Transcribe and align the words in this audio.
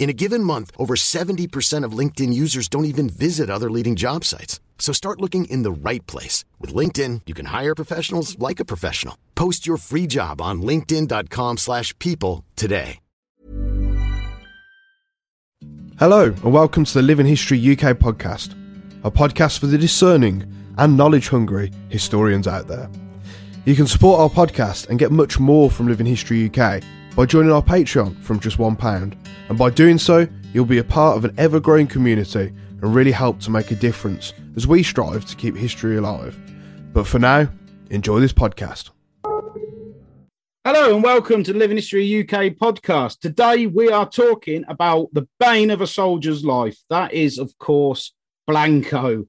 In 0.00 0.08
a 0.08 0.14
given 0.14 0.42
month, 0.42 0.70
over 0.78 0.94
70% 0.96 1.84
of 1.84 1.92
LinkedIn 1.92 2.32
users 2.32 2.68
don't 2.68 2.86
even 2.86 3.10
visit 3.10 3.50
other 3.50 3.70
leading 3.70 3.96
job 3.96 4.24
sites. 4.24 4.58
So 4.78 4.94
start 4.94 5.20
looking 5.20 5.44
in 5.44 5.62
the 5.62 5.70
right 5.70 6.04
place. 6.06 6.42
With 6.58 6.72
LinkedIn, 6.72 7.20
you 7.26 7.34
can 7.34 7.44
hire 7.44 7.74
professionals 7.74 8.38
like 8.38 8.60
a 8.60 8.64
professional. 8.64 9.18
Post 9.34 9.66
your 9.66 9.76
free 9.76 10.06
job 10.06 10.40
on 10.40 10.62
linkedin.com 10.62 11.58
slash 11.58 11.96
people 11.98 12.46
today. 12.56 12.98
Hello, 15.98 16.24
and 16.24 16.50
welcome 16.54 16.86
to 16.86 16.94
the 16.94 17.02
Living 17.02 17.26
History 17.26 17.58
UK 17.60 17.94
podcast, 17.94 18.54
a 19.04 19.10
podcast 19.10 19.58
for 19.58 19.66
the 19.66 19.76
discerning 19.76 20.50
and 20.78 20.96
knowledge-hungry 20.96 21.72
historians 21.90 22.48
out 22.48 22.68
there. 22.68 22.88
You 23.66 23.76
can 23.76 23.86
support 23.86 24.18
our 24.18 24.30
podcast 24.30 24.88
and 24.88 24.98
get 24.98 25.12
much 25.12 25.38
more 25.38 25.70
from 25.70 25.88
Living 25.88 26.06
History 26.06 26.50
UK 26.50 26.82
by 27.20 27.26
joining 27.26 27.52
our 27.52 27.60
Patreon 27.60 28.18
from 28.22 28.40
just 28.40 28.56
£1. 28.56 29.14
And 29.50 29.58
by 29.58 29.68
doing 29.68 29.98
so, 29.98 30.26
you'll 30.54 30.64
be 30.64 30.78
a 30.78 30.84
part 30.84 31.18
of 31.18 31.26
an 31.26 31.34
ever 31.36 31.60
growing 31.60 31.86
community 31.86 32.46
and 32.80 32.94
really 32.94 33.12
help 33.12 33.40
to 33.40 33.50
make 33.50 33.70
a 33.70 33.74
difference 33.74 34.32
as 34.56 34.66
we 34.66 34.82
strive 34.82 35.26
to 35.26 35.36
keep 35.36 35.54
history 35.54 35.98
alive. 35.98 36.34
But 36.94 37.06
for 37.06 37.18
now, 37.18 37.50
enjoy 37.90 38.20
this 38.20 38.32
podcast. 38.32 38.88
Hello 40.64 40.94
and 40.94 41.04
welcome 41.04 41.44
to 41.44 41.52
the 41.52 41.58
Living 41.58 41.76
History 41.76 42.20
UK 42.20 42.54
podcast. 42.54 43.18
Today 43.18 43.66
we 43.66 43.90
are 43.90 44.08
talking 44.08 44.64
about 44.66 45.12
the 45.12 45.28
bane 45.38 45.70
of 45.70 45.82
a 45.82 45.86
soldier's 45.86 46.42
life. 46.42 46.78
That 46.88 47.12
is, 47.12 47.36
of 47.36 47.52
course, 47.58 48.14
Blanco. 48.46 49.26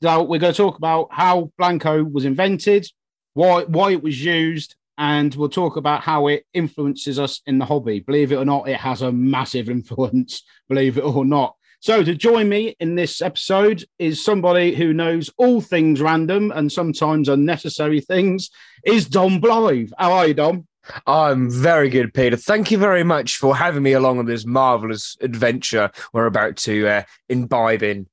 Now 0.00 0.22
we're 0.22 0.38
going 0.38 0.52
to 0.52 0.56
talk 0.56 0.78
about 0.78 1.08
how 1.10 1.50
Blanco 1.58 2.04
was 2.04 2.24
invented, 2.24 2.86
why 3.34 3.64
why 3.64 3.90
it 3.90 4.02
was 4.04 4.24
used, 4.24 4.76
and 4.98 5.34
we'll 5.34 5.48
talk 5.48 5.76
about 5.76 6.02
how 6.02 6.26
it 6.28 6.44
influences 6.52 7.18
us 7.18 7.40
in 7.46 7.58
the 7.58 7.64
hobby. 7.64 8.00
Believe 8.00 8.32
it 8.32 8.36
or 8.36 8.44
not, 8.44 8.68
it 8.68 8.78
has 8.78 9.02
a 9.02 9.12
massive 9.12 9.68
influence. 9.70 10.42
Believe 10.68 10.98
it 10.98 11.04
or 11.04 11.24
not. 11.24 11.56
So 11.80 12.04
to 12.04 12.14
join 12.14 12.48
me 12.48 12.76
in 12.78 12.94
this 12.94 13.20
episode 13.20 13.84
is 13.98 14.24
somebody 14.24 14.72
who 14.72 14.92
knows 14.92 15.30
all 15.36 15.60
things 15.60 16.00
random 16.00 16.52
and 16.54 16.70
sometimes 16.70 17.28
unnecessary 17.28 18.00
things. 18.00 18.50
Is 18.84 19.08
Dom 19.08 19.40
Blythe? 19.40 19.90
How 19.98 20.12
are 20.12 20.28
you, 20.28 20.34
Dom? 20.34 20.68
I'm 21.08 21.50
very 21.50 21.88
good, 21.88 22.14
Peter. 22.14 22.36
Thank 22.36 22.70
you 22.70 22.78
very 22.78 23.02
much 23.02 23.36
for 23.36 23.56
having 23.56 23.82
me 23.82 23.94
along 23.94 24.20
on 24.20 24.26
this 24.26 24.46
marvelous 24.46 25.16
adventure 25.20 25.90
we're 26.12 26.26
about 26.26 26.56
to 26.58 26.86
uh, 26.86 27.02
imbibe 27.28 27.82
in. 27.82 28.06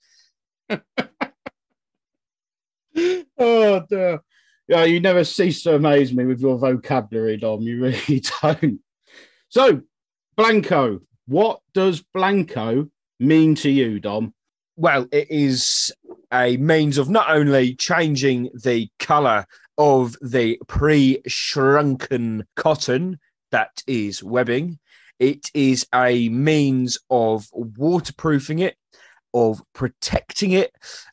oh, 3.38 3.84
dear. 3.89 4.22
Yeah, 4.69 4.84
you 4.84 5.00
never 5.00 5.24
cease 5.24 5.63
to 5.63 5.74
amaze 5.74 6.13
me 6.13 6.25
with 6.25 6.41
your 6.41 6.56
vocabulary, 6.56 7.38
Dom. 7.38 7.62
You 7.63 7.81
really 7.81 8.22
don't. 8.41 8.80
So, 9.50 9.81
Blanco. 10.38 11.02
What 11.25 11.62
does 11.74 12.03
Blanco 12.13 12.88
mean 13.19 13.56
to 13.56 13.69
you, 13.69 14.00
Dom? 14.00 14.34
Well, 14.75 15.07
it 15.12 15.31
is 15.31 15.91
a 16.31 16.57
means 16.57 17.00
of 17.00 17.09
not 17.09 17.31
only 17.31 17.74
changing 17.75 18.52
the 18.63 18.90
colour 19.00 19.47
of 19.80 20.16
the 20.22 20.59
pre 20.68 21.24
shrunken 21.25 22.46
cotton 22.56 23.19
that 23.50 23.81
is 23.88 24.24
webbing, 24.24 24.78
it 25.18 25.50
is 25.56 25.88
a 25.96 26.30
means 26.30 27.00
of 27.09 27.47
waterproofing 27.53 28.59
it, 28.59 28.75
of 29.34 29.62
protecting 29.73 30.51
it, 30.51 30.72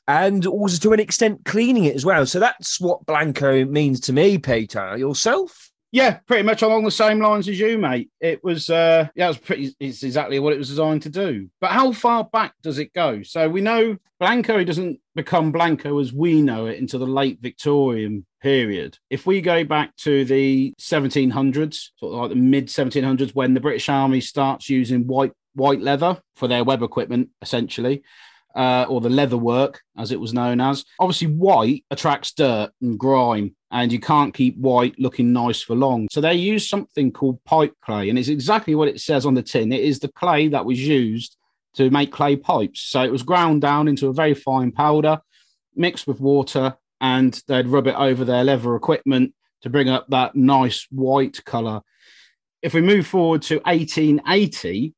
and 0.08 0.46
also 0.46 0.78
to 0.78 0.92
an 0.92 1.00
extent 1.00 1.44
cleaning 1.44 1.84
it 1.84 1.94
as 1.94 2.04
well. 2.04 2.26
So 2.26 2.40
that's 2.40 2.80
what 2.80 3.06
Blanco 3.06 3.64
means 3.64 4.00
to 4.00 4.12
me, 4.12 4.38
Peter. 4.38 4.96
Yourself? 4.96 5.70
Yeah, 5.92 6.18
pretty 6.26 6.42
much 6.42 6.62
along 6.62 6.84
the 6.84 6.90
same 6.90 7.20
lines 7.20 7.48
as 7.48 7.58
you, 7.58 7.78
mate. 7.78 8.10
It 8.20 8.42
was, 8.44 8.68
uh, 8.68 9.08
yeah, 9.14 9.26
it 9.26 9.28
was 9.28 9.38
pretty. 9.38 9.74
It's 9.80 10.02
exactly 10.02 10.38
what 10.38 10.52
it 10.52 10.58
was 10.58 10.68
designed 10.68 11.02
to 11.02 11.08
do. 11.08 11.48
But 11.60 11.70
how 11.70 11.92
far 11.92 12.24
back 12.24 12.54
does 12.62 12.78
it 12.78 12.92
go? 12.92 13.22
So 13.22 13.48
we 13.48 13.60
know 13.60 13.96
Blanco 14.18 14.62
doesn't 14.64 15.00
become 15.14 15.52
Blanco 15.52 15.98
as 15.98 16.12
we 16.12 16.42
know 16.42 16.66
it 16.66 16.78
into 16.78 16.98
the 16.98 17.06
late 17.06 17.38
Victorian 17.40 18.26
period. 18.42 18.98
If 19.10 19.26
we 19.26 19.40
go 19.40 19.64
back 19.64 19.94
to 19.98 20.24
the 20.24 20.74
1700s, 20.80 21.90
sort 21.96 22.12
of 22.12 22.20
like 22.20 22.30
the 22.30 22.36
mid 22.36 22.66
1700s, 22.66 23.34
when 23.34 23.54
the 23.54 23.60
British 23.60 23.88
Army 23.88 24.20
starts 24.20 24.68
using 24.68 25.06
white 25.06 25.32
white 25.56 25.80
leather 25.80 26.20
for 26.34 26.46
their 26.48 26.64
web 26.64 26.82
equipment, 26.82 27.30
essentially. 27.42 28.02
Uh, 28.54 28.86
or 28.88 29.02
the 29.02 29.10
leather 29.10 29.36
work, 29.36 29.82
as 29.98 30.12
it 30.12 30.18
was 30.18 30.32
known 30.32 30.62
as. 30.62 30.82
Obviously, 30.98 31.26
white 31.26 31.84
attracts 31.90 32.32
dirt 32.32 32.70
and 32.80 32.98
grime, 32.98 33.54
and 33.70 33.92
you 33.92 34.00
can't 34.00 34.32
keep 34.32 34.56
white 34.56 34.98
looking 34.98 35.30
nice 35.30 35.60
for 35.60 35.74
long. 35.74 36.08
So 36.10 36.22
they 36.22 36.32
use 36.36 36.66
something 36.66 37.12
called 37.12 37.44
pipe 37.44 37.74
clay, 37.84 38.08
and 38.08 38.18
it's 38.18 38.30
exactly 38.30 38.74
what 38.74 38.88
it 38.88 38.98
says 39.02 39.26
on 39.26 39.34
the 39.34 39.42
tin. 39.42 39.72
It 39.72 39.84
is 39.84 39.98
the 39.98 40.08
clay 40.08 40.48
that 40.48 40.64
was 40.64 40.80
used 40.80 41.36
to 41.74 41.90
make 41.90 42.10
clay 42.10 42.36
pipes. 42.36 42.80
So 42.80 43.02
it 43.02 43.12
was 43.12 43.22
ground 43.22 43.60
down 43.60 43.88
into 43.88 44.08
a 44.08 44.14
very 44.14 44.32
fine 44.32 44.72
powder, 44.72 45.20
mixed 45.74 46.06
with 46.06 46.20
water, 46.20 46.76
and 47.00 47.40
they'd 47.46 47.68
rub 47.68 47.86
it 47.86 47.94
over 47.94 48.24
their 48.24 48.44
leather 48.44 48.74
equipment 48.74 49.34
to 49.62 49.70
bring 49.70 49.88
up 49.88 50.06
that 50.08 50.34
nice 50.34 50.86
white 50.90 51.44
color. 51.44 51.82
If 52.62 52.74
we 52.74 52.80
move 52.80 53.06
forward 53.06 53.42
to 53.42 53.56
1880, 53.64 54.94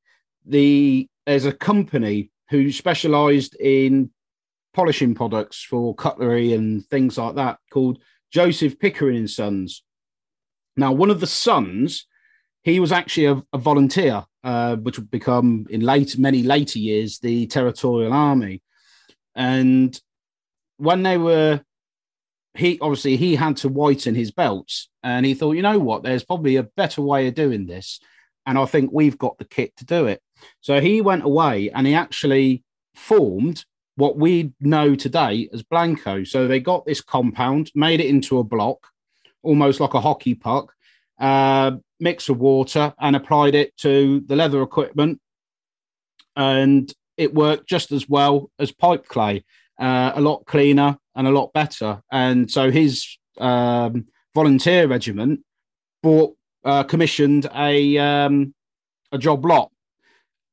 the 0.49 1.09
there's 1.27 1.45
a 1.45 1.53
company 1.53 2.31
who 2.51 2.73
specialized 2.73 3.55
in 3.61 4.11
polishing 4.75 5.15
products 5.15 5.63
for 5.63 5.95
cutlery 5.95 6.55
and 6.55 6.87
things 6.87 7.19
like 7.19 7.35
that 7.35 7.59
called 7.71 7.99
Joseph 8.33 8.79
Pickering 8.79 9.17
and 9.17 9.31
Sons. 9.31 9.83
Now, 10.77 10.93
one 10.93 11.11
of 11.11 11.21
the 11.21 11.27
sons, 11.27 12.07
he 12.63 12.81
was 12.81 12.93
actually 12.93 13.27
a, 13.27 13.43
a 13.53 13.59
volunteer, 13.59 14.25
uh, 14.45 14.77
which 14.77 14.99
would 14.99 15.11
become 15.11 15.67
in 15.69 15.81
late 15.81 16.17
many 16.19 16.43
later 16.43 16.79
years 16.79 17.19
the 17.19 17.47
Territorial 17.47 18.13
Army. 18.13 18.63
And 19.35 20.01
when 20.77 21.03
they 21.03 21.19
were, 21.19 21.61
he 22.55 22.79
obviously 22.81 23.17
he 23.17 23.35
had 23.35 23.57
to 23.59 23.69
whiten 23.69 24.15
his 24.15 24.31
belts, 24.31 24.89
and 25.03 25.27
he 25.27 25.35
thought, 25.35 25.57
you 25.57 25.63
know 25.63 25.79
what, 25.79 26.03
there's 26.03 26.25
probably 26.25 26.57
a 26.57 26.63
better 26.63 27.03
way 27.03 27.27
of 27.27 27.35
doing 27.35 27.67
this, 27.67 28.01
and 28.47 28.59
I 28.59 28.65
think 28.65 28.91
we've 28.93 29.19
got 29.19 29.39
the 29.39 29.45
kit 29.45 29.77
to 29.77 29.85
do 29.85 30.07
it. 30.07 30.23
So 30.61 30.81
he 30.81 31.01
went 31.01 31.25
away 31.25 31.71
and 31.71 31.87
he 31.87 31.95
actually 31.95 32.65
formed 32.95 33.65
what 33.97 34.17
we 34.17 34.53
know 34.61 34.95
today 34.95 35.49
as 35.53 35.63
Blanco. 35.63 36.25
So 36.25 36.47
they 36.47 36.61
got 36.61 36.87
this 36.87 37.01
compound, 37.01 37.71
made 37.75 38.01
it 38.01 38.07
into 38.07 38.39
a 38.39 38.45
block, 38.45 38.87
almost 39.43 39.81
like 39.81 39.95
a 39.95 40.01
hockey 40.01 40.35
puck, 40.35 40.73
uh, 41.19 41.73
mixed 41.99 42.29
with 42.29 42.39
water, 42.39 42.95
and 43.01 43.17
applied 43.17 43.55
it 43.55 43.77
to 43.79 44.21
the 44.27 44.37
leather 44.37 44.63
equipment, 44.63 45.21
and 46.37 46.93
it 47.17 47.35
worked 47.35 47.69
just 47.69 47.91
as 47.91 48.09
well 48.09 48.51
as 48.61 48.71
pipe 48.71 49.07
clay, 49.09 49.45
uh, 49.81 50.13
a 50.15 50.21
lot 50.21 50.47
cleaner 50.47 50.97
and 51.17 51.27
a 51.27 51.33
lot 51.33 51.53
better. 51.53 52.01
And 52.13 52.49
so 52.49 52.71
his 52.71 53.19
um, 53.39 54.07
volunteer 54.35 54.87
regiment 54.87 55.41
bought 56.03 56.37
uh, 56.65 56.85
commissioned 56.85 57.49
a 57.55 57.99
um, 57.99 58.55
a 59.11 59.19
job 59.19 59.45
lot, 59.45 59.73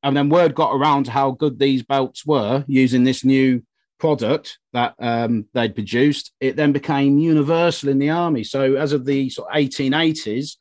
and 0.06 0.16
then 0.16 0.28
word 0.28 0.54
got 0.54 0.72
around 0.72 1.08
how 1.08 1.32
good 1.32 1.58
these 1.58 1.82
belts 1.82 2.24
were 2.24 2.64
using 2.68 3.02
this 3.02 3.24
new 3.24 3.60
product 3.98 4.60
that 4.72 4.94
um, 5.00 5.46
they'd 5.52 5.74
produced. 5.74 6.30
It 6.38 6.54
then 6.54 6.70
became 6.70 7.18
universal 7.18 7.88
in 7.88 7.98
the 7.98 8.10
army. 8.10 8.44
So 8.44 8.76
as 8.76 8.92
of 8.92 9.04
the 9.04 9.28
sort 9.30 9.50
of 9.50 9.56
1880s, 9.56 10.58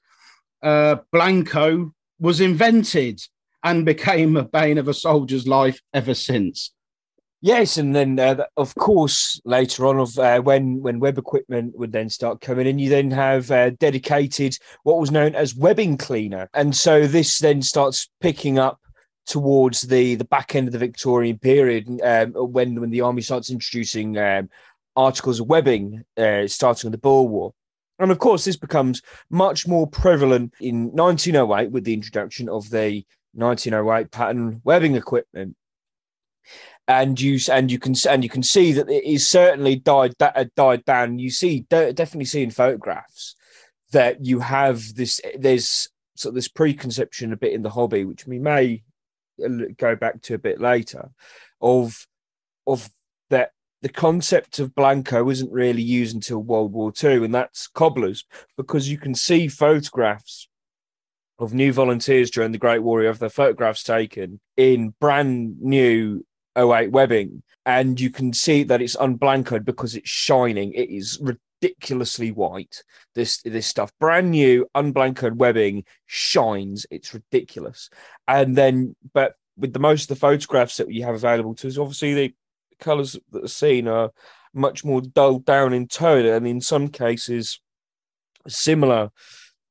uh, 0.63 0.95
Blanco 1.11 1.93
was 2.19 2.41
invented 2.41 3.21
and 3.63 3.85
became 3.85 4.35
a 4.35 4.43
bane 4.43 4.79
of 4.79 4.87
a 4.87 4.95
soldier's 4.95 5.47
life 5.47 5.79
ever 5.93 6.15
since. 6.15 6.71
Yes, 7.41 7.77
and 7.77 7.95
then 7.95 8.17
uh, 8.17 8.45
of 8.57 8.73
course 8.73 9.39
later 9.45 9.85
on, 9.85 9.99
of 9.99 10.17
uh, 10.17 10.39
when 10.39 10.81
when 10.81 10.99
web 10.99 11.19
equipment 11.19 11.77
would 11.77 11.91
then 11.91 12.09
start 12.09 12.41
coming 12.41 12.65
in, 12.65 12.79
you 12.79 12.89
then 12.89 13.11
have 13.11 13.51
uh, 13.51 13.69
dedicated 13.71 14.57
what 14.81 14.99
was 14.99 15.11
known 15.11 15.35
as 15.35 15.53
webbing 15.53 15.97
cleaner, 15.97 16.49
and 16.55 16.75
so 16.75 17.05
this 17.05 17.37
then 17.37 17.61
starts 17.61 18.09
picking 18.19 18.57
up 18.57 18.79
towards 19.25 19.81
the 19.81 20.15
the 20.15 20.25
back 20.25 20.55
end 20.55 20.67
of 20.67 20.73
the 20.73 20.79
Victorian 20.79 21.37
period, 21.37 21.87
um, 22.03 22.31
when 22.33 22.79
when 22.79 22.89
the 22.89 23.01
army 23.01 23.21
starts 23.21 23.49
introducing 23.49 24.17
um, 24.17 24.49
articles 24.95 25.39
of 25.39 25.47
webbing, 25.47 26.03
uh, 26.17 26.47
starting 26.47 26.91
the 26.91 26.97
Boer 26.97 27.27
War. 27.27 27.53
And 27.97 28.11
of 28.11 28.19
course, 28.19 28.43
this 28.43 28.57
becomes 28.57 29.01
much 29.29 29.67
more 29.67 29.87
prevalent 29.87 30.53
in 30.59 30.91
1908 30.91 31.71
with 31.71 31.85
the 31.85 31.93
introduction 31.93 32.49
of 32.49 32.69
the 32.69 33.05
1908 33.33 34.11
pattern 34.11 34.61
webbing 34.63 34.95
equipment 34.95 35.55
and 36.87 37.19
you 37.19 37.39
and 37.51 37.71
you 37.71 37.79
can 37.79 37.95
and 38.07 38.23
you 38.23 38.29
can 38.29 38.43
see 38.43 38.71
that 38.73 38.89
it 38.89 39.03
is 39.03 39.27
certainly 39.27 39.75
died 39.75 40.13
that 40.19 40.53
died 40.55 40.85
down. 40.85 41.19
You 41.19 41.31
see 41.31 41.61
definitely 41.61 42.25
see 42.25 42.43
in 42.43 42.51
photographs 42.51 43.35
that 43.91 44.23
you 44.23 44.39
have 44.39 44.95
this. 44.95 45.19
There's 45.37 45.89
sort 46.15 46.31
of 46.31 46.35
this 46.35 46.47
preconception 46.47 47.33
a 47.33 47.37
bit 47.37 47.53
in 47.53 47.63
the 47.63 47.71
hobby, 47.71 48.05
which 48.05 48.27
we 48.27 48.39
may 48.39 48.83
go 49.77 49.95
back 49.95 50.21
to 50.23 50.33
a 50.35 50.39
bit 50.39 50.59
later, 50.59 51.09
of 51.61 52.05
of 52.67 52.89
that 53.29 53.51
the 53.81 53.89
concept 53.89 54.59
of 54.59 54.73
Blanco 54.73 55.29
isn't 55.29 55.51
really 55.51 55.81
used 55.81 56.15
until 56.15 56.39
World 56.39 56.71
War 56.71 56.91
II, 57.03 57.25
and 57.25 57.35
that's 57.35 57.67
cobblers, 57.67 58.25
because 58.57 58.89
you 58.89 58.97
can 58.97 59.13
see 59.13 59.47
photographs 59.47 60.47
of 61.37 61.53
new 61.53 61.73
volunteers 61.73 62.31
during 62.31 62.51
the 62.51 62.57
Great 62.57 62.79
War 62.79 63.03
of 63.03 63.19
their 63.19 63.29
photographs 63.29 63.83
taken 63.83 64.39
in 64.55 64.93
brand 65.01 65.61
new 65.61 66.25
08 66.57 66.91
webbing, 66.91 67.43
and 67.65 67.99
you 67.99 68.09
can 68.09 68.33
see 68.33 68.63
that 68.63 68.81
it's 68.81 68.95
unblancoed 68.95 69.65
because 69.65 69.95
it's 69.95 70.09
shining. 70.09 70.73
It 70.73 70.89
is 70.89 71.19
ridiculously 71.61 72.31
white. 72.31 72.83
This 73.13 73.41
this 73.41 73.67
stuff, 73.67 73.91
brand 73.99 74.31
new, 74.31 74.67
unblancoed 74.75 75.35
webbing, 75.35 75.85
shines. 76.05 76.85
It's 76.91 77.13
ridiculous. 77.13 77.89
And 78.27 78.55
then, 78.55 78.95
but 79.13 79.33
with 79.57 79.73
the 79.73 79.79
most 79.79 80.03
of 80.03 80.07
the 80.09 80.15
photographs 80.15 80.77
that 80.77 80.91
you 80.91 81.03
have 81.03 81.15
available 81.15 81.55
to 81.55 81.67
us, 81.67 81.77
obviously 81.77 82.13
the 82.13 82.35
colours 82.79 83.17
that 83.31 83.43
are 83.43 83.47
seen 83.47 83.87
are 83.87 84.11
much 84.53 84.83
more 84.83 85.01
dulled 85.01 85.45
down 85.45 85.73
in 85.73 85.87
tone, 85.87 86.25
and 86.25 86.47
in 86.47 86.61
some 86.61 86.87
cases, 86.87 87.59
similar 88.47 89.11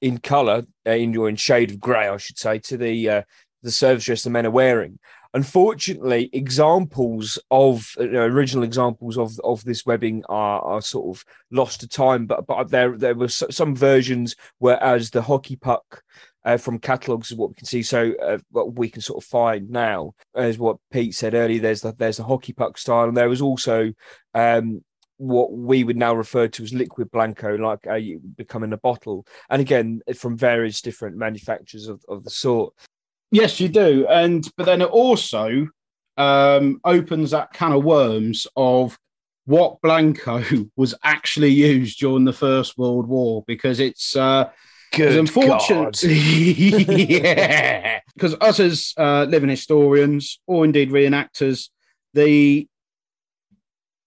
in 0.01 0.19
colour, 0.19 0.65
uh, 0.87 0.91
in 0.91 1.13
your 1.13 1.29
in 1.29 1.37
shade 1.37 1.71
of 1.71 1.81
grey, 1.81 2.09
I 2.09 2.17
should 2.19 2.39
say, 2.39 2.59
to 2.61 2.77
the 2.77 3.09
uh, 3.09 3.23
the 3.65 3.73
service 3.73 4.05
dress 4.05 4.23
the 4.23 4.31
men 4.31 4.47
are 4.47 4.51
wearing 4.51 4.99
unfortunately, 5.35 6.31
examples 6.33 7.41
of 7.51 7.93
you 7.99 8.13
know, 8.13 8.23
original 8.23 8.63
examples 8.63 9.19
of, 9.19 9.39
of 9.43 9.65
this 9.65 9.85
webbing 9.85 10.25
are, 10.29 10.63
are 10.63 10.81
sort 10.81 11.17
of 11.17 11.25
lost 11.51 11.81
to 11.81 11.89
time. 11.89 12.27
But 12.27 12.47
but 12.47 12.71
there 12.71 12.97
there 12.97 13.15
were 13.15 13.29
some 13.29 13.77
versions 13.77 14.37
whereas 14.59 15.11
the 15.11 15.23
hockey 15.23 15.57
puck 15.57 16.03
uh, 16.45 16.57
from 16.57 16.79
catalogs 16.79 17.31
is 17.31 17.37
what 17.37 17.51
we 17.51 17.55
can 17.57 17.67
see. 17.67 17.83
So 17.83 18.13
uh, 18.23 18.39
what 18.51 18.75
we 18.75 18.89
can 18.89 19.03
sort 19.03 19.23
of 19.23 19.29
find 19.29 19.69
now, 19.71 20.15
as 20.35 20.59
what 20.59 20.77
Pete 20.91 21.15
said 21.15 21.35
earlier, 21.35 21.61
there's 21.61 21.83
the 21.83 21.93
there's 21.93 22.19
the 22.19 22.25
hockey 22.25 22.53
puck 22.53 22.79
style, 22.79 23.09
and 23.09 23.17
there 23.17 23.29
was 23.29 23.43
also 23.43 23.93
um, 24.35 24.85
what 25.17 25.53
we 25.53 25.85
would 25.85 25.97
now 25.97 26.15
refer 26.15 26.49
to 26.49 26.63
as 26.63 26.73
liquid 26.73 27.11
blanco, 27.11 27.57
like 27.57 27.87
uh, 27.87 27.99
become 28.37 28.63
in 28.63 28.73
a 28.73 28.79
bottle, 28.79 29.27
and 29.51 29.61
again 29.61 30.01
from 30.17 30.37
various 30.37 30.81
different 30.81 31.17
manufacturers 31.17 31.89
of, 31.89 32.03
of 32.09 32.25
the 32.25 32.31
sort. 32.31 32.73
Yes, 33.35 33.59
you 33.59 33.69
do. 33.69 34.07
And 34.09 34.49
but 34.57 34.67
then 34.67 34.81
it 34.81 34.89
also 34.89 35.69
um, 36.17 36.81
opens 36.85 37.33
that 37.33 37.53
can 37.53 37.73
of 37.73 37.85
worms 37.85 38.47
of 38.57 38.97
what 39.47 39.81
Blanco 39.83 40.43
was 40.77 40.95
actually 41.03 41.51
used 41.51 41.99
during 41.99 42.25
the 42.25 42.33
First 42.33 42.79
World 42.79 43.09
War 43.09 43.43
because 43.47 43.81
it's 43.81 44.15
uh, 44.15 44.51
Good 44.93 45.19
unfortunate. 45.19 46.01
yeah, 46.05 48.01
because 48.15 48.37
us 48.41 48.61
as 48.61 48.95
uh, 48.97 49.25
living 49.25 49.51
historians 49.51 50.39
or 50.47 50.65
indeed 50.65 50.91
reenactors, 50.91 51.71
the 52.13 52.69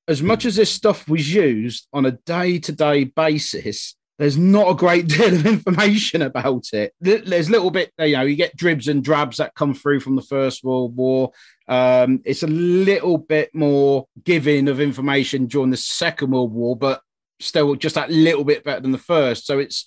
as 0.07 0.23
much 0.23 0.45
as 0.45 0.55
this 0.55 0.71
stuff 0.71 1.09
was 1.09 1.33
used 1.33 1.87
on 1.91 2.05
a 2.05 2.11
day-to-day 2.11 3.03
basis, 3.03 3.95
there's 4.17 4.37
not 4.37 4.69
a 4.69 4.75
great 4.75 5.07
deal 5.07 5.33
of 5.33 5.45
information 5.45 6.21
about 6.21 6.73
it. 6.73 6.93
There's 6.99 7.49
a 7.49 7.51
little 7.51 7.71
bit, 7.71 7.91
you 7.99 8.13
know, 8.13 8.23
you 8.23 8.35
get 8.35 8.55
dribs 8.55 8.87
and 8.87 9.03
drabs 9.03 9.37
that 9.37 9.55
come 9.55 9.73
through 9.73 9.99
from 9.99 10.15
the 10.15 10.21
First 10.21 10.63
World 10.63 10.95
War. 10.95 11.31
Um, 11.67 12.21
it's 12.25 12.43
a 12.43 12.47
little 12.47 13.17
bit 13.17 13.53
more 13.53 14.07
giving 14.23 14.67
of 14.67 14.79
information 14.79 15.47
during 15.47 15.69
the 15.69 15.77
Second 15.77 16.31
World 16.31 16.53
War, 16.53 16.75
but 16.75 17.01
still 17.39 17.75
just 17.75 17.95
that 17.95 18.09
little 18.09 18.43
bit 18.43 18.63
better 18.63 18.81
than 18.81 18.91
the 18.91 18.97
first. 18.97 19.45
So 19.45 19.59
it's 19.59 19.85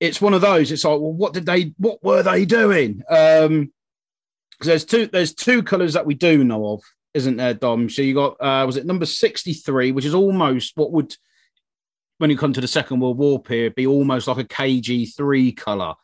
it's 0.00 0.20
one 0.20 0.34
of 0.34 0.40
those. 0.40 0.72
It's 0.72 0.84
like, 0.84 1.00
well, 1.00 1.12
what 1.12 1.32
did 1.32 1.46
they? 1.46 1.74
What 1.76 2.02
were 2.02 2.22
they 2.22 2.44
doing? 2.44 3.02
Um, 3.08 3.72
because 4.50 4.66
there's 4.66 4.84
two 4.84 5.06
there's 5.06 5.34
two 5.34 5.62
colours 5.62 5.92
that 5.94 6.06
we 6.06 6.14
do 6.14 6.44
know 6.44 6.74
of, 6.74 6.82
isn't 7.14 7.36
there, 7.36 7.54
Dom? 7.54 7.88
So 7.88 8.02
you 8.02 8.14
got 8.14 8.36
uh, 8.40 8.64
was 8.64 8.76
it 8.76 8.86
number 8.86 9.06
sixty 9.06 9.54
three, 9.54 9.92
which 9.92 10.04
is 10.04 10.14
almost 10.14 10.76
what 10.76 10.92
would 10.92 11.14
when 12.22 12.30
you 12.30 12.36
come 12.36 12.52
to 12.52 12.60
the 12.60 12.68
Second 12.68 13.00
World 13.00 13.18
War 13.18 13.42
period, 13.42 13.74
be 13.74 13.84
almost 13.84 14.28
like 14.28 14.38
a 14.38 14.44
KG3 14.44 15.56
color, 15.56 15.94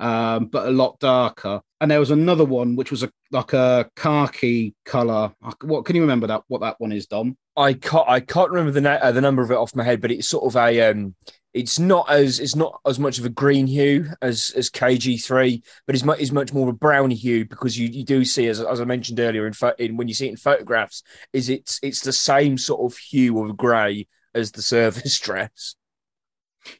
um, 0.00 0.46
but 0.46 0.66
a 0.66 0.72
lot 0.72 0.98
darker. 0.98 1.60
And 1.80 1.88
there 1.88 2.00
was 2.00 2.10
another 2.10 2.44
one 2.44 2.74
which 2.74 2.90
was 2.90 3.04
a 3.04 3.12
like 3.30 3.52
a 3.52 3.88
khaki 3.94 4.74
color. 4.84 5.32
What 5.62 5.84
can 5.84 5.94
you 5.94 6.02
remember 6.02 6.26
that? 6.26 6.42
What 6.48 6.62
that 6.62 6.80
one 6.80 6.90
is, 6.90 7.06
Dom? 7.06 7.38
I 7.56 7.74
can't. 7.74 8.08
I 8.08 8.18
can't 8.18 8.50
remember 8.50 8.72
the 8.72 8.80
na- 8.80 8.98
uh, 9.00 9.12
the 9.12 9.20
number 9.20 9.40
of 9.40 9.52
it 9.52 9.56
off 9.56 9.76
my 9.76 9.84
head, 9.84 10.00
but 10.00 10.10
it's 10.10 10.28
sort 10.28 10.52
of 10.52 10.56
a. 10.56 10.90
Um, 10.90 11.14
it's 11.54 11.78
not 11.78 12.10
as 12.10 12.40
it's 12.40 12.56
not 12.56 12.80
as 12.84 12.98
much 12.98 13.20
of 13.20 13.24
a 13.24 13.30
green 13.30 13.68
hue 13.68 14.08
as 14.20 14.52
as 14.56 14.70
KG3, 14.70 15.62
but 15.86 15.94
it's 15.94 16.04
much 16.04 16.18
is 16.18 16.32
much 16.32 16.52
more 16.52 16.68
of 16.68 16.74
a 16.74 16.76
browny 16.76 17.14
hue 17.14 17.44
because 17.44 17.78
you, 17.78 17.86
you 17.86 18.04
do 18.04 18.24
see 18.24 18.48
as, 18.48 18.60
as 18.60 18.80
I 18.80 18.84
mentioned 18.84 19.20
earlier 19.20 19.46
in, 19.46 19.54
in 19.78 19.96
when 19.96 20.08
you 20.08 20.14
see 20.14 20.26
it 20.26 20.30
in 20.30 20.36
photographs, 20.38 21.04
is 21.32 21.48
it's 21.48 21.78
it's 21.84 22.00
the 22.00 22.12
same 22.12 22.58
sort 22.58 22.92
of 22.92 22.98
hue 22.98 23.44
of 23.44 23.56
grey 23.56 24.08
as 24.34 24.52
the 24.52 24.62
service 24.62 25.18
dress. 25.20 25.76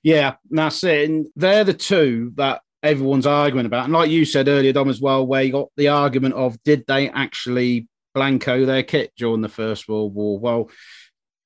Yeah, 0.03 0.37
that's 0.51 0.85
it. 0.85 1.09
And 1.09 1.27
they're 1.37 1.65
the 1.65 1.75
two 1.75 2.33
that 2.37 2.63
everyone's 2.83 3.27
arguing 3.27 3.67
about. 3.67 3.85
And 3.85 3.93
like 3.93 4.11
you 4.11 4.25
said 4.25 4.49
earlier, 4.49 4.73
Dom, 4.73 4.89
as 4.89 5.01
well, 5.01 5.27
where 5.27 5.43
you 5.43 5.53
got 5.53 5.69
the 5.77 5.89
argument 5.89 6.35
of 6.35 6.63
did 6.63 6.85
they 6.87 7.09
actually 7.09 7.89
blanco 8.15 8.65
their 8.65 8.83
kit 8.83 9.13
during 9.17 9.41
the 9.41 9.49
First 9.49 9.89
World 9.89 10.15
War? 10.15 10.39
Well, 10.39 10.71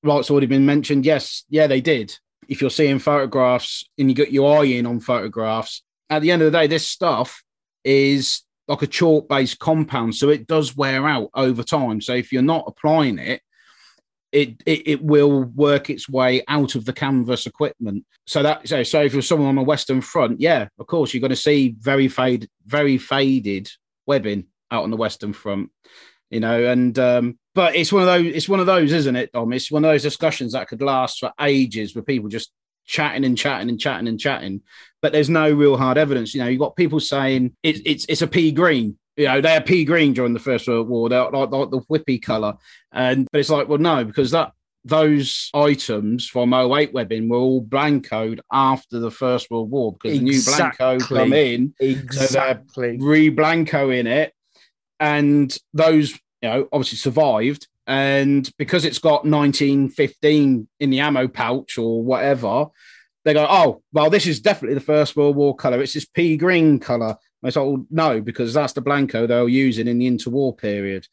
like 0.03 0.21
it's 0.21 0.31
already 0.31 0.47
been 0.47 0.67
mentioned. 0.67 1.07
Yes, 1.07 1.45
yeah, 1.49 1.67
they 1.67 1.81
did. 1.81 2.17
If 2.49 2.61
you're 2.61 2.71
seeing 2.71 2.99
photographs 2.99 3.85
and 3.99 4.11
you 4.11 4.17
got 4.17 4.33
your 4.33 4.61
eye 4.61 4.67
in 4.67 4.87
on 4.87 5.01
photographs, 5.01 5.83
at 6.11 6.23
the 6.23 6.31
end 6.31 6.43
of 6.43 6.51
the 6.51 6.59
day, 6.59 6.67
this 6.67 6.87
stuff 6.87 7.43
is 7.85 8.43
like 8.69 8.83
a 8.83 8.87
chalk 8.87 9.29
based 9.29 9.59
compound. 9.59 10.15
So 10.15 10.29
it 10.29 10.47
does 10.47 10.77
wear 10.77 11.07
out 11.07 11.31
over 11.35 11.63
time. 11.63 12.01
So 12.01 12.15
if 12.15 12.33
you're 12.33 12.43
not 12.43 12.65
applying 12.67 13.19
it, 13.19 13.43
it, 14.33 14.63
it, 14.65 14.89
it 14.89 15.03
will 15.03 15.45
work 15.45 15.91
its 15.91 16.09
way 16.09 16.43
out 16.49 16.75
of 16.75 16.85
the 16.87 16.93
canvas 16.93 17.47
equipment. 17.47 18.05
So 18.27 18.43
that 18.43 18.67
so, 18.67 18.83
so 18.83 19.03
if 19.03 19.13
you're 19.13 19.23
someone 19.23 19.51
on 19.51 19.57
the 19.57 19.63
Western 19.63 20.01
Front, 20.01 20.41
yeah, 20.41 20.69
of 20.79 20.87
course 20.87 21.13
you're 21.13 21.21
going 21.21 21.31
to 21.31 21.37
see 21.37 21.77
very 21.79 22.09
fade, 22.09 22.49
very 22.67 22.99
faded 22.99 23.71
webbing 24.07 24.47
out 24.71 24.85
on 24.85 24.91
the 24.91 24.97
Western 24.97 25.35
Front, 25.35 25.71
you 26.31 26.41
know. 26.41 26.65
And 26.65 26.99
um, 26.99 27.39
but 27.55 27.77
it's 27.77 27.93
one 27.93 28.03
of 28.03 28.07
those, 28.07 28.35
it's 28.35 28.49
one 28.49 28.61
of 28.61 28.67
those, 28.67 28.93
isn't 28.93 29.17
it, 29.17 29.33
Dom? 29.33 29.53
It's 29.53 29.71
one 29.71 29.85
of 29.85 29.91
those 29.91 30.03
discussions 30.03 30.53
that 30.53 30.69
could 30.69 30.83
last 30.83 31.19
for 31.21 31.33
ages 31.39 31.95
with 31.95 32.07
people 32.07 32.29
just 32.29 32.51
chatting 32.85 33.25
and 33.25 33.39
chatting 33.39 33.69
and 33.69 33.79
chatting 33.79 34.09
and 34.09 34.19
chatting, 34.19 34.63
but 35.03 35.13
there's 35.13 35.31
no 35.31 35.51
real 35.53 35.77
hard 35.77 35.99
evidence. 35.99 36.35
You 36.35 36.43
know, 36.43 36.49
you've 36.49 36.59
got 36.61 36.75
people 36.75 37.01
saying 37.01 37.55
it, 37.63 37.87
it's 37.87 38.07
it's 38.09 38.23
a 38.23 38.27
pea 38.27 38.51
green, 38.51 38.99
you 39.17 39.27
know, 39.27 39.41
they're 39.41 39.61
pea 39.61 39.85
green 39.85 40.13
during 40.13 40.33
the 40.33 40.39
First 40.41 40.69
World 40.69 40.89
War. 40.89 41.09
They're 41.09 41.31
like, 41.31 41.51
like 41.51 41.71
the 41.71 41.81
whippy 41.91 42.21
color, 42.23 42.55
and 42.93 43.29
but 43.31 43.41
it's 43.41 43.51
like, 43.51 43.69
well, 43.69 43.79
no, 43.79 44.05
because 44.05 44.31
that 44.31 44.53
those 44.85 45.49
items 45.55 46.27
from 46.27 46.53
08 46.53 46.93
webbing 46.93 47.29
were 47.29 47.37
all 47.37 47.63
blancoed 47.65 48.41
after 48.51 48.99
the 48.99 49.11
First 49.11 49.51
World 49.51 49.71
War 49.71 49.93
because 49.93 50.19
the 50.19 50.25
new 50.25 50.43
blanco 50.43 50.95
Exactly. 50.95 51.19
come 51.19 51.33
in, 51.33 51.75
Exactly. 51.79 52.97
re-blanco 52.99 53.91
in 53.91 54.07
it, 54.07 54.33
and 54.99 55.57
those 55.73 56.13
you 56.41 56.49
know 56.49 56.69
obviously 56.73 56.99
survived. 56.99 57.69
And 57.85 58.49
because 58.59 58.85
it's 58.85 59.01
got 59.01 59.25
1915 59.27 60.69
in 60.81 60.91
the 60.91 61.01
ammo 61.01 61.27
pouch 61.29 61.79
or 61.79 62.03
whatever, 62.03 62.67
they 63.25 63.35
go, 63.35 63.47
oh, 63.49 63.83
well, 63.93 64.09
this 64.09 64.27
is 64.27 64.41
definitely 64.41 64.75
the 64.75 64.81
First 64.81 65.17
World 65.17 65.37
War 65.37 65.55
color. 65.55 65.83
It's 65.83 65.95
this 65.95 66.05
pea 66.05 66.37
green 66.37 66.79
color. 66.79 67.17
I 67.43 67.51
thought, 67.51 67.69
well, 67.69 67.87
no, 67.91 68.21
because 68.21 68.55
that's 68.55 68.73
the 68.73 68.81
blanco 68.81 69.27
they 69.27 69.41
were 69.41 69.49
using 69.49 69.89
in 69.89 69.99
the 69.99 70.11
interwar 70.11 70.57
period. 70.57 71.09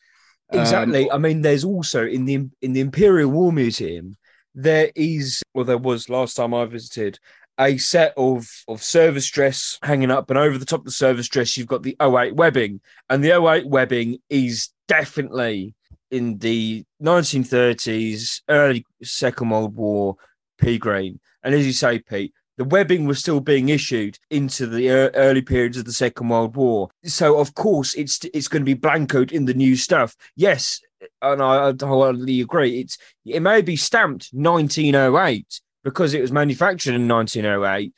Um, 0.52 0.60
Exactly. 0.60 1.12
I 1.12 1.18
mean, 1.18 1.42
there's 1.42 1.64
also 1.64 2.06
in 2.06 2.26
the 2.26 2.50
in 2.62 2.74
the 2.74 2.82
Imperial 2.82 3.30
War 3.30 3.52
Museum, 3.52 4.18
there 4.56 4.92
is, 4.96 5.42
well, 5.54 5.66
there 5.66 5.78
was 5.78 6.10
last 6.10 6.36
time 6.36 6.54
I 6.54 6.66
visited, 6.66 7.20
a 7.60 7.78
set 7.78 8.14
of 8.18 8.48
of 8.68 8.82
service 8.84 9.30
dress 9.30 9.78
hanging 9.84 10.12
up, 10.12 10.30
and 10.30 10.40
over 10.40 10.58
the 10.58 10.66
top 10.66 10.82
of 10.82 10.86
the 10.86 10.92
service 10.92 11.28
dress, 11.28 11.58
you've 11.58 11.68
got 11.68 11.84
the 11.84 11.96
08 12.02 12.36
webbing, 12.36 12.82
and 13.10 13.24
the 13.24 13.32
08 13.32 13.68
webbing 13.68 14.20
is 14.30 14.70
definitely 14.88 15.76
in 16.12 16.38
the 16.40 16.84
1930s, 17.02 18.42
early 18.50 18.86
Second 19.04 19.50
World 19.50 19.76
War, 19.76 20.16
pea 20.58 20.78
green. 20.78 21.20
And 21.44 21.54
as 21.54 21.66
you 21.66 21.74
say, 21.74 22.00
Pete, 22.00 22.34
the 22.60 22.66
webbing 22.66 23.06
was 23.06 23.20
still 23.20 23.40
being 23.40 23.70
issued 23.70 24.20
into 24.30 24.68
the 24.68 24.88
ear- 24.88 25.12
early 25.16 25.42
periods 25.42 25.78
of 25.78 25.86
the 25.86 25.94
Second 25.94 26.28
World 26.28 26.58
War. 26.58 26.90
So, 27.06 27.40
of 27.40 27.56
course, 27.56 27.94
it's 27.94 28.20
it's 28.34 28.50
going 28.50 28.66
to 28.66 28.76
be 28.76 28.80
blancoed 28.80 29.32
in 29.32 29.46
the 29.46 29.54
new 29.54 29.78
stuff. 29.78 30.14
Yes, 30.36 30.82
and 31.22 31.42
I, 31.42 31.70
I 31.70 31.74
wholly 31.82 32.42
agree. 32.42 32.82
It's 32.82 32.98
it 33.26 33.40
may 33.40 33.62
be 33.62 33.78
stamped 33.78 34.32
1908 34.34 35.62
because 35.86 36.14
it 36.14 36.20
was 36.20 36.34
manufactured 36.34 36.96
in 36.96 37.08
1908. 37.08 37.94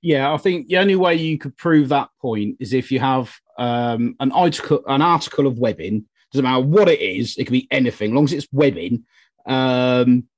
Yeah, 0.00 0.32
I 0.32 0.36
think 0.36 0.68
the 0.68 0.78
only 0.78 0.94
way 0.94 1.16
you 1.16 1.36
could 1.36 1.56
prove 1.56 1.88
that 1.88 2.10
point 2.22 2.58
is 2.60 2.72
if 2.72 2.92
you 2.92 3.00
have 3.00 3.34
um, 3.58 4.14
an 4.20 4.30
article, 4.30 4.84
an 4.86 5.02
article 5.02 5.48
of 5.48 5.58
webbing. 5.58 6.06
Doesn't 6.30 6.44
matter 6.44 6.64
what 6.64 6.88
it 6.88 7.00
is; 7.00 7.36
it 7.36 7.46
could 7.46 7.52
be 7.52 7.66
anything, 7.72 8.12
as 8.12 8.14
long 8.14 8.24
as 8.24 8.32
it's 8.34 8.48
webbing. 8.52 9.04
Um, 9.46 10.28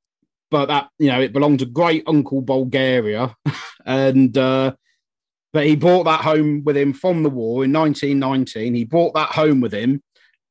but 0.50 0.66
that 0.66 0.88
you 0.98 1.08
know, 1.08 1.20
it 1.20 1.32
belonged 1.32 1.60
to 1.60 1.66
great 1.66 2.04
uncle 2.06 2.40
Bulgaria, 2.40 3.34
and 3.86 4.36
uh, 4.36 4.72
but 5.52 5.66
he 5.66 5.76
brought 5.76 6.04
that 6.04 6.20
home 6.20 6.62
with 6.64 6.76
him 6.76 6.92
from 6.92 7.22
the 7.22 7.30
war 7.30 7.64
in 7.64 7.72
1919. 7.72 8.74
He 8.74 8.84
brought 8.84 9.14
that 9.14 9.30
home 9.30 9.60
with 9.60 9.72
him, 9.72 10.02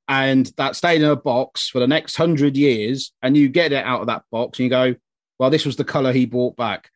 and 0.08 0.52
that 0.58 0.76
stayed 0.76 1.02
in 1.02 1.10
a 1.10 1.16
box 1.16 1.70
for 1.70 1.80
the 1.80 1.88
next 1.88 2.16
hundred 2.16 2.58
years. 2.58 3.14
And 3.22 3.38
you 3.38 3.50
get 3.50 3.72
it 3.72 3.86
out 3.86 4.02
of 4.02 4.08
that 4.08 4.24
box, 4.32 4.60
and 4.60 4.64
you 4.66 4.70
go, 4.70 4.96
"Well, 5.40 5.50
this 5.50 5.66
was 5.66 5.76
the 5.76 5.84
color 5.84 6.12
he 6.12 6.26
brought 6.26 6.56
back." 6.56 6.90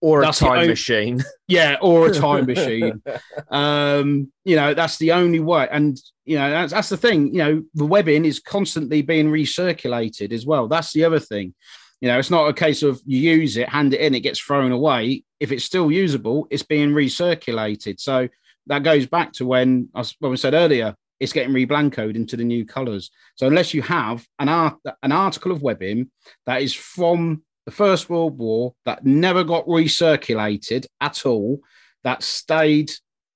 Or 0.00 0.20
That's 0.22 0.40
a 0.42 0.46
time 0.46 0.52
only- 0.58 0.68
machine. 0.68 1.22
Yeah, 1.46 1.76
or 1.82 2.06
a 2.08 2.14
time 2.14 2.46
machine. 2.54 3.02
um, 3.50 4.32
you 4.44 4.56
know, 4.56 4.72
that's 4.74 4.96
the 4.96 5.12
only 5.12 5.38
way. 5.38 5.68
And 5.70 5.96
you 6.24 6.38
know, 6.38 6.50
that's 6.50 6.72
that's 6.72 6.88
the 6.88 6.96
thing. 6.96 7.28
You 7.34 7.38
know, 7.44 7.62
the 7.74 7.84
webbing 7.86 8.24
is 8.24 8.40
constantly 8.40 9.02
being 9.02 9.28
recirculated 9.30 10.32
as 10.32 10.44
well. 10.46 10.66
That's 10.66 10.92
the 10.92 11.04
other 11.04 11.20
thing. 11.20 11.54
You 12.02 12.08
know, 12.08 12.18
it's 12.18 12.32
not 12.32 12.48
a 12.48 12.52
case 12.52 12.82
of 12.82 13.00
you 13.06 13.20
use 13.20 13.56
it, 13.56 13.68
hand 13.68 13.94
it 13.94 14.00
in, 14.00 14.12
it 14.16 14.20
gets 14.20 14.40
thrown 14.40 14.72
away. 14.72 15.22
If 15.38 15.52
it's 15.52 15.64
still 15.64 15.88
usable, 15.88 16.48
it's 16.50 16.64
being 16.64 16.90
recirculated. 16.90 18.00
So 18.00 18.28
that 18.66 18.82
goes 18.82 19.06
back 19.06 19.32
to 19.34 19.46
when 19.46 19.88
I 19.94 20.04
we 20.20 20.36
said 20.36 20.54
earlier, 20.54 20.96
it's 21.20 21.32
getting 21.32 21.54
reblancoed 21.54 22.16
into 22.16 22.36
the 22.36 22.42
new 22.42 22.66
colours. 22.66 23.12
So 23.36 23.46
unless 23.46 23.72
you 23.72 23.82
have 23.82 24.26
an 24.40 24.48
art 24.48 24.78
an 25.04 25.12
article 25.12 25.52
of 25.52 25.62
webbing 25.62 26.10
that 26.44 26.60
is 26.60 26.74
from 26.74 27.44
the 27.66 27.70
First 27.70 28.10
World 28.10 28.36
War 28.36 28.74
that 28.84 29.06
never 29.06 29.44
got 29.44 29.64
recirculated 29.66 30.86
at 31.00 31.24
all, 31.24 31.60
that 32.02 32.24
stayed 32.24 32.90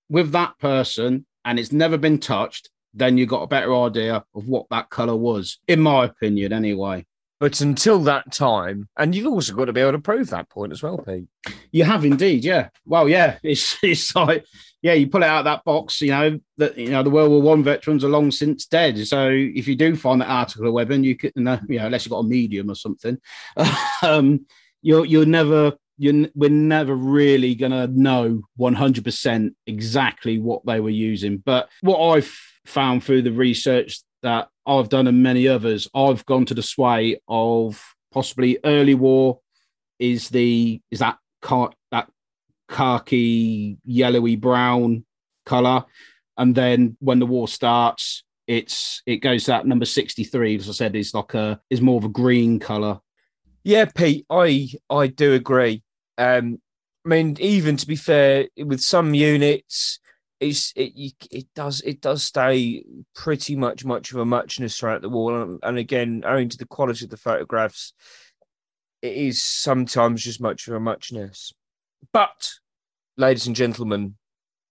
with 0.08 0.32
that 0.32 0.58
person 0.58 1.24
and 1.44 1.60
it's 1.60 1.70
never 1.70 1.98
been 1.98 2.18
touched, 2.18 2.68
then 2.92 3.16
you 3.16 3.26
got 3.26 3.42
a 3.42 3.46
better 3.46 3.72
idea 3.76 4.24
of 4.34 4.48
what 4.48 4.66
that 4.70 4.90
colour 4.90 5.14
was, 5.14 5.60
in 5.68 5.80
my 5.80 6.06
opinion, 6.06 6.52
anyway. 6.52 7.06
But 7.38 7.60
until 7.60 8.00
that 8.04 8.32
time, 8.32 8.88
and 8.96 9.14
you've 9.14 9.26
also 9.26 9.54
got 9.54 9.66
to 9.66 9.72
be 9.72 9.80
able 9.82 9.92
to 9.92 9.98
prove 9.98 10.30
that 10.30 10.48
point 10.48 10.72
as 10.72 10.82
well, 10.82 10.98
Pete. 10.98 11.26
You 11.70 11.84
have 11.84 12.04
indeed, 12.04 12.44
yeah. 12.44 12.68
Well, 12.86 13.08
yeah, 13.08 13.38
it's 13.42 13.76
it's 13.82 14.14
like 14.16 14.44
yeah, 14.82 14.92
you 14.92 15.08
pull 15.08 15.22
it 15.22 15.26
out 15.26 15.40
of 15.40 15.44
that 15.46 15.64
box, 15.64 16.00
you 16.00 16.10
know 16.10 16.38
that 16.58 16.78
you 16.78 16.90
know 16.90 17.02
the 17.02 17.10
World 17.10 17.30
War 17.30 17.42
One 17.42 17.64
veterans 17.64 18.04
are 18.04 18.08
long 18.08 18.30
since 18.30 18.66
dead. 18.66 19.04
So 19.06 19.28
if 19.30 19.66
you 19.66 19.74
do 19.74 19.96
find 19.96 20.20
that 20.20 20.28
article 20.30 20.68
of 20.68 20.72
weapon, 20.74 21.04
you 21.04 21.16
could, 21.16 21.32
you 21.34 21.42
know, 21.42 21.58
unless 21.68 22.04
you've 22.04 22.12
got 22.12 22.20
a 22.20 22.24
medium 22.24 22.70
or 22.70 22.74
something, 22.74 23.18
um, 24.02 24.46
you're 24.82 25.04
you're 25.04 25.26
never 25.26 25.72
you're 25.98 26.28
we're 26.34 26.50
never 26.50 26.94
really 26.94 27.54
gonna 27.54 27.88
know 27.88 28.42
one 28.56 28.74
hundred 28.74 29.04
percent 29.04 29.56
exactly 29.66 30.38
what 30.38 30.64
they 30.64 30.80
were 30.80 30.88
using. 30.88 31.38
But 31.38 31.68
what 31.80 31.98
I've 31.98 32.32
found 32.64 33.02
through 33.02 33.22
the 33.22 33.32
research 33.32 34.00
that 34.26 34.48
I've 34.66 34.88
done 34.88 35.06
and 35.06 35.22
many 35.22 35.48
others, 35.48 35.88
I've 35.94 36.26
gone 36.26 36.44
to 36.46 36.54
the 36.54 36.62
sway 36.62 37.20
of 37.28 37.82
possibly 38.12 38.58
early 38.64 38.94
war 38.94 39.40
is 39.98 40.28
the 40.28 40.80
is 40.90 40.98
that 40.98 41.18
car 41.40 41.70
that 41.90 42.08
khaki 42.68 43.78
yellowy 43.84 44.36
brown 44.36 45.04
color. 45.44 45.84
And 46.36 46.54
then 46.54 46.96
when 47.00 47.18
the 47.18 47.26
war 47.26 47.48
starts 47.48 48.22
it's 48.46 49.02
it 49.06 49.16
goes 49.16 49.44
to 49.44 49.50
that 49.50 49.66
number 49.66 49.84
63 49.84 50.56
as 50.56 50.68
i 50.68 50.72
said 50.72 50.94
is 50.94 51.12
like 51.12 51.34
a 51.34 51.60
is 51.68 51.80
more 51.80 51.98
of 51.98 52.04
a 52.04 52.08
green 52.08 52.58
color. 52.58 53.00
Yeah, 53.64 53.86
Pete, 53.86 54.24
I 54.30 54.68
I 54.88 55.08
do 55.08 55.34
agree. 55.34 55.82
Um, 56.18 56.60
I 57.04 57.08
mean, 57.08 57.36
even 57.40 57.76
to 57.76 57.86
be 57.86 57.96
fair, 57.96 58.46
with 58.56 58.80
some 58.80 59.12
units, 59.12 59.98
it's 60.40 60.72
it 60.76 60.92
you, 60.94 61.10
it 61.30 61.46
does 61.54 61.80
it 61.82 62.00
does 62.00 62.22
stay 62.22 62.84
pretty 63.14 63.56
much 63.56 63.84
much 63.84 64.12
of 64.12 64.18
a 64.18 64.24
muchness 64.24 64.78
throughout 64.78 65.02
the 65.02 65.08
wall, 65.08 65.42
and, 65.42 65.58
and 65.62 65.78
again, 65.78 66.22
owing 66.26 66.48
to 66.48 66.58
the 66.58 66.66
quality 66.66 67.04
of 67.04 67.10
the 67.10 67.16
photographs, 67.16 67.92
it 69.02 69.14
is 69.14 69.42
sometimes 69.42 70.22
just 70.22 70.40
much 70.40 70.68
of 70.68 70.74
a 70.74 70.80
muchness. 70.80 71.52
But, 72.12 72.50
ladies 73.16 73.46
and 73.46 73.56
gentlemen, 73.56 74.16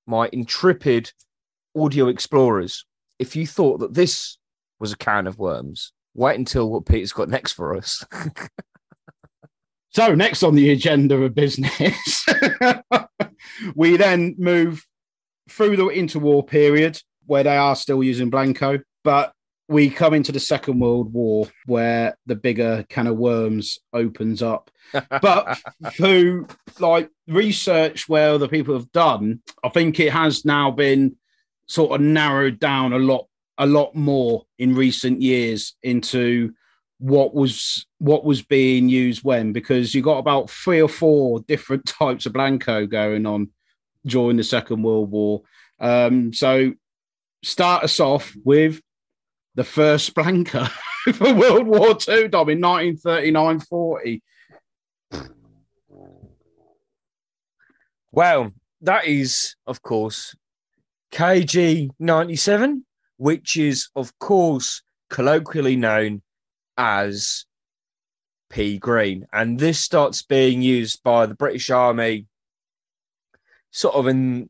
my 0.06 0.30
intrepid 0.32 1.12
audio 1.76 2.08
explorers, 2.08 2.86
if 3.20 3.36
you 3.36 3.48
thought 3.48 3.80
that 3.80 3.94
this 3.94 4.38
was 4.80 4.92
a 4.92 4.98
can 4.98 5.26
of 5.26 5.40
worms, 5.40 5.94
wait 6.14 6.38
until 6.38 6.70
what 6.70 6.86
Peter's 6.86 7.12
got 7.12 7.30
next 7.30 7.54
for 7.54 7.76
us. 7.76 8.06
so 9.90 10.14
next 10.14 10.44
on 10.44 10.56
the 10.56 10.72
agenda 10.72 11.16
of 11.16 11.34
business 11.34 12.26
we 13.76 13.96
then 13.96 14.36
move 14.38 14.86
through 15.50 15.76
the 15.76 15.86
interwar 15.86 16.46
period 16.46 17.02
where 17.26 17.44
they 17.44 17.58
are 17.58 17.76
still 17.76 18.04
using 18.04 18.30
blanco 18.30 18.80
but 19.04 19.34
we 19.68 19.90
come 19.90 20.14
into 20.14 20.32
the 20.32 20.40
second 20.40 20.80
world 20.80 21.12
war 21.12 21.48
where 21.66 22.18
the 22.26 22.36
bigger 22.36 22.86
can 22.90 23.08
of 23.08 23.18
worms 23.18 23.80
opens 23.94 24.42
up. 24.44 24.70
But 25.22 25.60
through 25.94 26.48
like 26.80 27.10
research 27.28 28.08
where 28.08 28.38
the 28.38 28.48
people 28.48 28.76
have 28.76 28.92
done, 28.92 29.42
I 29.64 29.70
think 29.70 30.00
it 30.00 30.12
has 30.14 30.46
now 30.46 30.72
been 30.72 31.16
sort 31.68 31.94
of 31.94 32.02
narrowed 32.02 32.60
down 32.60 32.94
a 32.94 33.00
lot, 33.00 33.28
a 33.58 33.66
lot 33.66 33.96
more 33.96 34.44
in 34.60 34.76
recent 34.76 35.22
years 35.22 35.76
into 35.82 36.54
what 37.00 37.34
was 37.34 37.86
what 37.98 38.24
was 38.24 38.42
being 38.44 38.88
used 38.88 39.24
when, 39.24 39.52
because 39.52 39.96
you 39.96 40.02
got 40.02 40.20
about 40.20 40.50
three 40.50 40.82
or 40.82 40.90
four 40.90 41.40
different 41.42 41.86
types 41.88 42.26
of 42.26 42.34
blanco 42.34 42.86
going 42.86 43.26
on 43.26 43.50
during 44.06 44.38
the 44.38 44.44
Second 44.44 44.84
World 44.84 45.12
War. 45.12 45.42
Um, 45.80 46.34
so 46.34 46.74
start 47.44 47.84
us 47.84 48.00
off 48.00 48.36
with 48.44 48.82
the 49.56 49.64
first 49.64 50.14
blanco 50.14 50.66
for 51.14 51.34
World 51.34 51.68
War 51.68 51.98
II, 52.08 52.28
Dom, 52.28 52.50
in 52.50 52.60
1939-40. 52.62 54.22
Well, 58.12 58.52
that 58.82 59.06
is, 59.06 59.56
of 59.68 59.82
course, 59.82 60.36
KG 61.12 61.90
97, 62.00 62.86
which 63.18 63.58
is, 63.58 63.90
of 63.96 64.18
course, 64.20 64.84
colloquially 65.10 65.76
known 65.76 66.22
as 66.78 67.46
pea 68.50 68.78
green. 68.78 69.26
And 69.34 69.60
this 69.60 69.80
starts 69.80 70.22
being 70.22 70.62
used 70.62 71.04
by 71.04 71.26
the 71.26 71.36
British 71.36 71.70
Army 71.70 72.28
sort 73.76 73.96
of 73.96 74.08
in 74.08 74.50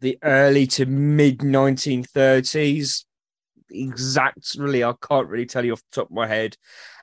the 0.00 0.18
early 0.22 0.66
to 0.66 0.86
mid 0.86 1.40
1930s. 1.40 3.04
Exactly, 3.70 4.82
I 4.82 4.94
can't 5.06 5.28
really 5.28 5.44
tell 5.44 5.64
you 5.64 5.72
off 5.74 5.82
the 5.90 6.00
top 6.00 6.06
of 6.06 6.16
my 6.16 6.26
head. 6.26 6.56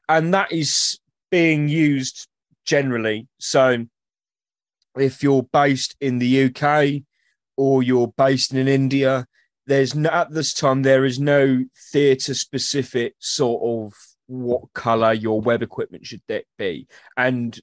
And 0.08 0.34
that 0.34 0.52
is 0.52 1.00
being 1.30 1.70
used 1.70 2.28
generally. 2.66 3.28
So, 3.38 3.86
if 4.98 5.22
you're 5.22 5.44
based 5.44 5.96
in 6.02 6.18
the 6.18 6.46
UK 6.46 7.04
or 7.56 7.84
you're 7.84 8.14
based 8.18 8.52
in 8.52 8.68
India, 8.68 9.28
there's 9.68 9.94
no, 9.94 10.10
at 10.10 10.32
this 10.32 10.56
time 10.56 10.82
there 10.82 11.06
is 11.06 11.20
no 11.20 11.64
theatre 11.92 12.34
specific 12.34 13.14
sort 13.20 13.62
of 13.64 13.94
what 14.26 14.74
color 14.74 15.14
your 15.14 15.40
web 15.40 15.62
equipment 15.62 16.08
should 16.08 16.24
be. 16.58 16.88
And 17.16 17.60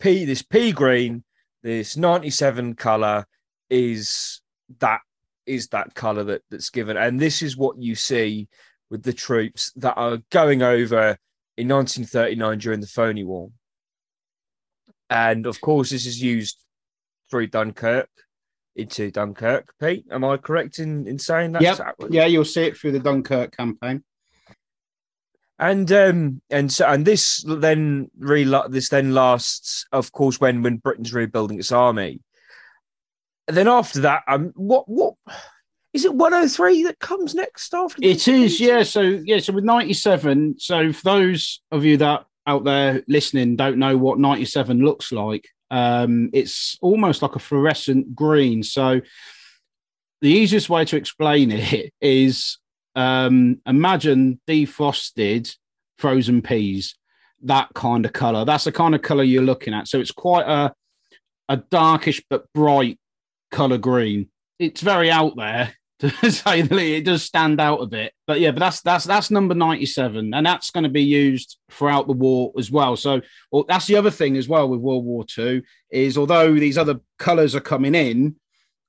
P, 0.00 0.24
this 0.24 0.40
pea 0.40 0.72
green, 0.72 1.24
this 1.62 1.96
97 1.96 2.74
color 2.74 3.26
is 3.70 4.40
that 4.80 5.00
is 5.46 5.68
that 5.68 5.94
color 5.94 6.24
that 6.24 6.42
that's 6.50 6.70
given. 6.70 6.96
And 6.96 7.20
this 7.20 7.42
is 7.42 7.56
what 7.56 7.80
you 7.80 7.94
see 7.94 8.48
with 8.90 9.02
the 9.02 9.12
troops 9.12 9.72
that 9.76 9.94
are 9.94 10.18
going 10.30 10.62
over 10.62 11.16
in 11.56 11.68
1939 11.68 12.58
during 12.58 12.80
the 12.80 12.86
Phoney 12.86 13.24
War. 13.24 13.50
And 15.10 15.46
of 15.46 15.60
course, 15.60 15.90
this 15.90 16.06
is 16.06 16.20
used 16.20 16.64
through 17.30 17.48
Dunkirk 17.48 18.08
into 18.76 19.10
Dunkirk. 19.10 19.72
Pete, 19.80 20.06
am 20.10 20.24
I 20.24 20.36
correct 20.36 20.78
in, 20.78 21.06
in 21.06 21.18
saying 21.18 21.52
that? 21.52 21.62
Yep. 21.62 21.94
Yeah, 22.10 22.26
you'll 22.26 22.44
see 22.44 22.64
it 22.64 22.76
through 22.76 22.92
the 22.92 23.00
Dunkirk 23.00 23.56
campaign. 23.56 24.02
And 25.56 25.90
um 25.92 26.42
and 26.50 26.72
so 26.72 26.84
and 26.84 27.06
this 27.06 27.44
then 27.46 28.10
re 28.18 28.44
this 28.68 28.88
then 28.88 29.14
lasts, 29.14 29.86
of 29.92 30.10
course, 30.10 30.40
when 30.40 30.62
when 30.62 30.78
Britain's 30.78 31.14
rebuilding 31.14 31.60
its 31.60 31.70
army. 31.70 32.20
And 33.48 33.56
then 33.56 33.68
after 33.68 34.00
that, 34.00 34.22
um, 34.26 34.52
what 34.54 34.88
what 34.88 35.14
is 35.94 36.04
it 36.04 36.14
103 36.14 36.82
that 36.82 36.98
comes 36.98 37.34
next 37.34 37.72
after 37.72 37.98
it 38.02 38.26
is 38.28 38.60
yeah. 38.60 38.82
So 38.82 39.00
yeah 39.00 39.38
so 39.38 39.52
with 39.52 39.64
97 39.64 40.56
so 40.58 40.92
for 40.92 41.02
those 41.04 41.62
of 41.70 41.84
you 41.84 41.96
that 41.98 42.26
out 42.46 42.64
there 42.64 43.02
listening 43.08 43.56
don't 43.56 43.78
know 43.78 43.96
what 43.96 44.18
97 44.18 44.84
looks 44.84 45.12
like 45.12 45.48
um 45.70 46.28
it's 46.34 46.76
almost 46.82 47.22
like 47.22 47.36
a 47.36 47.38
fluorescent 47.38 48.14
green. 48.14 48.62
So 48.62 49.00
the 50.20 50.28
easiest 50.28 50.68
way 50.68 50.84
to 50.84 50.96
explain 50.96 51.50
it 51.52 51.92
is 52.00 52.58
um 52.96 53.60
imagine 53.64 54.40
defrosted 54.48 55.56
frozen 55.98 56.42
peas 56.42 56.96
that 57.42 57.68
kind 57.74 58.04
of 58.04 58.12
color 58.12 58.44
that's 58.44 58.64
the 58.64 58.72
kind 58.72 58.94
of 58.94 59.02
color 59.02 59.22
you're 59.22 59.42
looking 59.42 59.74
at. 59.74 59.86
So 59.86 60.00
it's 60.00 60.12
quite 60.12 60.46
a 60.46 60.74
a 61.48 61.56
darkish 61.58 62.22
but 62.28 62.50
bright 62.52 62.98
color 63.50 63.78
green 63.78 64.28
it's 64.58 64.80
very 64.80 65.10
out 65.10 65.36
there 65.36 65.74
to 66.00 66.10
say 66.30 66.62
the 66.62 66.74
least. 66.74 67.00
It 67.00 67.04
does 67.04 67.22
stand 67.22 67.60
out 67.60 67.82
a 67.82 67.86
bit. 67.86 68.12
But 68.26 68.40
yeah, 68.40 68.50
but 68.50 68.60
that's 68.60 68.80
that's 68.82 69.04
that's 69.04 69.30
number 69.30 69.54
97, 69.54 70.34
and 70.34 70.46
that's 70.46 70.70
going 70.70 70.84
to 70.84 70.90
be 70.90 71.02
used 71.02 71.58
throughout 71.70 72.06
the 72.06 72.12
war 72.12 72.52
as 72.58 72.70
well. 72.70 72.96
So 72.96 73.20
well, 73.50 73.64
that's 73.68 73.86
the 73.86 73.96
other 73.96 74.10
thing 74.10 74.36
as 74.36 74.48
well 74.48 74.68
with 74.68 74.80
World 74.80 75.04
War 75.04 75.24
II 75.36 75.62
is 75.90 76.18
although 76.18 76.54
these 76.54 76.78
other 76.78 77.00
colours 77.18 77.54
are 77.54 77.60
coming 77.60 77.94
in, 77.94 78.36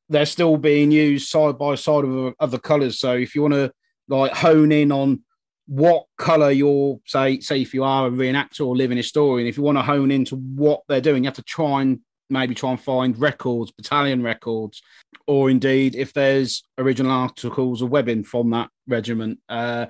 they're 0.09 0.25
still 0.25 0.57
being 0.57 0.91
used 0.91 1.29
side 1.29 1.57
by 1.57 1.75
side 1.75 2.05
with 2.05 2.33
other 2.39 2.57
colours. 2.57 2.99
So 2.99 3.13
if 3.13 3.35
you 3.35 3.43
want 3.43 3.53
to 3.53 3.71
like 4.07 4.33
hone 4.33 4.71
in 4.71 4.91
on 4.91 5.23
what 5.67 6.05
color 6.17 6.51
you're 6.51 6.99
say 7.07 7.39
say 7.39 7.59
if 7.59 7.73
you 7.73 7.83
are 7.83 8.05
a 8.05 8.11
reenactor 8.11 8.67
or 8.67 8.75
living 8.77 8.97
historian 8.97 9.47
if 9.47 9.57
you 9.57 9.63
want 9.63 9.75
to 9.75 9.81
hone 9.81 10.11
into 10.11 10.35
what 10.35 10.81
they're 10.87 11.01
doing 11.01 11.23
you 11.23 11.27
have 11.27 11.33
to 11.33 11.41
try 11.41 11.81
and 11.81 12.01
maybe 12.29 12.55
try 12.55 12.71
and 12.71 12.81
find 12.81 13.19
records, 13.19 13.71
battalion 13.71 14.23
records, 14.23 14.81
or 15.27 15.49
indeed 15.49 15.95
if 15.95 16.13
there's 16.13 16.63
original 16.77 17.11
articles 17.11 17.81
or 17.81 17.89
webbing 17.89 18.23
from 18.23 18.49
that 18.51 18.69
regiment. 18.87 19.39
Uh, 19.49 19.87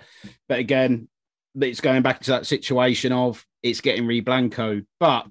but 0.47 0.59
again, 0.59 1.07
it's 1.61 1.81
going 1.81 2.01
back 2.01 2.19
to 2.21 2.31
that 2.31 2.45
situation 2.45 3.11
of 3.11 3.45
it's 3.63 3.81
getting 3.81 4.05
re-blanco. 4.05 4.81
But 4.99 5.27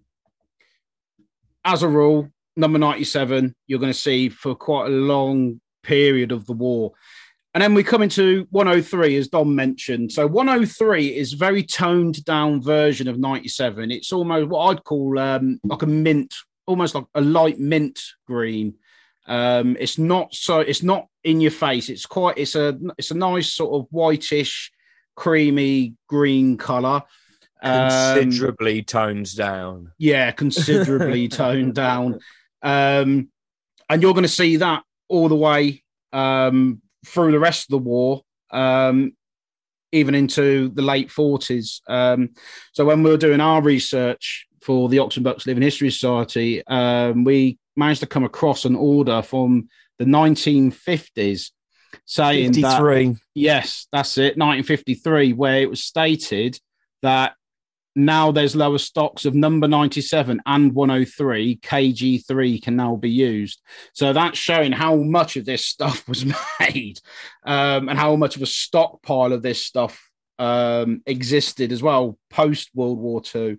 as 1.64 1.82
a 1.82 1.88
rule, 1.88 2.30
number 2.56 2.78
97, 2.78 3.54
you're 3.66 3.80
going 3.80 3.92
to 3.92 3.98
see 3.98 4.28
for 4.28 4.54
quite 4.54 4.86
a 4.86 4.90
long 4.90 5.60
period 5.82 6.32
of 6.32 6.46
the 6.46 6.52
war. 6.52 6.92
And 7.54 7.62
then 7.62 7.74
we 7.74 7.84
come 7.84 8.02
into 8.02 8.48
103, 8.50 9.16
as 9.16 9.28
Dom 9.28 9.54
mentioned. 9.54 10.10
So 10.10 10.26
103 10.26 11.16
is 11.16 11.34
very 11.34 11.62
toned 11.62 12.24
down 12.24 12.60
version 12.60 13.06
of 13.06 13.18
97. 13.18 13.92
It's 13.92 14.12
almost 14.12 14.48
what 14.48 14.66
I'd 14.66 14.84
call 14.84 15.18
um, 15.20 15.60
like 15.62 15.82
a 15.82 15.86
mint 15.86 16.34
almost 16.66 16.94
like 16.94 17.04
a 17.14 17.20
light 17.20 17.58
mint 17.58 18.00
green. 18.26 18.74
Um, 19.26 19.76
it's 19.80 19.98
not 19.98 20.34
so 20.34 20.60
it's 20.60 20.82
not 20.82 21.08
in 21.22 21.40
your 21.40 21.50
face. 21.50 21.88
It's 21.88 22.06
quite 22.06 22.38
it's 22.38 22.54
a 22.54 22.78
it's 22.98 23.10
a 23.10 23.16
nice 23.16 23.52
sort 23.52 23.74
of 23.74 23.88
whitish, 23.90 24.72
creamy 25.16 25.94
green 26.08 26.56
color. 26.56 27.02
Considerably 27.62 28.80
um, 28.80 28.84
toned 28.84 29.36
down. 29.36 29.92
Yeah, 29.96 30.30
considerably 30.32 31.28
toned 31.28 31.74
down. 31.74 32.20
Um, 32.62 33.30
and 33.88 34.02
you're 34.02 34.12
going 34.12 34.22
to 34.22 34.28
see 34.28 34.56
that 34.56 34.82
all 35.08 35.28
the 35.28 35.34
way 35.34 35.82
um, 36.12 36.82
through 37.06 37.32
the 37.32 37.38
rest 37.38 37.64
of 37.64 37.70
the 37.70 37.78
war, 37.78 38.22
um, 38.50 39.12
even 39.92 40.14
into 40.14 40.70
the 40.70 40.82
late 40.82 41.08
40s. 41.08 41.80
Um, 41.88 42.30
so 42.72 42.84
when 42.84 43.02
we 43.02 43.10
were 43.10 43.16
doing 43.16 43.40
our 43.40 43.62
research 43.62 44.46
for 44.64 44.88
the 44.88 44.98
Oxford 44.98 45.24
Bucks 45.24 45.46
Living 45.46 45.62
History 45.62 45.90
Society, 45.90 46.66
um, 46.66 47.22
we 47.22 47.58
managed 47.76 48.00
to 48.00 48.06
come 48.06 48.24
across 48.24 48.64
an 48.64 48.74
order 48.74 49.20
from 49.20 49.68
the 49.98 50.06
1950s 50.06 51.50
saying 52.06 52.54
53. 52.54 53.08
that 53.08 53.16
yes, 53.34 53.86
that's 53.92 54.16
it, 54.16 54.38
1953, 54.38 55.34
where 55.34 55.60
it 55.60 55.68
was 55.68 55.84
stated 55.84 56.58
that 57.02 57.34
now 57.94 58.32
there's 58.32 58.56
lower 58.56 58.78
stocks 58.78 59.26
of 59.26 59.34
number 59.34 59.68
97 59.68 60.40
and 60.46 60.72
103 60.74 61.58
kg3 61.58 62.62
can 62.62 62.74
now 62.74 62.96
be 62.96 63.08
used 63.08 63.62
so 63.92 64.12
that's 64.12 64.36
showing 64.36 64.72
how 64.72 64.96
much 64.96 65.36
of 65.36 65.44
this 65.44 65.64
stuff 65.64 66.08
was 66.08 66.26
made 66.60 66.98
um, 67.44 67.88
and 67.88 67.96
how 67.96 68.16
much 68.16 68.34
of 68.34 68.42
a 68.42 68.46
stockpile 68.46 69.32
of 69.32 69.42
this 69.42 69.64
stuff 69.64 70.10
um, 70.40 71.02
existed 71.06 71.70
as 71.70 71.84
well 71.84 72.18
post 72.30 72.68
world 72.74 72.98
war 72.98 73.22
ii 73.36 73.56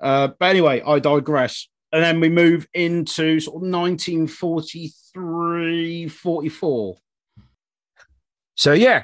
uh, 0.00 0.28
but 0.38 0.46
anyway, 0.46 0.82
I 0.86 0.98
digress. 0.98 1.68
And 1.92 2.02
then 2.02 2.20
we 2.20 2.28
move 2.28 2.68
into 2.72 3.40
sort 3.40 3.56
of 3.56 3.62
1943, 3.62 6.08
44. 6.08 6.96
So, 8.54 8.72
yeah, 8.72 9.02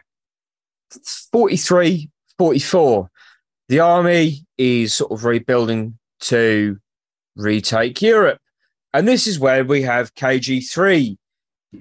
43, 1.33 2.09
44. 2.39 3.11
The 3.69 3.81
army 3.81 4.47
is 4.57 4.95
sort 4.95 5.11
of 5.11 5.25
rebuilding 5.25 5.99
to 6.21 6.79
retake 7.35 8.01
Europe. 8.01 8.39
And 8.95 9.09
this 9.09 9.27
is 9.27 9.41
where 9.41 9.65
we 9.65 9.83
have 9.83 10.15
KG3 10.15 11.17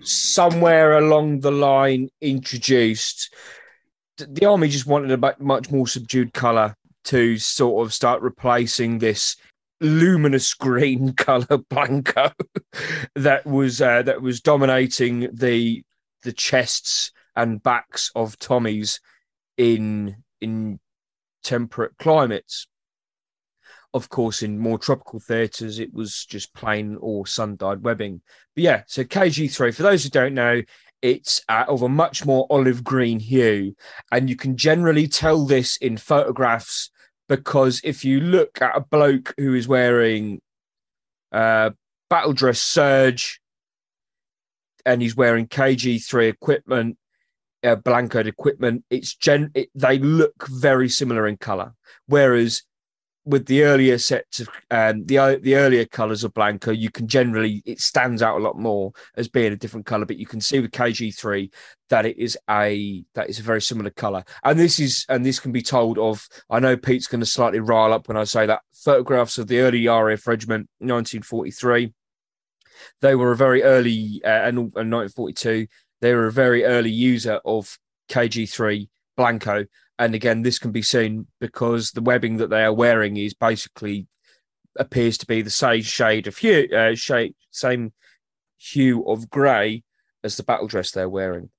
somewhere 0.01 0.97
along 0.97 1.41
the 1.41 1.51
line 1.51 2.09
introduced. 2.19 3.31
The 4.17 4.45
army 4.45 4.69
just 4.69 4.87
wanted 4.87 5.11
a 5.11 5.35
much 5.39 5.69
more 5.71 5.87
subdued 5.87 6.33
color 6.33 6.75
to 7.05 7.37
sort 7.37 7.85
of 7.85 7.93
start 7.93 8.21
replacing 8.21 8.99
this 8.99 9.35
luminous 9.81 10.53
green 10.53 11.13
color 11.17 11.57
blanco 11.69 12.31
that 13.15 13.45
was 13.45 13.81
uh, 13.81 14.01
that 14.03 14.21
was 14.21 14.41
dominating 14.41 15.29
the 15.33 15.83
the 16.23 16.33
chests 16.33 17.11
and 17.35 17.61
backs 17.61 18.11
of 18.15 18.37
Tommies 18.39 18.99
in 19.57 20.17
in 20.41 20.79
temperate 21.43 21.97
climates. 21.97 22.67
Of 23.93 24.09
course, 24.09 24.43
in 24.43 24.59
more 24.59 24.77
tropical 24.77 25.21
theatres, 25.21 25.79
it 25.79 25.93
was 25.93 26.25
just 26.25 26.53
plain 26.53 26.97
or 26.99 27.25
sun 27.25 27.55
dyed 27.55 27.81
webbing. 27.81 28.21
But 28.53 28.63
yeah, 28.63 28.83
so 28.87 29.05
KG3, 29.05 29.73
for 29.73 29.83
those 29.83 30.03
who 30.03 30.09
don't 30.09 30.33
know, 30.33 30.63
it's 31.01 31.41
uh, 31.47 31.63
of 31.69 31.81
a 31.81 31.87
much 31.87 32.25
more 32.25 32.45
olive 32.49 32.83
green 32.83 33.21
hue. 33.21 33.73
And 34.11 34.29
you 34.29 34.35
can 34.35 34.57
generally 34.57 35.07
tell 35.07 35.45
this 35.45 35.77
in 35.77 35.95
photographs 35.95 36.89
because 37.27 37.81
if 37.83 38.05
you 38.05 38.19
look 38.19 38.61
at 38.61 38.75
a 38.75 38.81
bloke 38.81 39.33
who 39.37 39.53
is 39.53 39.67
wearing 39.67 40.41
uh, 41.31 41.71
battle 42.09 42.33
dress 42.33 42.61
serge 42.61 43.39
and 44.85 45.01
he's 45.01 45.15
wearing 45.15 45.47
KG3 45.47 46.29
equipment, 46.29 46.97
uh, 47.63 47.75
equipment, 48.27 48.83
it's 48.89 49.15
gen. 49.15 49.51
It, 49.55 49.69
they 49.73 49.97
look 49.97 50.47
very 50.47 50.89
similar 50.89 51.27
in 51.27 51.37
color. 51.37 51.73
Whereas 52.05 52.63
with 53.25 53.47
the 53.47 53.63
earlier 53.63 53.97
sets 53.97 54.39
of 54.39 54.49
um, 54.69 55.05
the 55.05 55.39
the 55.41 55.55
earlier 55.55 55.85
colors 55.85 56.23
of 56.23 56.33
Blanco, 56.33 56.71
you 56.71 56.91
can 56.91 57.07
generally 57.07 57.63
it 57.65 57.81
stands 57.81 58.21
out 58.21 58.37
a 58.37 58.43
lot 58.43 58.57
more 58.57 58.91
as 59.15 59.27
being 59.27 59.51
a 59.51 59.57
different 59.57 59.85
color. 59.85 60.05
But 60.05 60.17
you 60.17 60.27
can 60.27 60.39
see 60.39 60.59
with 60.59 60.71
KG3 60.71 61.51
that 61.89 62.05
it 62.05 62.17
is 62.17 62.37
a 62.49 63.03
that 63.15 63.29
is 63.29 63.39
a 63.39 63.43
very 63.43 63.61
similar 63.61 63.89
color, 63.89 64.23
and 64.43 64.59
this 64.59 64.79
is 64.79 65.05
and 65.09 65.25
this 65.25 65.39
can 65.39 65.51
be 65.51 65.61
told 65.61 65.97
of. 65.97 66.27
I 66.49 66.59
know 66.59 66.77
Pete's 66.77 67.07
going 67.07 67.21
to 67.21 67.25
slightly 67.25 67.59
rile 67.59 67.93
up 67.93 68.07
when 68.07 68.17
I 68.17 68.23
say 68.23 68.45
that 68.45 68.61
photographs 68.73 69.37
of 69.37 69.47
the 69.47 69.59
early 69.59 69.87
RAF 69.87 70.27
regiment, 70.27 70.69
1943. 70.79 71.93
They 73.01 73.15
were 73.15 73.31
a 73.31 73.37
very 73.37 73.63
early 73.63 74.21
uh, 74.23 74.27
and, 74.27 74.57
and 74.57 74.91
1942. 74.91 75.67
They 76.01 76.13
were 76.13 76.27
a 76.27 76.31
very 76.31 76.65
early 76.65 76.91
user 76.91 77.39
of 77.45 77.79
KG3 78.09 78.87
Blanco 79.17 79.65
and 79.97 80.13
again, 80.13 80.41
this 80.41 80.59
can 80.59 80.71
be 80.71 80.81
seen 80.81 81.27
because 81.39 81.91
the 81.91 82.01
webbing 82.01 82.37
that 82.37 82.49
they 82.49 82.63
are 82.63 82.73
wearing 82.73 83.17
is 83.17 83.33
basically 83.33 84.07
appears 84.77 85.17
to 85.19 85.25
be 85.25 85.41
the 85.41 85.49
same 85.49 85.81
shade 85.81 86.27
of 86.27 86.37
hue, 86.37 86.67
uh, 86.75 86.95
shade, 86.95 87.33
same 87.51 87.93
hue 88.57 89.05
of 89.07 89.29
grey 89.29 89.83
as 90.23 90.35
the 90.35 90.43
battle 90.43 90.67
dress 90.67 90.91
they're 90.91 91.07
wearing. 91.07 91.49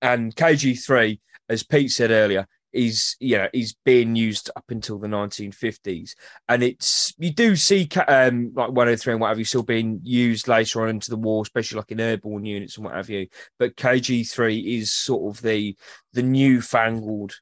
And 0.00 0.34
KG3, 0.34 1.18
as 1.48 1.62
Pete 1.62 1.90
said 1.90 2.10
earlier, 2.10 2.46
is 2.72 3.16
you 3.20 3.36
know 3.36 3.48
is 3.52 3.74
being 3.84 4.16
used 4.16 4.50
up 4.56 4.64
until 4.70 4.98
the 4.98 5.08
1950s 5.08 6.14
and 6.48 6.62
it's 6.62 7.14
you 7.18 7.30
do 7.30 7.54
see 7.56 7.88
um 8.08 8.52
like 8.54 8.70
103 8.70 9.12
and 9.12 9.20
what 9.20 9.28
have 9.28 9.38
you 9.38 9.44
still 9.44 9.62
being 9.62 10.00
used 10.02 10.48
later 10.48 10.82
on 10.82 10.88
into 10.88 11.10
the 11.10 11.16
war 11.16 11.42
especially 11.42 11.76
like 11.76 11.90
in 11.90 12.00
airborne 12.00 12.44
units 12.44 12.76
and 12.76 12.84
what 12.84 12.94
have 12.94 13.10
you. 13.10 13.26
But 13.58 13.76
kg3 13.76 14.78
is 14.78 14.92
sort 14.92 15.34
of 15.34 15.42
the 15.42 15.76
the 16.12 16.22
newfangled 16.22 17.34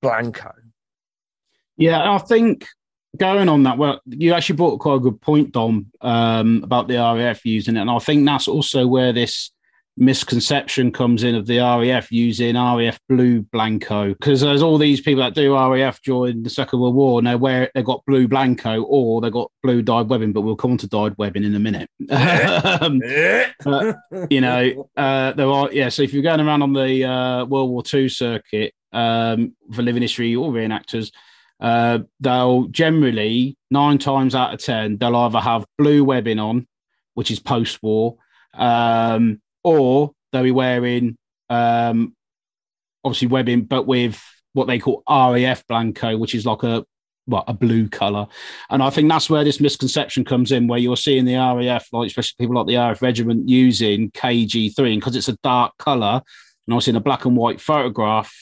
blanco. 0.00 0.52
Yeah 1.76 2.12
i 2.12 2.18
think 2.18 2.66
going 3.16 3.48
on 3.48 3.62
that 3.62 3.78
well 3.78 4.00
you 4.06 4.32
actually 4.34 4.56
brought 4.56 4.78
quite 4.78 4.96
a 4.96 5.00
good 5.00 5.20
point 5.20 5.52
dom 5.52 5.86
um, 6.02 6.60
about 6.62 6.86
the 6.86 6.96
raf 6.96 7.44
using 7.46 7.76
it. 7.76 7.80
And 7.80 7.90
i 7.90 7.98
think 7.98 8.24
that's 8.24 8.48
also 8.48 8.86
where 8.86 9.12
this 9.12 9.50
misconception 9.96 10.92
comes 10.92 11.22
in 11.24 11.34
of 11.34 11.46
the 11.46 11.58
RAF 11.58 12.12
using 12.12 12.54
RAF 12.54 12.98
blue 13.08 13.42
blanco 13.42 14.10
because 14.14 14.40
there's 14.40 14.62
all 14.62 14.78
these 14.78 15.00
people 15.00 15.22
that 15.22 15.34
do 15.34 15.54
RAF 15.54 16.00
during 16.02 16.42
the 16.42 16.50
Second 16.50 16.80
World 16.80 16.94
War 16.94 17.18
and 17.18 17.26
they 17.26 17.36
wear 17.36 17.70
they 17.74 17.82
got 17.82 18.04
blue 18.06 18.28
blanco 18.28 18.82
or 18.82 19.20
they 19.20 19.30
got 19.30 19.50
blue 19.62 19.82
dyed 19.82 20.08
webbing, 20.08 20.32
but 20.32 20.42
we'll 20.42 20.56
come 20.56 20.72
on 20.72 20.78
to 20.78 20.88
dyed 20.88 21.14
webbing 21.16 21.44
in 21.44 21.54
a 21.54 21.58
minute. 21.58 21.88
um, 22.10 23.00
you 24.30 24.40
know, 24.40 24.88
uh, 24.96 25.32
there 25.32 25.48
are 25.48 25.72
yeah. 25.72 25.88
So 25.88 26.02
if 26.02 26.12
you're 26.12 26.22
going 26.22 26.40
around 26.40 26.62
on 26.62 26.72
the 26.72 27.04
uh, 27.04 27.44
World 27.46 27.70
War 27.70 27.82
II 27.92 28.08
circuit 28.08 28.74
um, 28.92 29.54
for 29.72 29.82
living 29.82 30.02
history 30.02 30.34
or 30.34 30.50
reenactors. 30.50 31.12
Uh, 31.58 32.00
they'll 32.20 32.64
generally 32.64 33.56
nine 33.70 33.96
times 33.96 34.34
out 34.34 34.52
of 34.52 34.60
ten 34.60 34.98
they'll 34.98 35.16
either 35.16 35.40
have 35.40 35.64
blue 35.78 36.04
webbing 36.04 36.38
on, 36.38 36.66
which 37.14 37.30
is 37.30 37.40
post-war, 37.40 38.18
um, 38.52 39.40
or 39.66 40.12
they'll 40.32 40.44
be 40.44 40.52
wearing 40.52 41.16
um, 41.50 42.14
obviously 43.04 43.26
webbing, 43.26 43.62
but 43.62 43.84
with 43.84 44.22
what 44.52 44.68
they 44.68 44.78
call 44.78 45.02
RAF 45.08 45.66
Blanco, 45.66 46.16
which 46.16 46.36
is 46.36 46.46
like 46.46 46.62
a 46.62 46.86
what 47.24 47.42
a 47.48 47.52
blue 47.52 47.88
color. 47.88 48.28
And 48.70 48.80
I 48.80 48.90
think 48.90 49.08
that's 49.10 49.28
where 49.28 49.42
this 49.42 49.58
misconception 49.58 50.24
comes 50.24 50.52
in, 50.52 50.68
where 50.68 50.78
you're 50.78 50.96
seeing 50.96 51.24
the 51.24 51.34
RAF, 51.34 51.88
like 51.92 52.06
especially 52.06 52.36
people 52.38 52.54
like 52.54 52.68
the 52.68 52.76
RAF 52.76 53.02
regiment 53.02 53.48
using 53.48 54.12
KG3, 54.12 54.92
and 54.92 55.00
because 55.00 55.16
it's 55.16 55.28
a 55.28 55.36
dark 55.42 55.76
color, 55.78 56.22
and 56.66 56.72
obviously 56.72 56.92
in 56.92 56.96
a 56.96 57.00
black 57.00 57.24
and 57.24 57.36
white 57.36 57.60
photograph, 57.60 58.32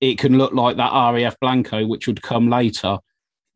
it 0.00 0.18
can 0.18 0.36
look 0.36 0.52
like 0.52 0.78
that 0.78 0.92
RAF 0.92 1.38
Blanco, 1.38 1.86
which 1.86 2.08
would 2.08 2.22
come 2.22 2.50
later. 2.50 2.98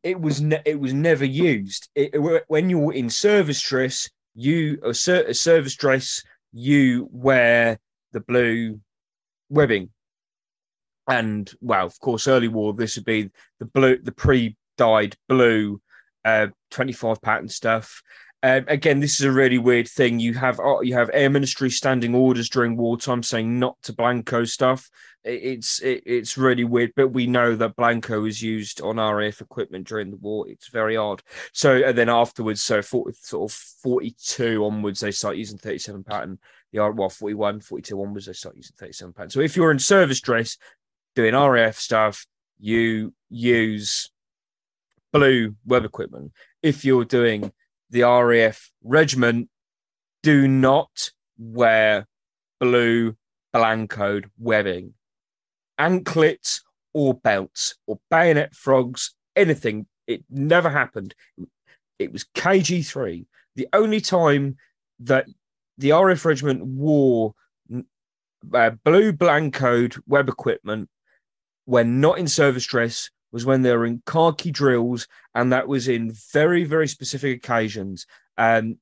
It 0.04 0.20
was 0.20 0.40
ne- 0.40 0.62
it 0.64 0.78
was 0.78 0.94
never 0.94 1.24
used. 1.24 1.88
It, 1.96 2.44
when 2.46 2.70
you're 2.70 2.92
in 2.92 3.10
service 3.10 3.60
dress, 3.60 4.08
you 4.36 4.78
a, 4.84 4.94
ser- 4.94 5.24
a 5.26 5.34
service 5.34 5.74
dress 5.74 6.22
you 6.54 7.08
wear 7.10 7.78
the 8.12 8.20
blue 8.20 8.80
webbing. 9.50 9.90
And 11.08 11.52
well, 11.60 11.84
of 11.84 11.98
course, 12.00 12.28
early 12.28 12.48
war, 12.48 12.72
this 12.72 12.96
would 12.96 13.04
be 13.04 13.30
the 13.58 13.66
blue, 13.66 13.98
the 13.98 14.12
pre-dyed 14.12 15.16
blue, 15.28 15.82
uh, 16.24 16.46
25 16.70 17.20
pattern 17.20 17.48
stuff. 17.48 18.02
Um, 18.44 18.66
again, 18.68 19.00
this 19.00 19.20
is 19.20 19.24
a 19.24 19.32
really 19.32 19.56
weird 19.56 19.88
thing. 19.88 20.20
You 20.20 20.34
have 20.34 20.60
uh, 20.60 20.80
you 20.80 20.92
have 20.92 21.08
air 21.14 21.30
ministry 21.30 21.70
standing 21.70 22.14
orders 22.14 22.50
during 22.50 22.76
wartime 22.76 23.22
saying 23.22 23.58
not 23.58 23.80
to 23.84 23.94
blanco 23.94 24.44
stuff. 24.44 24.90
It's 25.24 25.80
it, 25.80 26.02
it's 26.04 26.36
really 26.36 26.64
weird, 26.64 26.92
but 26.94 27.08
we 27.08 27.26
know 27.26 27.56
that 27.56 27.74
blanco 27.74 28.26
is 28.26 28.42
used 28.42 28.82
on 28.82 28.96
RAF 28.96 29.40
equipment 29.40 29.88
during 29.88 30.10
the 30.10 30.18
war. 30.18 30.46
It's 30.46 30.68
very 30.68 30.94
odd. 30.94 31.22
So 31.54 31.76
and 31.76 31.96
then 31.96 32.10
afterwards, 32.10 32.60
so 32.60 32.82
40, 32.82 33.16
sort 33.18 33.50
of 33.50 33.56
forty 33.56 34.14
two 34.22 34.62
onwards, 34.66 35.00
they 35.00 35.10
start 35.10 35.36
using 35.36 35.56
thirty 35.56 35.78
seven 35.78 36.04
pattern. 36.04 36.38
The 36.70 36.80
R 36.80 36.92
well 36.92 37.08
41, 37.08 37.60
42 37.60 37.98
onwards, 37.98 38.26
they 38.26 38.34
start 38.34 38.56
using 38.56 38.76
thirty 38.78 38.92
seven 38.92 39.14
pattern. 39.14 39.30
So 39.30 39.40
if 39.40 39.56
you're 39.56 39.70
in 39.70 39.78
service 39.78 40.20
dress 40.20 40.58
doing 41.16 41.34
RAF 41.34 41.78
stuff, 41.78 42.26
you 42.58 43.14
use 43.30 44.10
blue 45.14 45.56
web 45.64 45.86
equipment. 45.86 46.32
If 46.62 46.84
you're 46.84 47.06
doing 47.06 47.50
the 47.94 48.02
RAF 48.02 48.72
regiment 48.82 49.48
do 50.24 50.48
not 50.48 51.12
wear 51.38 52.08
blue 52.58 53.14
blancoed 53.54 54.24
webbing, 54.36 54.94
anklets 55.78 56.64
or 56.92 57.14
belts 57.14 57.76
or 57.86 58.00
bayonet 58.10 58.52
frogs, 58.52 59.14
anything. 59.36 59.86
It 60.08 60.24
never 60.28 60.68
happened. 60.68 61.14
It 62.00 62.12
was 62.12 62.24
KG3. 62.34 63.26
The 63.54 63.68
only 63.72 64.00
time 64.00 64.56
that 64.98 65.28
the 65.78 65.92
RAF 65.92 66.24
regiment 66.24 66.66
wore 66.66 67.34
uh, 68.52 68.70
blue 68.82 69.12
blancoed 69.12 70.02
web 70.08 70.28
equipment 70.28 70.88
when 71.64 72.00
not 72.00 72.18
in 72.18 72.26
service 72.26 72.66
dress 72.66 73.10
was 73.34 73.44
when 73.44 73.62
they 73.62 73.76
were 73.76 73.84
in 73.84 74.00
khaki 74.06 74.52
drills, 74.52 75.08
and 75.34 75.52
that 75.52 75.66
was 75.66 75.88
in 75.88 76.12
very, 76.32 76.62
very 76.62 76.86
specific 76.86 77.36
occasions. 77.36 78.06
Um, 78.38 78.78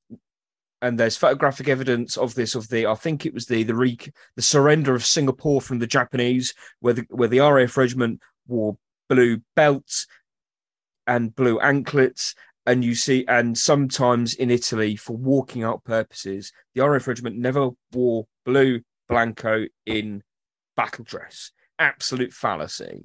and 0.83 1.01
there's 1.01 1.17
photographic 1.17 1.69
evidence 1.69 2.19
of 2.19 2.35
this 2.35 2.55
of 2.55 2.69
the 2.69 2.87
I 2.87 2.95
think 2.95 3.25
it 3.25 3.33
was 3.33 3.47
the 3.47 3.63
the 3.63 3.75
re, 3.75 3.99
the 4.37 4.43
surrender 4.43 4.95
of 4.95 5.07
Singapore 5.07 5.63
from 5.63 5.79
the 5.79 5.87
Japanese, 5.87 6.53
where 6.81 6.93
the 6.93 7.07
where 7.09 7.29
the 7.29 7.41
RAF 7.41 7.79
regiment 7.79 8.21
wore 8.47 8.77
blue 9.09 9.41
belts 9.57 10.07
and 11.07 11.35
blue 11.35 11.59
anklets. 11.59 12.35
And 12.67 12.85
you 12.85 12.95
see, 12.95 13.25
and 13.27 13.57
sometimes 13.57 14.35
in 14.35 14.51
Italy, 14.51 14.97
for 14.97 15.17
walking 15.17 15.65
out 15.65 15.83
purposes, 15.83 16.53
the 16.75 16.87
RAF 16.87 17.09
regiment 17.09 17.39
never 17.39 17.71
wore 17.93 18.27
blue 18.45 18.83
blanco 19.09 19.65
in 19.87 20.23
battle 20.77 21.05
dress. 21.05 21.53
Absolute 21.79 22.35
fallacy. 22.35 23.05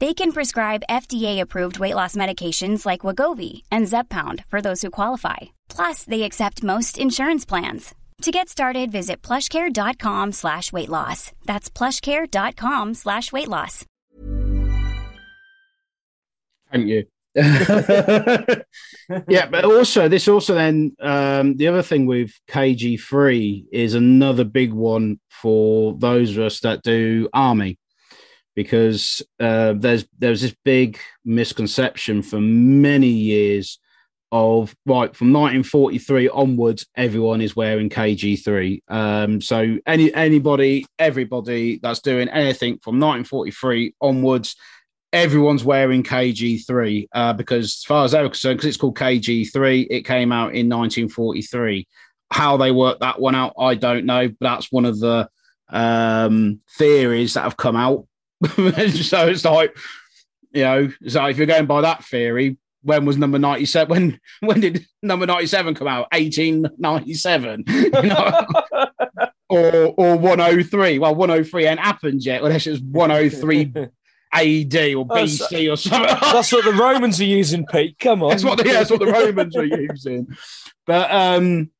They 0.00 0.14
can 0.14 0.30
prescribe 0.32 0.84
FDA-approved 0.88 1.80
weight 1.80 1.94
loss 1.96 2.14
medications 2.14 2.86
like 2.86 3.00
Wegovy 3.00 3.62
and 3.72 3.88
Zepbound 3.88 4.44
for 4.44 4.60
those 4.60 4.80
who 4.82 4.90
qualify. 4.90 5.36
Plus, 5.68 6.04
they 6.04 6.22
accept 6.22 6.62
most 6.62 6.98
insurance 6.98 7.44
plans. 7.44 7.94
To 8.22 8.30
get 8.30 8.48
started, 8.48 8.92
visit 8.92 9.22
plushcare.com 9.22 10.32
slash 10.32 10.72
weight 10.72 10.88
loss. 10.88 11.32
That's 11.46 11.68
plushcare.com 11.68 12.94
slash 12.94 13.32
weight 13.32 13.48
loss. 13.48 13.84
Thank 16.70 16.86
you. 16.86 17.06
yeah, 19.28 19.46
but 19.48 19.64
also 19.64 20.08
this 20.08 20.26
also 20.28 20.54
then 20.54 20.96
um, 21.00 21.56
the 21.56 21.68
other 21.68 21.82
thing 21.82 22.06
with 22.06 22.32
KG3 22.50 23.66
is 23.72 23.94
another 23.94 24.44
big 24.44 24.72
one 24.72 25.20
for 25.28 25.96
those 25.98 26.36
of 26.36 26.44
us 26.44 26.60
that 26.60 26.82
do 26.82 27.28
army 27.32 27.78
because 28.58 29.22
uh, 29.38 29.72
there's 29.76 30.04
there's 30.18 30.40
this 30.40 30.56
big 30.64 30.98
misconception 31.24 32.22
for 32.22 32.40
many 32.40 33.06
years 33.06 33.78
of 34.32 34.74
right 34.84 35.14
from 35.14 35.32
1943 35.32 36.28
onwards 36.30 36.84
everyone 36.96 37.40
is 37.40 37.54
wearing 37.54 37.88
kg3 37.88 38.82
um 38.88 39.40
so 39.40 39.78
any 39.86 40.12
anybody 40.12 40.84
everybody 40.98 41.78
that's 41.80 42.00
doing 42.00 42.28
anything 42.30 42.80
from 42.82 42.98
1943 42.98 43.94
onwards 44.00 44.56
everyone's 45.12 45.62
wearing 45.62 46.02
kg3 46.02 47.06
uh, 47.12 47.32
because 47.34 47.66
as 47.66 47.84
far 47.84 48.04
as 48.06 48.10
they're 48.10 48.24
concerned 48.24 48.58
because 48.58 48.68
it's 48.70 48.76
called 48.76 48.98
kg3 48.98 49.86
it 49.88 50.02
came 50.02 50.32
out 50.32 50.52
in 50.52 50.68
1943 50.68 51.86
how 52.32 52.56
they 52.56 52.72
worked 52.72 53.02
that 53.02 53.20
one 53.20 53.36
out 53.36 53.54
i 53.56 53.76
don't 53.76 54.04
know 54.04 54.26
but 54.26 54.36
that's 54.40 54.72
one 54.72 54.84
of 54.84 54.98
the 54.98 55.28
um 55.70 56.60
theories 56.76 57.34
that 57.34 57.44
have 57.44 57.56
come 57.56 57.76
out 57.76 58.04
so 58.92 59.28
it's 59.28 59.44
like, 59.44 59.76
you 60.52 60.62
know, 60.62 60.88
so 61.06 61.24
if 61.26 61.36
you're 61.36 61.46
going 61.46 61.66
by 61.66 61.82
that 61.82 62.04
theory, 62.04 62.56
when 62.82 63.04
was 63.04 63.16
number 63.16 63.38
97? 63.38 63.88
When 63.88 64.20
when 64.40 64.60
did 64.60 64.86
number 65.02 65.26
97 65.26 65.74
come 65.74 65.88
out? 65.88 66.08
1897. 66.12 67.64
You 67.66 67.90
know? 67.90 68.46
or 69.48 69.94
or 69.96 70.16
103. 70.16 70.98
Well, 70.98 71.14
103 71.14 71.66
ain't 71.66 71.80
happened 71.80 72.24
yet. 72.24 72.42
Unless 72.42 72.66
it's 72.66 72.80
103 72.80 73.72
AD 74.32 74.74
or 74.94 75.06
BC 75.06 75.72
or 75.72 75.76
something. 75.76 76.16
That's 76.20 76.52
what 76.52 76.64
the 76.64 76.72
Romans 76.72 77.20
are 77.20 77.24
using, 77.24 77.66
Pete. 77.66 77.98
Come 77.98 78.22
on. 78.24 78.30
That's 78.30 78.44
what 78.44 78.58
the, 78.58 78.66
yeah, 78.66 78.74
that's 78.74 78.90
what 78.90 79.00
the 79.00 79.06
Romans 79.06 79.56
were 79.56 79.64
using. 79.64 80.28
But 80.86 81.10
um, 81.10 81.70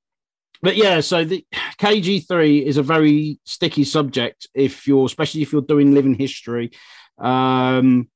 but 0.63 0.77
yeah, 0.77 1.01
so 1.01 1.25
the 1.25 1.45
KG3 1.81 2.63
is 2.63 2.77
a 2.77 2.83
very 2.83 3.39
sticky 3.45 3.85
subject 3.85 4.49
if 4.55 4.87
you're, 4.87 5.07
especially 5.07 5.43
if 5.43 5.53
you're 5.53 5.63
doing 5.63 5.95
living 5.95 6.15
history, 6.15 6.73
um, 7.19 8.09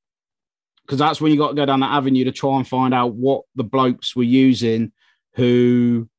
because 0.85 0.99
that's 0.99 1.21
when 1.21 1.31
you 1.31 1.37
got 1.37 1.49
to 1.49 1.55
go 1.55 1.65
down 1.65 1.79
that 1.79 1.93
avenue 1.93 2.25
to 2.25 2.31
try 2.31 2.57
and 2.57 2.67
find 2.67 2.93
out 2.93 3.13
what 3.13 3.43
the 3.55 3.63
blokes 3.63 4.15
were 4.15 4.23
using, 4.23 4.91
who. 5.35 6.09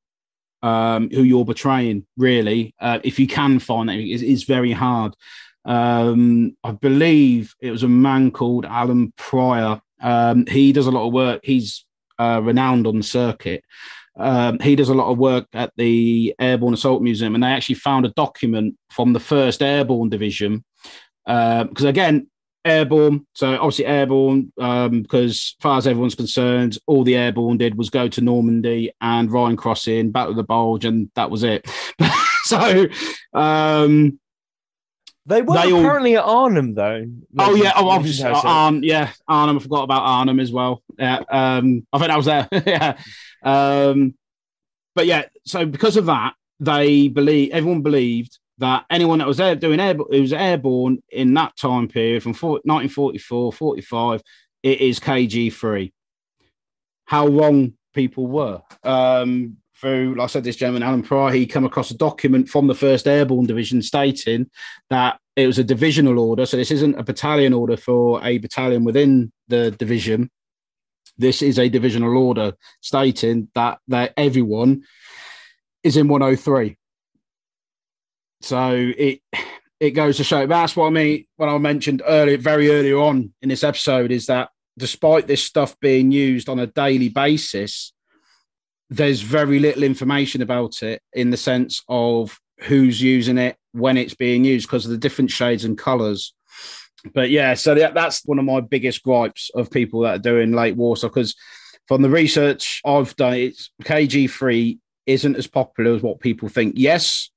Um, 0.62 1.10
who 1.10 1.22
you're 1.22 1.44
betraying, 1.44 2.06
really? 2.16 2.74
Uh, 2.80 2.98
if 3.04 3.18
you 3.18 3.26
can 3.26 3.58
find 3.58 3.90
that, 3.90 3.98
it's, 3.98 4.22
it's 4.22 4.44
very 4.44 4.72
hard. 4.72 5.14
Um, 5.64 6.56
I 6.62 6.72
believe 6.72 7.54
it 7.60 7.70
was 7.70 7.82
a 7.82 7.88
man 7.88 8.30
called 8.30 8.64
Alan 8.64 9.12
Pryor. 9.16 9.80
Um, 10.00 10.46
he 10.46 10.72
does 10.72 10.86
a 10.86 10.90
lot 10.90 11.06
of 11.06 11.12
work. 11.12 11.40
He's 11.44 11.84
uh, 12.18 12.40
renowned 12.42 12.86
on 12.86 12.98
the 12.98 13.02
circuit. 13.02 13.64
Um, 14.16 14.58
he 14.60 14.76
does 14.76 14.88
a 14.90 14.94
lot 14.94 15.10
of 15.10 15.18
work 15.18 15.46
at 15.52 15.72
the 15.76 16.34
Airborne 16.38 16.74
Assault 16.74 17.02
Museum, 17.02 17.34
and 17.34 17.42
they 17.42 17.48
actually 17.48 17.74
found 17.76 18.06
a 18.06 18.10
document 18.10 18.76
from 18.90 19.12
the 19.12 19.20
First 19.20 19.62
Airborne 19.62 20.08
Division. 20.08 20.64
Because 21.26 21.84
again, 21.84 22.28
airborne, 22.64 23.26
so 23.34 23.54
obviously 23.54 23.86
airborne, 23.86 24.52
um, 24.58 25.02
because 25.02 25.32
as 25.32 25.54
far 25.60 25.78
as 25.78 25.86
everyone's 25.86 26.14
concerned, 26.14 26.78
all 26.86 27.04
the 27.04 27.16
airborne 27.16 27.58
did 27.58 27.76
was 27.76 27.90
go 27.90 28.08
to 28.08 28.20
Normandy 28.20 28.92
and 29.00 29.30
Rhine 29.32 29.56
Crossing, 29.56 30.10
Battle 30.12 30.30
of 30.30 30.36
the 30.36 30.44
Bulge, 30.44 30.84
and 30.84 31.10
that 31.14 31.30
was 31.30 31.42
it. 31.42 31.68
so, 32.44 32.86
um, 33.34 34.18
They 35.26 35.42
were 35.42 35.54
They 35.54 35.72
all- 35.72 35.80
apparently 35.80 36.16
at 36.16 36.24
Arnhem, 36.24 36.74
though. 36.74 37.04
Oh 37.38 37.54
yeah, 37.54 37.72
oh 37.76 37.88
obviously, 37.88 38.24
No, 38.30 38.34
so- 38.40 38.48
Arn, 38.48 38.82
yeah, 38.82 39.10
Arnhem. 39.26 39.56
I 39.56 39.60
forgot 39.60 39.84
about 39.84 40.02
Arnhem 40.02 40.40
as 40.40 40.52
well. 40.52 40.82
Yeah, 40.98 41.20
um, 41.30 41.86
I 41.92 41.98
think 41.98 42.10
I 42.10 42.16
was 42.16 42.26
there. 42.26 42.48
yeah, 42.66 42.98
um, 43.44 44.14
but 44.94 45.06
yeah. 45.06 45.26
So 45.44 45.66
because 45.66 45.96
of 45.96 46.06
that, 46.06 46.34
they 46.60 47.08
believe 47.08 47.52
everyone 47.52 47.82
believed 47.82 48.38
that 48.58 48.84
anyone 48.90 49.18
that 49.18 49.28
was 49.28 49.38
doing 49.38 49.80
air, 49.80 49.94
who 49.94 50.20
was 50.20 50.32
airborne 50.32 51.02
in 51.10 51.34
that 51.34 51.56
time 51.56 51.88
period 51.88 52.22
from 52.22 52.34
4, 52.34 52.50
1944, 52.64 53.52
45, 53.52 54.22
it 54.62 54.80
is 54.80 55.00
KG 55.00 55.52
free. 55.52 55.92
How 57.06 57.26
wrong 57.26 57.74
people 57.92 58.26
were. 58.26 58.62
Um, 58.82 59.58
through, 59.76 60.14
like 60.14 60.24
I 60.24 60.26
said, 60.28 60.44
this 60.44 60.56
gentleman, 60.56 60.82
Alan 60.82 61.02
Pryor, 61.02 61.32
he 61.32 61.46
come 61.46 61.64
across 61.64 61.90
a 61.90 61.96
document 61.96 62.48
from 62.48 62.66
the 62.68 62.74
1st 62.74 63.06
Airborne 63.06 63.46
Division 63.46 63.82
stating 63.82 64.48
that 64.88 65.18
it 65.36 65.46
was 65.46 65.58
a 65.58 65.64
divisional 65.64 66.18
order. 66.18 66.46
So 66.46 66.56
this 66.56 66.70
isn't 66.70 66.98
a 66.98 67.02
battalion 67.02 67.52
order 67.52 67.76
for 67.76 68.24
a 68.24 68.38
battalion 68.38 68.84
within 68.84 69.32
the 69.48 69.72
division. 69.72 70.30
This 71.16 71.42
is 71.42 71.58
a 71.58 71.68
divisional 71.68 72.16
order 72.16 72.54
stating 72.80 73.48
that 73.54 73.78
that 73.88 74.14
everyone 74.16 74.82
is 75.82 75.96
in 75.96 76.08
103. 76.08 76.76
So 78.40 78.92
it 78.96 79.20
it 79.80 79.90
goes 79.90 80.16
to 80.16 80.24
show 80.24 80.46
that's 80.46 80.76
what 80.76 80.86
I 80.86 80.90
mean 80.90 81.26
when 81.36 81.48
I 81.48 81.58
mentioned 81.58 82.02
earlier, 82.06 82.38
very 82.38 82.70
early 82.70 82.92
on 82.92 83.32
in 83.42 83.48
this 83.48 83.64
episode, 83.64 84.10
is 84.10 84.26
that 84.26 84.50
despite 84.78 85.26
this 85.26 85.42
stuff 85.42 85.78
being 85.80 86.10
used 86.10 86.48
on 86.48 86.58
a 86.58 86.66
daily 86.66 87.08
basis, 87.08 87.92
there's 88.90 89.20
very 89.20 89.58
little 89.58 89.82
information 89.82 90.42
about 90.42 90.82
it 90.82 91.02
in 91.12 91.30
the 91.30 91.36
sense 91.36 91.82
of 91.88 92.38
who's 92.60 93.00
using 93.00 93.38
it 93.38 93.56
when 93.72 93.96
it's 93.96 94.14
being 94.14 94.44
used 94.44 94.66
because 94.66 94.84
of 94.84 94.90
the 94.90 94.98
different 94.98 95.30
shades 95.30 95.64
and 95.64 95.78
colors. 95.78 96.34
But 97.12 97.30
yeah, 97.30 97.54
so 97.54 97.74
that, 97.74 97.94
that's 97.94 98.24
one 98.24 98.38
of 98.38 98.44
my 98.44 98.60
biggest 98.60 99.02
gripes 99.02 99.50
of 99.54 99.70
people 99.70 100.00
that 100.00 100.14
are 100.16 100.18
doing 100.18 100.52
late 100.52 100.76
Warsaw 100.76 101.08
because 101.08 101.34
from 101.86 102.02
the 102.02 102.10
research 102.10 102.80
I've 102.84 103.14
done, 103.16 103.34
it's 103.34 103.70
KG3 103.82 104.78
isn't 105.06 105.36
as 105.36 105.46
popular 105.46 105.94
as 105.94 106.02
what 106.02 106.20
people 106.20 106.48
think. 106.48 106.74
Yes, 106.76 107.30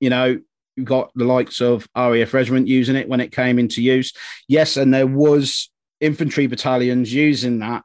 you 0.00 0.10
know, 0.10 0.40
you've 0.76 0.86
got 0.86 1.12
the 1.14 1.24
likes 1.24 1.60
of 1.60 1.86
RAF 1.96 2.34
Regiment 2.34 2.66
using 2.66 2.96
it 2.96 3.08
when 3.08 3.20
it 3.20 3.30
came 3.30 3.58
into 3.58 3.82
use. 3.82 4.12
Yes, 4.48 4.76
and 4.76 4.92
there 4.92 5.06
was 5.06 5.70
infantry 6.00 6.46
battalions 6.46 7.12
using 7.12 7.60
that 7.60 7.84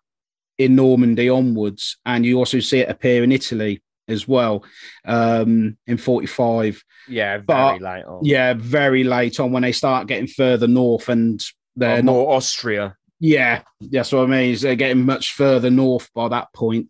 in 0.58 0.76
Normandy 0.76 1.30
onwards, 1.30 1.98
and 2.06 2.26
you 2.26 2.38
also 2.38 2.60
see 2.60 2.80
it 2.80 2.90
appear 2.90 3.24
in 3.24 3.32
Italy 3.32 3.82
as 4.12 4.28
well 4.28 4.64
um, 5.06 5.78
in 5.88 5.98
45. 5.98 6.84
Yeah, 7.08 7.38
very 7.38 7.46
But- 7.46 7.82
late 7.82 8.06
on. 8.06 8.20
Yeah, 8.24 8.54
very 8.56 9.04
late 9.04 9.40
on 9.40 9.52
when 9.52 9.64
they 9.64 9.72
start 9.72 10.08
getting 10.08 10.28
further 10.28 10.68
north, 10.68 11.10
and 11.10 11.44
they're 11.76 12.00
Or 12.00 12.04
not. 12.04 12.12
more 12.12 12.36
Austria. 12.36 12.96
Yeah, 13.20 13.64
that's 13.82 14.12
what 14.12 14.24
I 14.24 14.28
mean. 14.28 14.52
Is 14.54 14.62
they're 14.62 14.76
getting 14.76 15.06
much 15.06 15.34
further 15.34 15.70
north 15.70 16.10
by 16.14 16.30
that 16.30 16.48
point. 16.54 16.88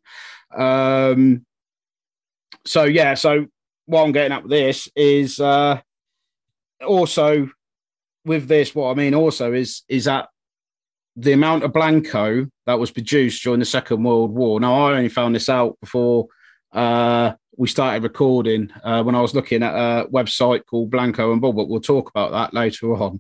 Um, 0.56 1.46
so 2.66 2.84
yeah, 2.84 3.14
so 3.16 3.48
what 3.86 4.04
I'm 4.04 4.12
getting 4.12 4.32
at 4.34 4.44
with 4.44 4.52
this 4.52 4.90
is 4.96 5.40
uh, 5.40 5.80
also 6.86 7.50
with 8.26 8.48
this. 8.48 8.76
What 8.76 8.92
I 8.92 8.94
mean 8.94 9.16
also 9.16 9.54
is 9.54 9.82
is 9.88 10.06
that 10.06 10.30
the 11.16 11.34
amount 11.34 11.64
of 11.64 11.74
blanco 11.74 12.48
that 12.66 12.80
was 12.80 12.92
produced 12.92 13.44
during 13.44 13.60
the 13.60 13.66
Second 13.66 14.04
World 14.04 14.32
War. 14.32 14.60
Now 14.60 14.86
I 14.88 14.94
only 14.98 15.10
found 15.10 15.34
this 15.36 15.50
out 15.50 15.78
before 15.82 16.28
uh, 16.72 17.34
we 17.58 17.68
started 17.68 18.04
recording 18.04 18.72
uh, 18.84 19.04
when 19.04 19.16
I 19.16 19.22
was 19.22 19.34
looking 19.36 19.64
at 19.64 19.74
a 19.74 20.08
website 20.08 20.66
called 20.66 20.90
Blanco 20.92 21.32
and 21.32 21.42
Bull, 21.42 21.54
but 21.54 21.68
we'll 21.68 21.82
talk 21.82 22.10
about 22.10 22.32
that 22.32 22.54
later 22.54 22.94
on. 22.96 23.20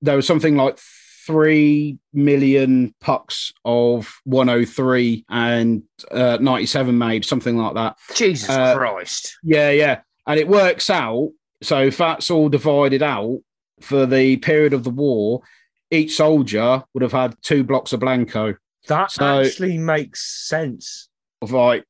There 0.00 0.16
was 0.16 0.26
something 0.26 0.56
like 0.56 0.78
three 1.26 1.98
million 2.12 2.94
pucks 3.00 3.52
of 3.64 4.20
103 4.24 5.24
and 5.28 5.82
uh, 6.10 6.38
97 6.40 6.96
made, 6.96 7.24
something 7.24 7.56
like 7.56 7.74
that. 7.74 7.96
Jesus 8.14 8.48
Uh, 8.50 8.76
Christ. 8.76 9.36
Yeah, 9.42 9.70
yeah. 9.70 10.00
And 10.26 10.38
it 10.38 10.48
works 10.48 10.90
out. 10.90 11.30
So 11.62 11.82
if 11.86 11.96
that's 11.96 12.30
all 12.30 12.48
divided 12.48 13.02
out 13.02 13.38
for 13.80 14.06
the 14.06 14.36
period 14.38 14.72
of 14.74 14.84
the 14.84 14.90
war, 14.90 15.42
each 15.90 16.16
soldier 16.16 16.82
would 16.92 17.02
have 17.02 17.12
had 17.12 17.36
two 17.42 17.64
blocks 17.64 17.92
of 17.92 18.00
Blanco. 18.00 18.54
That 18.88 19.10
so- 19.10 19.40
actually 19.42 19.78
makes 19.78 20.46
sense. 20.48 21.08
Like 21.42 21.84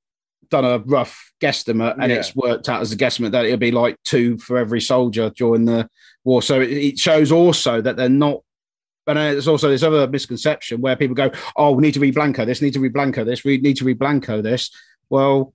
done 0.51 0.65
a 0.65 0.79
rough 0.79 1.33
guesstimate 1.41 1.95
and 2.01 2.11
Yeah. 2.11 2.19
it's 2.19 2.35
worked 2.35 2.69
out 2.69 2.81
as 2.81 2.93
a 2.93 2.97
guesstimate 2.97 3.33
that 3.33 3.45
it'll 3.45 3.57
be 3.57 3.71
like 3.71 3.97
two 4.05 4.39
for 4.39 4.59
every 4.59 4.81
soldier 4.81 5.31
during 5.31 5.65
the 5.65 5.89
war. 6.25 6.43
So 6.43 6.61
it, 6.61 6.71
it 6.71 6.99
shows 6.99 7.33
also 7.33 7.81
that 7.81 7.97
they're 7.97 8.09
not. 8.09 8.43
And 9.07 9.19
there's 9.19 9.49
also 9.49 9.69
this 9.69 9.83
other 9.83 10.09
misconception 10.09 10.81
where 10.81 10.97
people 10.97 11.15
go, 11.15 11.31
"Oh, 11.57 11.73
we 11.73 11.83
need 11.83 11.95
to 11.95 12.01
read 12.01 12.15
Blanco 12.15 12.45
this, 12.47 12.63
need 12.63 12.73
to 12.73 12.81
read 12.81 12.95
Blanco 12.95 13.23
this, 13.23 13.45
we 13.45 13.59
need 13.59 13.77
to 13.77 13.85
read 13.85 13.99
Blanco 13.99 14.41
this." 14.41 14.71
Well, 15.11 15.53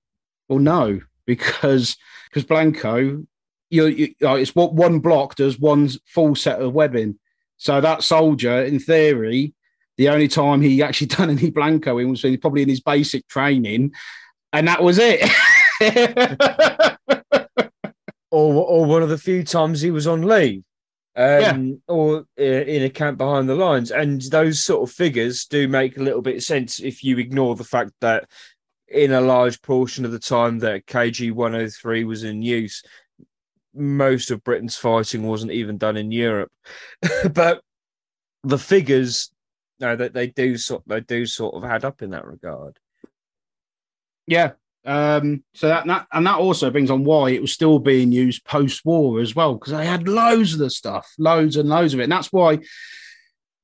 well, 0.47 0.59
no, 0.59 1.01
because 1.25 1.97
because 2.29 2.43
Blanco, 2.45 3.23
you, 3.71 3.85
you 3.87 4.13
it's 4.21 4.53
what 4.53 4.73
one 4.73 4.99
block 4.99 5.35
does 5.35 5.57
one 5.59 5.89
full 6.05 6.35
set 6.35 6.61
of 6.61 6.73
webbing. 6.73 7.17
So 7.57 7.81
that 7.81 8.03
soldier, 8.03 8.63
in 8.63 8.79
theory, 8.79 9.53
the 9.97 10.09
only 10.09 10.27
time 10.27 10.61
he 10.61 10.81
actually 10.81 11.07
done 11.17 11.29
any 11.29 11.49
Blanco 11.49 11.97
in 11.97 12.09
was 12.09 12.25
probably 12.39 12.61
in 12.61 12.69
his 12.69 12.79
basic 12.79 13.27
training, 13.27 13.93
and 14.53 14.67
that 14.67 14.83
was 14.83 14.99
it. 14.99 15.29
Or, 18.31 18.53
or 18.53 18.85
one 18.85 19.01
of 19.01 19.09
the 19.09 19.17
few 19.17 19.43
times 19.43 19.81
he 19.81 19.91
was 19.91 20.05
on 20.05 20.21
leave. 20.21 20.63
Um, 21.15 21.81
or 21.87 22.25
uh, 22.39 22.43
in 22.43 22.83
a 22.83 22.89
camp 22.89 23.17
behind 23.17 23.49
the 23.49 23.55
lines. 23.55 23.91
And 23.91 24.21
those 24.21 24.63
sort 24.63 24.87
of 24.87 24.95
figures 24.95 25.45
do 25.45 25.67
make 25.67 25.97
a 25.97 26.03
little 26.03 26.21
bit 26.21 26.37
of 26.37 26.43
sense 26.43 26.79
if 26.79 27.03
you 27.03 27.17
ignore 27.17 27.55
the 27.55 27.63
fact 27.63 27.91
that 27.99 28.29
in 28.87 29.11
a 29.11 29.19
large 29.19 29.61
portion 29.61 30.05
of 30.05 30.11
the 30.11 30.19
time 30.19 30.59
that 30.59 30.85
KG 30.85 31.33
103 31.33 32.03
was 32.05 32.23
in 32.23 32.41
use, 32.41 32.83
most 33.73 34.31
of 34.31 34.43
Britain's 34.43 34.77
fighting 34.77 35.23
wasn't 35.23 35.51
even 35.51 35.77
done 35.77 35.97
in 35.97 36.11
Europe. 36.11 36.51
but 37.33 37.61
the 38.43 38.59
figures, 38.59 39.31
no, 39.79 39.95
that 39.95 40.13
they 40.13 40.27
do 40.27 40.55
sort 40.57 40.83
they 40.87 41.01
do 41.01 41.25
sort 41.25 41.55
of 41.55 41.65
add 41.65 41.83
up 41.83 42.01
in 42.01 42.11
that 42.11 42.25
regard. 42.25 42.77
Yeah. 44.29 44.51
Um, 44.85 45.43
so 45.53 45.67
that, 45.67 45.85
that 45.87 46.07
and 46.11 46.25
that 46.25 46.37
also 46.39 46.71
brings 46.71 46.89
on 46.89 47.03
why 47.03 47.31
it 47.31 47.41
was 47.41 47.51
still 47.51 47.79
being 47.79 48.11
used 48.11 48.45
post-war 48.45 49.19
as 49.19 49.35
well, 49.35 49.55
because 49.55 49.73
they 49.73 49.85
had 49.85 50.07
loads 50.07 50.53
of 50.53 50.59
the 50.59 50.69
stuff, 50.69 51.13
loads 51.17 51.57
and 51.57 51.69
loads 51.69 51.93
of 51.93 51.99
it. 51.99 52.03
And 52.03 52.11
that's 52.11 52.31
why 52.31 52.59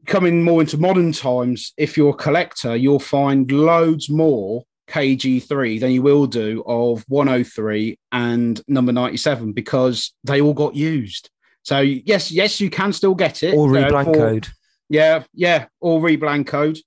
coming 0.06 0.44
more 0.44 0.62
into 0.62 0.78
modern 0.78 1.12
times, 1.12 1.74
if 1.78 1.98
you're 1.98 2.12
a 2.12 2.14
collector, 2.14 2.76
you'll 2.76 3.00
find 3.00 3.52
loads 3.52 4.10
more 4.10 4.64
KG3 4.88 5.80
than 5.80 5.92
you 5.92 6.02
will 6.02 6.28
do 6.28 6.64
of 6.68 7.04
103 7.08 7.98
and 8.12 8.62
number 8.68 8.92
97 8.92 9.54
because 9.54 10.14
they 10.24 10.42
all 10.42 10.54
got 10.54 10.76
used. 10.76 11.30
So 11.64 11.80
yes, 11.80 12.32
yes, 12.32 12.60
you 12.60 12.70
can 12.70 12.94
still 12.94 13.16
get 13.16 13.42
it. 13.42 13.56
Or 13.56 13.76
uh, 13.76 13.90
reblancoed. 13.90 14.50
yeah, 14.90 15.24
yeah, 15.34 15.66
or 15.80 16.00
reblancoed. 16.00 16.78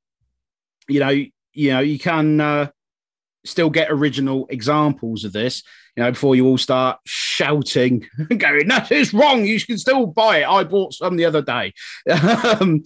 You 0.87 1.01
know, 1.01 1.09
you 1.09 1.73
know, 1.73 1.81
you 1.81 1.99
can 1.99 2.41
uh, 2.41 2.69
still 3.49 3.71
get 3.71 3.91
original 3.91 4.47
examples 4.51 5.25
of 5.25 5.33
this, 5.33 5.63
you 5.97 6.03
know, 6.03 6.11
before 6.11 6.37
you 6.37 6.47
all 6.47 6.59
start 6.59 6.99
shouting, 7.05 8.07
going, 8.37 8.69
that 8.69 8.93
is 8.93 9.13
wrong. 9.13 9.45
You 9.45 9.61
can 9.61 9.79
still 9.79 10.07
buy 10.07 10.39
it. 10.39 10.49
I 10.49 10.65
bought 10.65 10.95
some 10.95 11.17
the 11.17 11.25
other 11.25 11.43
day. 11.43 11.73
um, 12.61 12.83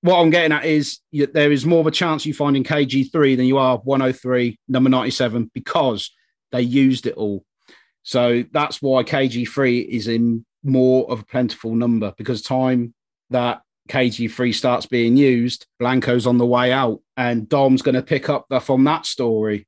what 0.00 0.20
I'm 0.20 0.30
getting 0.30 0.52
at 0.52 0.64
is 0.64 0.98
there 1.10 1.50
is 1.50 1.64
more 1.64 1.80
of 1.80 1.86
a 1.86 1.90
chance 1.90 2.26
you 2.26 2.34
find 2.34 2.56
in 2.56 2.64
KG3 2.64 3.36
than 3.36 3.46
you 3.46 3.58
are 3.58 3.78
103, 3.78 4.58
number 4.68 4.90
97, 4.90 5.50
because 5.54 6.10
they 6.52 6.62
used 6.62 7.06
it 7.06 7.14
all. 7.14 7.44
So 8.02 8.44
that's 8.52 8.82
why 8.82 9.02
KG3 9.02 9.86
is 9.86 10.08
in 10.08 10.44
more 10.62 11.10
of 11.10 11.20
a 11.20 11.24
plentiful 11.24 11.74
number 11.74 12.12
because 12.16 12.42
time 12.42 12.94
that 13.30 13.62
KG3 13.88 14.54
starts 14.54 14.86
being 14.86 15.16
used, 15.16 15.66
Blanco's 15.78 16.26
on 16.26 16.38
the 16.38 16.46
way 16.46 16.72
out, 16.72 17.00
and 17.16 17.48
Dom's 17.48 17.82
going 17.82 17.94
to 17.94 18.02
pick 18.02 18.28
up 18.28 18.46
the, 18.48 18.60
from 18.60 18.84
that 18.84 19.06
story. 19.06 19.66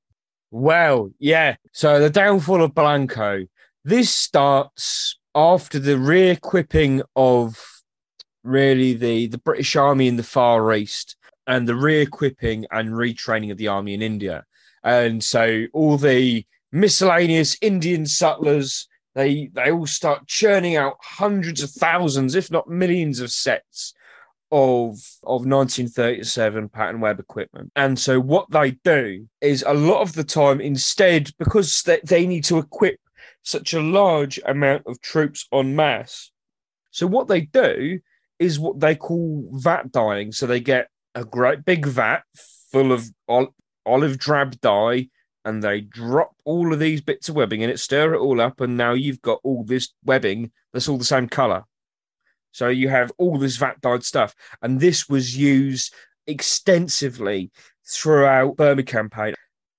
Well, 0.50 1.10
yeah. 1.18 1.56
So 1.72 2.00
the 2.00 2.10
downfall 2.10 2.62
of 2.62 2.74
Blanco. 2.74 3.46
This 3.84 4.12
starts 4.12 5.18
after 5.34 5.78
the 5.78 5.98
re-equipping 5.98 7.02
of 7.14 7.62
really 8.42 8.94
the, 8.94 9.26
the 9.28 9.38
British 9.38 9.76
Army 9.76 10.08
in 10.08 10.16
the 10.16 10.22
Far 10.22 10.72
East 10.72 11.16
and 11.46 11.68
the 11.68 11.76
re-equipping 11.76 12.66
and 12.70 12.90
retraining 12.90 13.52
of 13.52 13.58
the 13.58 13.68
army 13.68 13.94
in 13.94 14.02
India. 14.02 14.44
And 14.82 15.22
so 15.22 15.66
all 15.72 15.98
the 15.98 16.44
miscellaneous 16.72 17.56
Indian 17.60 18.06
sutlers, 18.06 18.88
they 19.14 19.50
they 19.52 19.70
all 19.70 19.86
start 19.86 20.26
churning 20.26 20.76
out 20.76 20.96
hundreds 21.00 21.62
of 21.62 21.70
thousands, 21.70 22.34
if 22.34 22.50
not 22.50 22.68
millions, 22.68 23.20
of 23.20 23.30
sets 23.30 23.94
of 24.52 24.98
of 25.24 25.44
1937 25.44 26.68
pattern 26.68 27.00
web 27.00 27.18
equipment. 27.18 27.72
And 27.76 27.98
so 27.98 28.20
what 28.20 28.50
they 28.50 28.72
do 28.72 29.28
is 29.40 29.64
a 29.66 29.74
lot 29.74 30.02
of 30.02 30.12
the 30.12 30.24
time 30.24 30.60
instead 30.60 31.30
because 31.38 31.82
they, 31.82 32.00
they 32.04 32.26
need 32.26 32.44
to 32.44 32.58
equip 32.58 33.00
such 33.42 33.74
a 33.74 33.80
large 33.80 34.40
amount 34.46 34.84
of 34.86 35.00
troops 35.00 35.46
en 35.52 35.74
masse. 35.74 36.30
So 36.90 37.06
what 37.06 37.28
they 37.28 37.42
do 37.42 38.00
is 38.38 38.58
what 38.58 38.80
they 38.80 38.94
call 38.94 39.48
vat 39.52 39.92
dyeing. 39.92 40.32
So 40.32 40.46
they 40.46 40.60
get 40.60 40.88
a 41.14 41.24
great 41.24 41.64
big 41.64 41.86
vat 41.86 42.22
full 42.70 42.92
of 42.92 43.08
ol- 43.28 43.54
olive 43.84 44.18
drab 44.18 44.60
dye 44.60 45.08
and 45.44 45.62
they 45.62 45.80
drop 45.80 46.32
all 46.44 46.72
of 46.72 46.80
these 46.80 47.00
bits 47.00 47.28
of 47.28 47.36
webbing 47.36 47.60
in 47.60 47.70
it, 47.70 47.78
stir 47.78 48.14
it 48.14 48.18
all 48.18 48.40
up, 48.40 48.60
and 48.60 48.76
now 48.76 48.92
you've 48.92 49.22
got 49.22 49.38
all 49.44 49.62
this 49.64 49.92
webbing 50.04 50.50
that's 50.72 50.88
all 50.88 50.98
the 50.98 51.04
same 51.04 51.28
color. 51.28 51.64
So 52.56 52.68
you 52.68 52.88
have 52.88 53.12
all 53.18 53.36
this 53.36 53.58
vat 53.58 53.82
dyed 53.82 54.02
stuff, 54.02 54.34
and 54.62 54.80
this 54.80 55.10
was 55.10 55.36
used 55.36 55.92
extensively 56.26 57.50
throughout 57.86 58.56
Burma 58.56 58.82
campaign. 58.82 59.34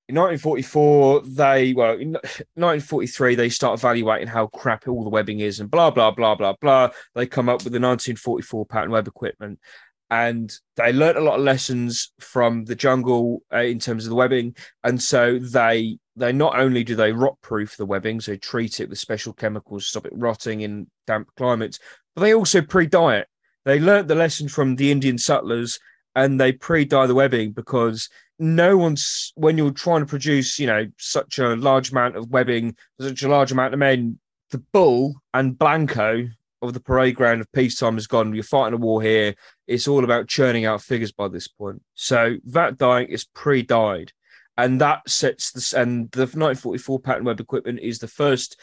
In 0.08 0.14
1944, 0.16 1.22
they 1.22 1.74
well, 1.74 1.94
in 1.94 2.12
1943 2.12 3.34
they 3.34 3.50
start 3.50 3.80
evaluating 3.80 4.28
how 4.28 4.46
crap 4.46 4.88
all 4.88 5.04
the 5.04 5.10
webbing 5.10 5.40
is, 5.40 5.60
and 5.60 5.72
blah 5.72 5.90
blah 5.90 6.12
blah 6.12 6.36
blah 6.36 6.54
blah. 6.62 6.90
They 7.16 7.26
come 7.26 7.50
up 7.50 7.64
with 7.64 7.74
the 7.74 7.80
1944 7.80 8.68
pattern 8.68 8.92
web 8.92 9.08
equipment, 9.08 9.60
and 10.12 10.54
they 10.76 10.94
learnt 10.94 11.18
a 11.18 11.22
lot 11.22 11.40
of 11.40 11.46
lessons 11.46 12.12
from 12.20 12.66
the 12.66 12.76
jungle 12.76 13.42
uh, 13.52 13.58
in 13.58 13.80
terms 13.80 14.06
of 14.06 14.12
the 14.12 14.16
webbing 14.16 14.56
and 14.84 15.02
so 15.02 15.38
they 15.38 15.98
they 16.18 16.32
not 16.32 16.58
only 16.60 16.84
do 16.84 16.96
they 16.96 17.12
rot 17.12 17.40
proof 17.42 17.78
the 17.78 17.86
webbing 17.86 18.20
so 18.20 18.36
treat 18.36 18.80
it 18.80 18.90
with 18.90 19.00
special 19.00 19.34
chemicals 19.34 19.84
to 19.84 19.90
stop 19.90 20.06
it 20.06 20.14
rotting 20.16 20.62
in 20.62 20.88
damp 21.06 21.30
climates 21.36 21.80
but 22.16 22.22
they 22.22 22.34
also 22.34 22.62
pre-dye 22.62 23.18
it 23.18 23.28
they 23.66 23.80
learnt 23.80 24.08
the 24.08 24.16
lesson 24.16 24.48
from 24.48 24.76
the 24.76 24.92
indian 24.92 25.18
sutlers 25.18 25.80
and 26.16 26.40
they 26.40 26.52
pre-dye 26.52 27.08
the 27.08 27.16
webbing 27.16 27.52
because 27.52 28.10
no 28.40 28.78
one's 28.78 29.32
when 29.36 29.58
you're 29.58 29.72
trying 29.72 30.02
to 30.02 30.06
produce 30.06 30.60
you 30.60 30.68
know 30.68 30.86
such 30.98 31.40
a 31.40 31.56
large 31.56 31.92
amount 31.92 32.16
of 32.16 32.30
webbing 32.30 32.76
such 33.00 33.24
a 33.24 33.30
large 33.30 33.52
amount 33.52 33.74
of 33.74 33.80
men 33.80 34.20
the 34.52 34.64
bull 34.72 35.16
and 35.34 35.58
blanco 35.58 36.28
of 36.62 36.74
the 36.74 36.80
parade 36.80 37.16
ground 37.16 37.42
of 37.42 37.52
peacetime 37.52 37.98
is 37.98 38.08
gone. 38.08 38.34
You're 38.34 38.44
fighting 38.44 38.74
a 38.74 38.78
war 38.78 39.02
here. 39.02 39.36
It's 39.68 39.88
all 39.88 40.04
about 40.04 40.28
churning 40.28 40.66
out 40.66 40.82
figures 40.82 41.12
by 41.12 41.28
this 41.28 41.48
point. 41.48 41.82
So 41.94 42.38
that 42.46 42.78
dyeing 42.78 43.10
is 43.10 43.26
pre-dyed, 43.26 44.12
and 44.58 44.82
that 44.82 45.08
sets 45.10 45.52
this. 45.52 45.74
And 45.74 46.10
the 46.12 46.22
1944 46.22 47.00
pattern 47.00 47.24
web 47.26 47.40
equipment 47.40 47.80
is 47.80 48.00
the 48.00 48.08
first 48.08 48.60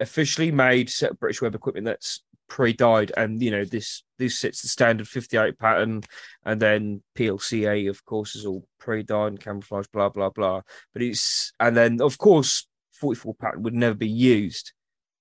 officially 0.00 0.50
made 0.50 0.90
set 0.90 1.12
of 1.12 1.20
British 1.20 1.42
web 1.42 1.54
equipment 1.54 1.86
that's 1.86 2.22
pre-dyed, 2.48 3.12
and 3.16 3.42
you 3.42 3.50
know 3.50 3.64
this 3.64 4.02
this 4.18 4.38
sets 4.38 4.62
the 4.62 4.68
standard 4.68 5.08
58 5.08 5.58
pattern, 5.58 6.02
and 6.44 6.60
then 6.60 7.02
PLCE 7.16 7.88
of 7.88 8.04
course 8.04 8.34
is 8.34 8.46
all 8.46 8.66
pre-dyed 8.78 9.28
and 9.28 9.40
camouflage, 9.40 9.86
blah 9.92 10.08
blah 10.08 10.30
blah. 10.30 10.62
But 10.92 11.02
it's 11.02 11.52
and 11.60 11.76
then 11.76 12.00
of 12.00 12.18
course 12.18 12.66
44 12.92 13.34
pattern 13.34 13.62
would 13.62 13.74
never 13.74 13.94
be 13.94 14.08
used 14.08 14.72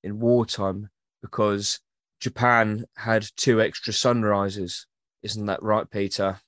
in 0.04 0.20
wartime 0.20 0.90
because 1.22 1.80
Japan 2.20 2.86
had 2.96 3.26
two 3.36 3.62
extra 3.62 3.94
sunrises. 3.94 4.86
Isn't 5.24 5.46
that 5.48 5.64
right, 5.64 5.90
Peter? 5.90 6.40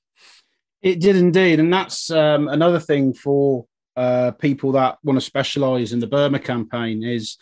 It 0.82 1.00
did 1.00 1.16
indeed. 1.16 1.60
And 1.60 1.72
that's 1.72 2.10
um, 2.10 2.48
another 2.48 2.80
thing 2.80 3.14
for 3.14 3.66
uh, 3.96 4.32
people 4.32 4.72
that 4.72 4.98
want 5.02 5.16
to 5.16 5.24
specialize 5.24 5.92
in 5.92 6.00
the 6.00 6.06
Burma 6.06 6.38
campaign 6.38 7.02
is 7.02 7.38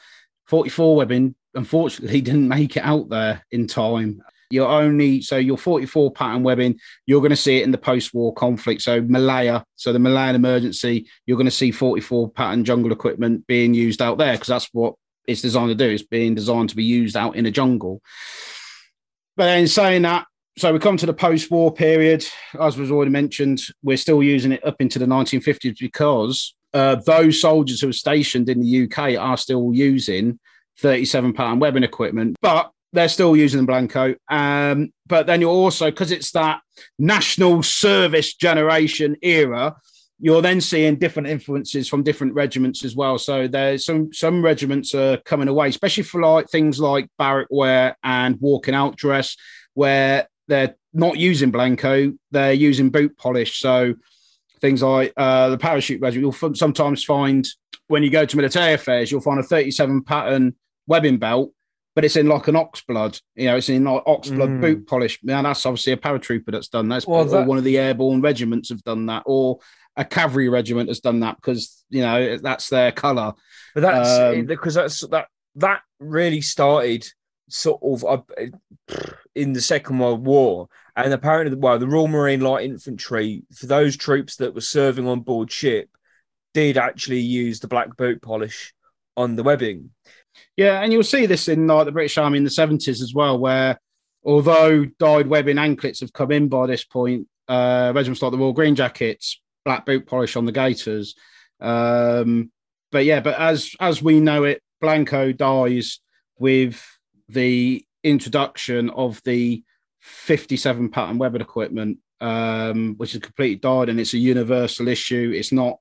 44 0.47 0.97
webbing, 0.97 1.35
unfortunately, 1.55 2.21
didn't 2.23 2.49
make 2.49 2.77
it 2.77 2.85
out 2.85 3.09
there 3.09 3.45
in 3.51 3.67
time. 3.67 4.23
You're 4.51 4.69
only 4.69 5.21
so 5.21 5.37
your 5.37 5.59
44 5.59 6.13
pattern 6.13 6.43
webbing, 6.43 6.79
you're 7.07 7.21
going 7.21 7.31
to 7.31 7.37
see 7.37 7.59
it 7.59 7.65
in 7.65 7.73
the 7.73 7.79
post-war 7.79 8.35
conflict. 8.35 8.83
So 8.83 9.01
Malaya, 9.01 9.65
so 9.75 9.93
the 9.93 9.99
Malayan 9.99 10.37
emergency, 10.37 11.09
you're 11.27 11.39
going 11.39 11.47
to 11.47 11.51
see 11.51 11.73
44 11.73 12.31
pattern 12.31 12.65
jungle 12.65 12.93
equipment 12.93 13.47
being 13.47 13.75
used 13.75 14.01
out 14.01 14.19
there 14.19 14.35
because 14.35 14.49
that's 14.49 14.69
what 14.73 14.95
it's 15.27 15.43
designed 15.43 15.71
to 15.71 15.75
do. 15.75 15.91
It's 15.91 16.03
being 16.03 16.35
designed 16.35 16.69
to 16.69 16.77
be 16.77 16.85
used 16.85 17.17
out 17.17 17.37
in 17.37 17.47
a 17.47 17.51
jungle. 17.51 18.01
But 19.37 19.59
in 19.59 19.67
saying 19.67 20.03
that, 20.03 20.27
so 20.57 20.73
we 20.73 20.79
come 20.79 20.97
to 20.97 21.07
the 21.07 21.15
post-war 21.15 21.73
period. 21.73 22.25
As 22.61 22.77
was 22.77 22.91
already 22.91 23.11
mentioned, 23.11 23.61
we're 23.83 23.97
still 23.97 24.23
using 24.23 24.53
it 24.53 24.65
up 24.65 24.81
into 24.81 24.99
the 24.99 25.07
1950s 25.07 25.79
because 25.79 26.55
uh, 26.73 26.97
those 27.07 27.41
soldiers 27.41 27.81
who 27.81 27.89
are 27.89 27.93
stationed 27.93 28.49
in 28.49 28.61
the 28.61 28.85
UK 28.85 29.19
are 29.19 29.37
still 29.37 29.73
using 29.73 30.39
37 30.79 31.33
pound 31.33 31.61
webbing 31.61 31.83
equipment, 31.83 32.37
but 32.41 32.71
they're 32.93 33.09
still 33.09 33.37
using 33.37 33.61
the 33.61 33.67
Blanco. 33.67 34.15
Um, 34.31 34.93
but 35.07 35.27
then 35.27 35.41
you're 35.41 35.51
also 35.51 35.87
because 35.87 36.13
it's 36.13 36.31
that 36.33 36.61
national 36.99 37.63
service 37.63 38.35
generation 38.35 39.17
era 39.23 39.77
you're 40.21 40.43
then 40.43 40.61
seeing 40.61 40.97
different 40.97 41.29
influences 41.29 41.89
from 41.89 42.03
different 42.03 42.35
regiments 42.35 42.85
as 42.85 42.95
well. 42.95 43.19
So 43.19 43.49
there's 43.49 43.85
some 43.85 44.13
some 44.13 44.43
regiments 44.43 44.95
are 44.95 45.19
coming 45.19 45.49
away, 45.49 45.69
especially 45.69 46.05
for 46.05 46.21
like 46.21 46.49
things 46.49 46.79
like 46.79 47.09
barrack 47.19 47.49
wear 47.51 47.97
and 48.03 48.41
walking 48.41 48.75
out 48.75 48.97
dress, 48.97 49.37
where 49.75 50.29
they're 50.49 50.77
not 50.93 51.17
using 51.17 51.51
blanco, 51.51 52.13
they're 52.31 52.53
using 52.53 52.91
boot 52.91 53.17
polish. 53.17 53.61
So 53.61 53.95
things 54.61 54.83
like 54.83 55.13
uh, 55.17 55.51
the 55.51 55.59
parachute 55.59 56.01
regiment, 56.01 56.35
you'll 56.41 56.55
sometimes 56.55 57.05
find 57.05 57.47
when 57.89 58.03
you 58.03 58.11
go 58.11 58.25
to 58.25 58.37
military 58.37 58.75
affairs, 58.75 59.11
you'll 59.11 59.21
find 59.21 59.41
a 59.41 59.43
37 59.43 60.03
pattern 60.05 60.55
webbing 60.87 61.19
belt, 61.19 61.53
but 61.95 62.05
it's 62.05 62.17
in 62.17 62.29
like 62.29 62.49
an 62.49 62.57
ox 62.57 62.81
blood. 62.83 63.19
You 63.35 63.47
know, 63.47 63.57
it's 63.57 63.69
in 63.69 63.85
like 63.85 64.03
ox 64.07 64.31
blood 64.31 64.49
mm. 64.49 64.61
boot 64.61 64.87
polish. 64.87 65.19
Now 65.23 65.43
that's 65.43 65.65
obviously 65.67 65.93
a 65.93 65.97
paratrooper 65.97 66.51
that's 66.51 66.69
done 66.69 66.89
that. 66.89 67.05
Well, 67.07 67.25
that... 67.25 67.47
one 67.47 67.59
of 67.59 67.65
the 67.65 67.79
airborne 67.79 68.21
regiments 68.21 68.71
have 68.71 68.83
done 68.85 69.07
that, 69.07 69.25
or 69.27 69.59
a 69.97 70.05
cavalry 70.05 70.49
regiment 70.49 70.89
has 70.89 71.01
done 71.01 71.21
that 71.21 71.37
because 71.37 71.85
you 71.91 72.03
know 72.03 72.39
that's 72.39 72.69
their 72.69 72.93
color. 72.93 73.35
But 73.75 73.83
that's 73.83 74.39
um, 74.39 74.47
because 74.47 74.75
that's 74.75 75.07
that 75.09 75.29
that 75.57 75.83
really 76.01 76.41
started 76.41 77.07
sort 77.49 77.81
of 77.83 78.05
uh, 78.05 78.47
in 79.35 79.53
the 79.53 79.61
Second 79.61 79.99
World 79.99 80.25
War, 80.25 80.69
and 80.97 81.13
apparently, 81.13 81.57
well, 81.57 81.79
the 81.79 81.87
Royal 81.89 82.09
Marine 82.09 82.41
Light 82.41 82.65
Infantry 82.65 83.43
for 83.53 83.67
those 83.67 83.97
troops 83.97 84.37
that 84.37 84.55
were 84.55 84.61
serving 84.61 85.07
on 85.07 85.21
board 85.21 85.51
ship 85.51 85.89
did 86.53 86.77
actually 86.77 87.21
use 87.21 87.61
the 87.61 87.69
black 87.69 87.97
boot 87.97 88.23
polish 88.23 88.73
on 89.17 89.37
the 89.37 89.43
webbing. 89.43 89.91
Yeah, 90.57 90.81
and 90.81 90.93
you'll 90.93 91.03
see 91.03 91.27
this 91.27 91.49
in 91.49 91.67
like 91.67 91.87
the 91.87 91.93
British 91.93 92.19
Army 92.19 92.39
in 92.39 92.45
the 92.45 92.51
seventies 92.51 93.03
as 93.03 93.15
well, 93.15 93.39
where 93.39 93.79
although 94.25 94.85
dyed 94.99 95.27
webbing 95.27 95.59
anklets 95.59 96.01
have 96.01 96.13
come 96.13 96.33
in 96.33 96.49
by 96.49 96.67
this 96.67 96.85
point, 96.85 97.29
uh, 97.49 97.93
regiments 97.95 98.23
like 98.23 98.33
the 98.33 98.39
Royal 98.39 98.53
Green 98.53 98.75
Jackets 98.75 99.41
black 99.65 99.87
boot 99.87 100.07
polish 100.07 100.37
on 100.37 100.45
the 100.45 100.53
gaiters. 100.53 101.15
Um, 101.61 102.51
but 102.93 103.05
yeah, 103.05 103.21
but 103.21 103.39
as 103.39 103.71
as 103.81 104.03
we 104.03 104.21
know 104.21 104.45
it, 104.45 104.63
Blanco 104.81 105.33
dies 105.33 106.01
with 106.39 106.85
the 107.29 107.85
introduction 108.03 108.91
of 108.91 109.21
the 109.25 109.63
57 110.01 110.91
pattern 110.91 111.19
webbing 111.19 111.41
equipment, 111.41 111.99
um, 112.21 112.95
which 112.97 113.15
is 113.15 113.21
completely 113.21 113.57
dyed, 113.57 113.89
and 113.89 113.99
it's 113.99 114.15
a 114.15 114.19
universal 114.19 114.89
issue. 114.89 115.33
It's 115.35 115.53
not, 115.53 115.79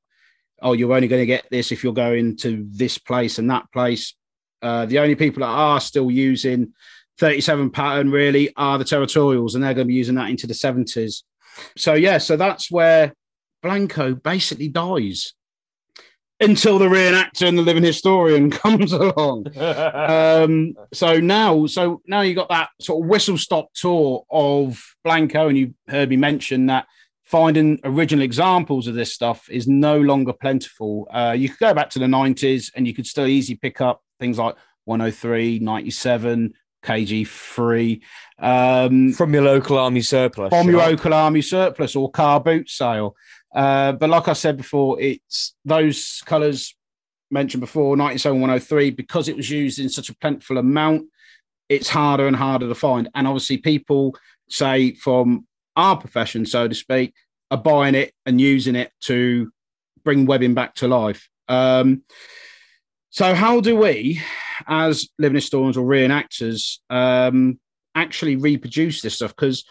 oh, 0.62 0.74
you're 0.74 0.94
only 0.94 1.08
going 1.08 1.22
to 1.22 1.28
get 1.28 1.48
this 1.52 1.72
if 1.72 1.84
you're 1.84 1.94
going 1.94 2.38
to 2.38 2.66
this 2.70 2.98
place 2.98 3.38
and 3.38 3.50
that 3.50 3.72
place. 3.72 4.16
Uh, 4.62 4.86
the 4.86 5.00
only 5.00 5.16
people 5.16 5.42
that 5.42 5.48
are 5.48 5.82
still 5.82 6.10
using 6.10 6.74
37 7.20 7.70
pattern 7.70 8.10
really 8.10 8.54
are 8.56 8.78
the 8.78 8.86
territorials, 8.86 9.56
and 9.56 9.64
they're 9.64 9.74
going 9.74 9.88
to 9.88 9.92
be 9.92 9.96
using 9.96 10.16
that 10.16 10.30
into 10.30 10.48
the 10.48 10.54
70s. 10.54 11.24
So 11.78 11.94
yeah, 11.94 12.18
so 12.18 12.38
that's 12.38 12.72
where 12.72 13.14
Blanco 13.62 14.16
basically 14.16 14.70
dies. 14.70 15.34
Until 16.44 16.78
the 16.78 16.86
reenactor 16.86 17.48
and 17.48 17.58
the 17.58 17.62
living 17.62 17.84
historian 17.84 18.50
comes 18.64 18.94
along. 18.94 19.48
um, 19.58 20.76
so 20.94 21.20
now, 21.20 21.66
so 21.66 22.02
now 22.06 22.22
you 22.22 22.36
got 22.36 22.50
that 22.50 22.70
sort 22.80 23.04
of 23.04 23.10
whistle 23.10 23.38
stop 23.38 23.74
tour 23.74 24.24
of 24.30 24.84
Blanco, 25.04 25.48
and 25.48 25.58
you 25.58 25.74
heard 25.88 26.10
me 26.10 26.18
mention 26.18 26.68
that 26.68 26.86
finding 27.24 27.80
original 27.84 28.24
examples 28.24 28.86
of 28.86 28.94
this 28.94 29.12
stuff 29.12 29.50
is 29.50 29.68
no 29.68 30.00
longer 30.00 30.34
plentiful. 30.34 31.08
Uh, 31.12 31.34
you 31.36 31.50
could 31.50 31.60
go 31.60 31.74
back 31.74 31.90
to 31.90 32.00
the 32.00 32.06
90s 32.06 32.72
and 32.76 32.86
you 32.86 32.94
could 32.94 33.08
still 33.08 33.26
easily 33.26 33.56
pick 33.56 33.82
up 33.82 34.04
things 34.20 34.38
like 34.38 34.56
103, 34.86 35.60
97, 35.60 36.54
KG3. 36.84 38.02
Um, 38.38 39.14
from 39.14 39.34
your 39.34 39.44
local 39.44 39.80
army 39.80 40.02
surplus. 40.02 40.50
From 40.50 40.70
your 40.70 40.80
local 40.80 41.14
army 41.14 41.42
surplus 41.42 41.96
or 41.96 42.12
car 42.12 42.40
boot 42.40 42.70
sale. 42.70 43.16
Uh, 43.54 43.92
but 43.94 44.10
like 44.10 44.28
I 44.28 44.34
said 44.34 44.58
before, 44.58 45.00
it's 45.00 45.56
those 45.64 46.22
colours 46.26 46.76
mentioned 47.30 47.62
before, 47.62 47.96
97 47.98 48.40
103, 48.40 48.92
because 48.92 49.28
it 49.28 49.36
was 49.36 49.50
used 49.50 49.80
in 49.80 49.90
such 49.90 50.10
a 50.10 50.16
plentiful 50.16 50.58
amount, 50.58 51.08
it's 51.70 51.90
harder 51.90 52.28
and 52.28 52.36
harder 52.36 52.68
to 52.68 52.76
find. 52.76 53.10
And 53.16 53.28
obviously, 53.28 53.58
people 53.58 54.16
say 54.50 54.94
from 54.94 55.48
our 55.76 55.98
profession, 55.98 56.46
so 56.46 56.68
to 56.68 56.76
speak, 56.76 57.14
are 57.52 57.58
buying 57.58 57.96
it 57.96 58.14
and 58.26 58.40
using 58.40 58.76
it 58.76 58.92
to 59.02 59.52
bring 60.04 60.26
webbing 60.26 60.54
back 60.54 60.76
to 60.76 60.88
life. 60.88 61.30
Um, 61.48 62.04
so, 63.10 63.36
how 63.36 63.62
do 63.62 63.76
we, 63.76 64.22
as 64.68 65.10
living 65.20 65.36
historians 65.36 65.78
or 65.78 65.86
reenactors, 65.86 66.80
um, 66.90 67.60
actually 67.96 68.36
reproduce 68.36 69.02
this 69.02 69.16
stuff? 69.16 69.36
Because 69.36 69.64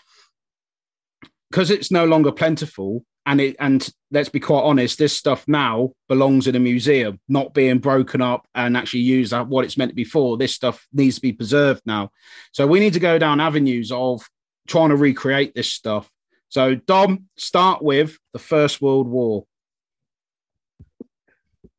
because 1.50 1.70
it's 1.70 1.90
no 1.90 2.06
longer 2.06 2.32
plentiful, 2.32 3.04
and 3.26 3.40
it 3.40 3.56
and 3.58 3.88
let's 4.10 4.28
be 4.28 4.40
quite 4.40 4.62
honest, 4.62 4.98
this 4.98 5.16
stuff 5.16 5.46
now 5.46 5.92
belongs 6.08 6.46
in 6.46 6.54
a 6.54 6.60
museum, 6.60 7.20
not 7.28 7.54
being 7.54 7.78
broken 7.78 8.20
up 8.20 8.46
and 8.54 8.76
actually 8.76 9.00
used 9.00 9.32
at 9.32 9.48
what 9.48 9.64
it's 9.64 9.78
meant 9.78 9.90
to 9.90 9.94
be 9.94 10.04
for. 10.04 10.36
This 10.36 10.54
stuff 10.54 10.86
needs 10.92 11.16
to 11.16 11.22
be 11.22 11.32
preserved 11.32 11.82
now. 11.86 12.10
So 12.52 12.66
we 12.66 12.80
need 12.80 12.92
to 12.94 13.00
go 13.00 13.18
down 13.18 13.40
avenues 13.40 13.90
of 13.92 14.28
trying 14.66 14.90
to 14.90 14.96
recreate 14.96 15.54
this 15.54 15.72
stuff. 15.72 16.10
So, 16.48 16.74
Dom, 16.74 17.28
start 17.38 17.82
with 17.82 18.18
the 18.34 18.38
First 18.38 18.82
World 18.82 19.08
War. 19.08 19.46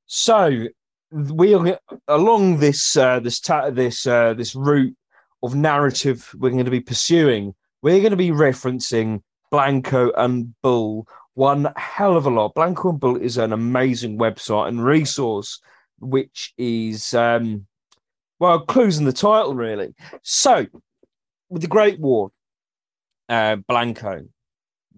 So, 0.08 0.68
we 1.12 1.76
along 2.08 2.58
this 2.58 2.98
uh, 2.98 3.20
this 3.20 3.40
ta- 3.40 3.70
this 3.70 4.08
uh, 4.08 4.34
this 4.34 4.56
route 4.56 4.96
of 5.44 5.54
narrative 5.54 6.34
we're 6.40 6.50
going 6.50 6.66
to 6.66 6.72
be 6.72 6.80
pursuing. 6.80 7.54
We're 7.84 8.00
going 8.00 8.12
to 8.12 8.18
be 8.18 8.32
referencing 8.32 9.22
Blanco 9.52 10.12
and 10.14 10.56
Bull 10.64 11.08
one 11.34 11.72
hell 11.76 12.16
of 12.16 12.26
a 12.26 12.30
lot. 12.30 12.54
Blanco 12.54 12.90
and 12.90 13.00
Bull 13.00 13.18
is 13.18 13.38
an 13.38 13.54
amazing 13.54 14.18
website 14.18 14.68
and 14.68 14.84
resource, 14.84 15.60
which 16.00 16.54
is 16.58 17.14
um, 17.14 17.66
well 18.40 18.60
clues 18.60 18.98
in 18.98 19.06
the 19.06 19.14
title 19.14 19.56
really. 19.56 19.94
So, 20.22 20.68
with 21.50 21.62
the 21.62 21.68
Great 21.68 22.00
War, 22.00 22.32
uh, 23.30 23.58
Blanco. 23.68 24.26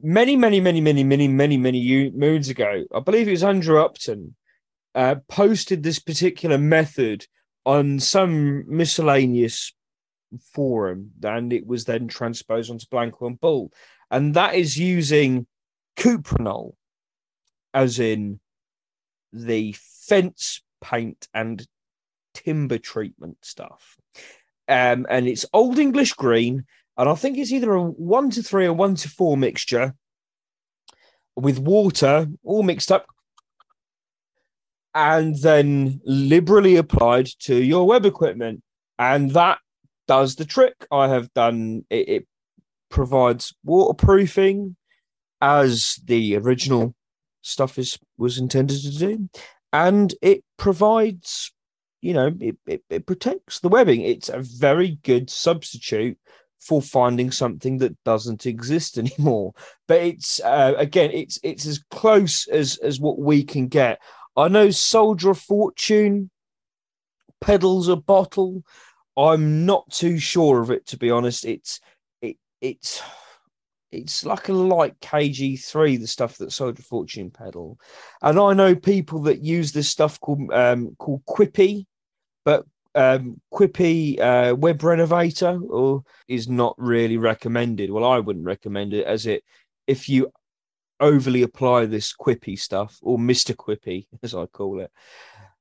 Many, 0.02 0.36
many, 0.36 0.60
many, 0.60 0.82
many, 0.82 1.04
many, 1.04 1.28
many, 1.28 1.58
many 1.58 2.12
moons 2.12 2.50
ago, 2.50 2.84
I 2.94 3.00
believe 3.00 3.28
it 3.28 3.32
was 3.32 3.44
Andrew 3.44 3.80
Upton, 3.80 4.36
uh, 4.94 5.16
posted 5.30 5.84
this 5.84 6.00
particular 6.00 6.58
method 6.58 7.26
on 7.66 8.00
some 8.00 8.66
miscellaneous 8.68 9.74
forum, 10.54 11.12
and 11.24 11.54
it 11.54 11.66
was 11.66 11.86
then 11.86 12.08
transposed 12.08 12.70
onto 12.70 12.86
Blanco 12.92 13.28
and 13.28 13.40
Bull. 13.40 13.72
And 14.12 14.34
that 14.36 14.56
is 14.56 14.78
using 14.78 15.48
cuprinol, 15.96 16.74
as 17.74 18.00
in 18.00 18.40
the 19.34 19.76
fence 19.78 20.62
paint 20.82 21.28
and 21.34 21.68
timber 22.34 22.78
treatment 22.78 23.38
stuff. 23.42 23.98
Um, 24.68 25.06
and 25.10 25.28
it's 25.28 25.46
Old 25.54 25.80
English 25.80 26.14
green, 26.14 26.66
and 26.98 27.10
I 27.10 27.16
think 27.16 27.38
it's 27.38 27.52
either 27.52 27.74
a 27.74 27.82
one 27.82 28.30
to 28.32 28.44
three 28.44 28.66
or 28.66 28.74
one 28.74 28.96
to 28.96 29.10
four 29.10 29.38
mixture 29.38 29.96
with 31.36 31.60
water 31.60 32.28
all 32.44 32.64
mixed 32.64 32.92
up 32.92 33.08
and 34.94 35.36
then 35.42 36.00
liberally 36.06 36.78
applied 36.78 37.28
to 37.40 37.62
your 37.62 37.86
web 37.86 38.06
equipment. 38.06 38.64
And 38.98 39.32
that 39.32 39.60
does 40.08 40.36
the 40.36 40.46
trick. 40.46 40.88
I 40.90 41.10
have 41.10 41.34
done 41.34 41.86
it, 41.90 42.10
it 42.10 42.28
provides 42.90 43.54
waterproofing 43.66 44.78
as 45.46 46.00
the 46.06 46.36
original 46.38 46.96
stuff 47.44 47.78
is 47.78 48.00
was 48.18 48.40
intended 48.40 48.82
to 48.82 48.98
do. 48.98 49.30
And 49.72 50.14
it 50.24 50.44
provides, 50.58 51.54
you 52.02 52.14
know, 52.14 52.34
it, 52.40 52.58
it, 52.66 52.84
it 52.90 53.06
protects 53.06 53.60
the 53.60 53.70
webbing. 53.70 54.02
It's 54.02 54.30
a 54.30 54.40
very 54.40 54.98
good 55.04 55.30
substitute 55.30 56.18
for 56.60 56.82
finding 56.82 57.30
something 57.30 57.78
that 57.78 57.96
doesn't 58.06 58.48
exist 58.48 58.98
anymore. 59.04 59.54
But 59.88 60.02
it's 60.02 60.40
uh, 60.40 60.74
again, 60.78 61.12
it's 61.14 61.40
it's 61.44 61.68
as 61.68 61.80
close 61.92 62.48
as 62.48 62.78
as 62.78 63.00
what 63.00 63.20
we 63.20 63.44
can 63.44 63.68
get. 63.68 64.02
I 64.36 64.48
know 64.48 64.72
Soldier 64.72 65.30
of 65.30 65.40
Fortune 65.40 66.32
peddles 67.40 67.88
a 67.88 67.96
bottle. 67.96 68.64
I'm 69.16 69.68
not 69.68 69.92
too 69.92 70.18
sure 70.18 70.60
of 70.60 70.72
it 70.72 70.88
to 70.88 70.98
be 70.98 71.12
honest. 71.12 71.46
It's 71.46 71.80
it 72.24 72.38
it's 72.62 73.04
it's 74.02 74.26
like 74.26 74.50
a 74.50 74.54
light 74.54 75.00
KG3, 75.00 76.00
the 76.00 76.08
stuff 76.08 76.38
that 76.38 76.52
Soldier 76.52 76.80
of 76.80 76.86
Fortune 76.86 77.32
peddle. 77.32 77.80
And 78.22 78.40
I 78.40 78.54
know 78.54 78.76
people 78.76 79.22
that 79.24 79.42
use 79.42 79.72
this 79.72 79.90
stuff 79.90 80.20
called 80.20 80.52
um, 80.52 80.96
called 80.98 81.24
Quippy, 81.26 81.86
but 82.44 82.66
um, 82.96 83.42
Quippy 83.54 84.20
uh, 84.20 84.56
Web 84.56 84.84
Renovator 84.84 85.60
or 85.70 86.04
is 86.28 86.48
not 86.48 86.76
really 86.78 87.18
recommended. 87.18 87.92
Well, 87.92 88.06
I 88.06 88.20
wouldn't 88.20 88.46
recommend 88.46 88.94
it 88.94 89.06
as 89.06 89.26
it 89.26 89.44
if 89.88 90.10
you 90.10 90.32
overly 91.00 91.42
apply 91.42 91.86
this 91.86 92.14
Quippy 92.14 92.58
stuff 92.58 92.98
or 93.02 93.20
Mister 93.20 93.54
Quippy 93.54 94.08
as 94.24 94.34
I 94.34 94.46
call 94.46 94.80
it, 94.80 94.92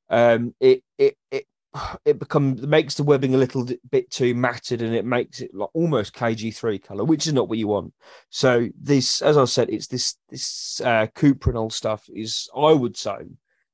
um, 0.08 0.54
it 0.60 0.82
it 0.98 1.16
it 1.30 1.46
it 2.04 2.18
becomes 2.18 2.62
makes 2.66 2.94
the 2.94 3.02
webbing 3.02 3.34
a 3.34 3.38
little 3.38 3.66
bit 3.90 4.10
too 4.10 4.34
matted 4.34 4.82
and 4.82 4.94
it 4.94 5.04
makes 5.04 5.40
it 5.40 5.54
like 5.54 5.70
almost 5.74 6.14
KG3 6.14 6.82
color, 6.82 7.04
which 7.04 7.26
is 7.26 7.32
not 7.32 7.48
what 7.48 7.58
you 7.58 7.68
want. 7.68 7.92
So 8.30 8.68
this, 8.80 9.22
as 9.22 9.36
I 9.36 9.44
said, 9.44 9.70
it's 9.70 9.86
this 9.86 10.16
this 10.28 10.80
uh, 10.82 11.06
cuprinol 11.14 11.72
stuff 11.72 12.08
is 12.14 12.48
I 12.56 12.72
would 12.72 12.96
say 12.96 13.16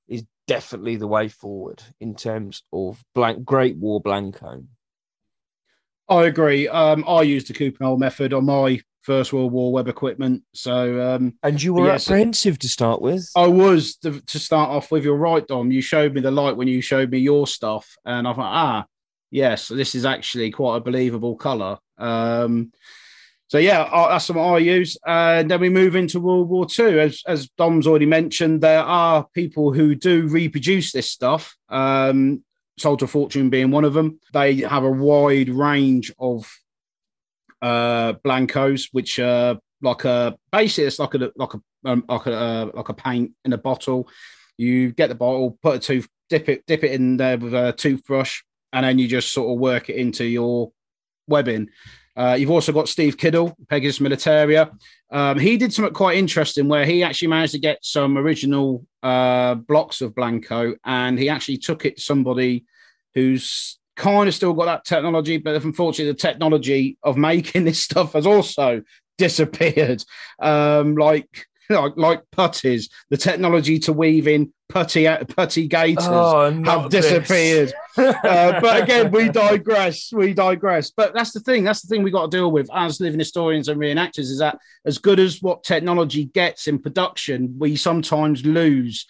is 0.09 0.25
definitely 0.47 0.97
the 0.97 1.07
way 1.07 1.29
forward 1.29 1.83
in 2.01 2.15
terms 2.15 2.63
of 2.73 3.03
blank 3.15 3.45
Great 3.45 3.77
War 3.77 4.01
Blanco. 4.01 4.65
I 6.09 6.25
agree. 6.25 6.67
Um, 6.67 7.05
I 7.07 7.23
used 7.23 7.47
the 7.47 7.55
cuprinol 7.55 7.99
method 7.99 8.33
on 8.33 8.45
my 8.45 8.81
First 9.03 9.33
World 9.33 9.53
War 9.53 9.73
web 9.73 9.89
equipment. 9.89 10.43
So, 10.55 11.15
um, 11.15 11.35
and 11.43 11.63
you 11.63 11.75
were 11.75 11.87
yes, 11.87 12.07
apprehensive 12.07 12.59
to 12.61 12.69
start 12.69 13.01
with. 13.01 13.29
I 13.35 13.47
was 13.47 13.97
to, 13.97 14.21
to, 14.21 14.39
start 14.39 14.71
off 14.71 14.91
with. 14.91 15.05
You're 15.05 15.17
right, 15.17 15.47
Dom. 15.47 15.71
You 15.71 15.81
showed 15.81 16.15
me 16.15 16.21
the 16.21 16.31
light 16.31 16.57
when 16.57 16.69
you 16.69 16.81
showed 16.81 17.11
me 17.11 17.19
your 17.19 17.47
stuff, 17.47 17.97
and 18.05 18.29
I 18.29 18.33
thought, 18.35 18.55
ah, 18.55 18.87
yes, 19.31 19.69
this 19.69 19.95
is 19.95 20.05
actually 20.05 20.51
quite 20.51 20.77
a 20.77 20.81
believable 20.81 21.37
color. 21.37 21.79
Um, 21.99 22.73
so 23.49 23.59
yeah, 23.59 23.89
that's 24.09 24.29
what 24.29 24.43
I 24.43 24.59
use. 24.59 24.97
And 25.05 25.51
then 25.51 25.61
we 25.61 25.71
move 25.71 25.97
into 25.97 26.21
World 26.21 26.49
War 26.49 26.67
II. 26.79 27.01
As, 27.01 27.21
as 27.27 27.49
Dom's 27.59 27.87
already 27.87 28.07
mentioned, 28.07 28.61
there 28.61 28.83
are 28.83 29.27
people 29.35 29.73
who 29.73 29.97
do 29.97 30.29
reproduce 30.29 30.93
this 30.93 31.11
stuff. 31.11 31.57
Um, 31.69 32.45
Soldier 32.79 33.09
Fortune 33.09 33.51
being 33.51 33.73
one 33.73 33.85
of 33.85 33.93
them. 33.93 34.21
They 34.33 34.59
have 34.59 34.85
a 34.85 34.91
wide 34.91 35.49
range 35.49 36.13
of 36.19 36.49
uh, 37.63 38.15
blancos, 38.25 38.89
which 38.93 39.19
are 39.19 39.59
like 39.83 40.05
a 40.05 40.37
basically 40.53 40.85
it's 40.85 40.99
like 40.99 41.15
a 41.15 41.31
like 41.37 41.55
a 41.55 41.61
um, 41.85 42.05
like 42.09 42.27
a 42.27 42.35
uh, 42.35 42.71
like 42.75 42.89
a 42.89 42.95
paint 42.95 43.33
in 43.45 43.53
a 43.53 43.59
bottle. 43.59 44.09
You 44.57 44.93
get 44.93 45.09
the 45.09 45.15
bottle, 45.15 45.59
put 45.63 45.77
a 45.77 45.79
tooth, 45.79 46.09
dip 46.29 46.49
it, 46.49 46.67
dip 46.67 46.85
it 46.85 46.93
in 46.93 47.17
there 47.17 47.39
with 47.39 47.55
a 47.55 47.73
toothbrush, 47.73 48.43
and 48.73 48.85
then 48.85 48.99
you 48.99 49.09
just 49.09 49.33
sort 49.33 49.53
of 49.53 49.59
work 49.59 49.89
it 49.89 49.97
into 49.97 50.25
your 50.25 50.73
webbing. 51.27 51.71
Uh, 52.17 52.37
you've 52.39 52.51
also 52.51 52.73
got 52.73 52.89
Steve 52.89 53.17
Kiddle, 53.17 53.57
Pegasus 53.69 53.99
Militaria. 53.99 54.71
Um, 55.11 55.39
he 55.39 55.57
did 55.57 55.73
something 55.73 55.95
quite 55.95 56.19
interesting 56.19 56.69
where 56.69 56.85
he 56.85 57.03
actually 57.03 57.29
managed 57.29 57.55
to 57.55 57.59
get 57.59 57.79
some 57.83 58.19
original 58.19 58.85
uh, 59.03 59.55
blocks 59.55 60.03
of 60.03 60.15
Blanco 60.15 60.75
and 60.85 61.19
he 61.19 61.29
actually 61.31 61.57
took 61.57 61.87
it 61.87 61.97
to 61.97 62.03
somebody 62.03 62.67
who's 63.15 63.80
kind 64.01 64.29
of 64.29 64.35
still 64.35 64.55
got 64.55 64.65
that 64.65 64.85
technology, 64.85 65.37
but 65.37 65.63
unfortunately, 65.63 66.13
the 66.13 66.19
technology 66.19 66.97
of 67.03 67.17
making 67.17 67.65
this 67.67 67.83
stuff 67.83 68.15
has 68.15 68.27
also 68.27 68.83
disappeared. 69.19 70.03
Um, 70.41 70.97
like 70.97 71.47
like, 71.71 71.93
like 71.97 72.23
puttees, 72.33 72.91
the 73.11 73.17
technology 73.17 73.79
to 73.81 73.93
weave 73.93 74.27
in 74.27 74.53
puttee 74.69 75.07
puttee 75.29 75.69
gaiters 75.69 76.07
oh, 76.09 76.51
have 76.65 76.91
disappeared. 76.91 77.73
uh, 77.97 78.13
but 78.61 78.83
again, 78.83 79.11
we 79.11 79.29
digress. 79.29 80.11
We 80.13 80.33
digress. 80.35 80.91
But 80.91 81.15
that's 81.15 81.33
the 81.33 81.41
thing. 81.41 81.63
That's 81.63 81.83
the 81.83 81.89
thing 81.89 82.03
we 82.03 82.11
got 82.11 82.31
to 82.31 82.37
deal 82.37 82.51
with 82.51 82.69
as 82.75 83.01
living 83.01 83.21
historians 83.21 83.69
and 83.69 83.81
reenactors 83.81 84.31
is 84.31 84.39
that 84.39 84.59
as 84.85 84.99
good 84.99 85.21
as 85.21 85.43
what 85.43 85.63
technology 85.63 86.25
gets 86.25 86.67
in 86.67 86.79
production, 86.79 87.55
we 87.59 87.77
sometimes 87.77 88.45
lose 88.45 89.07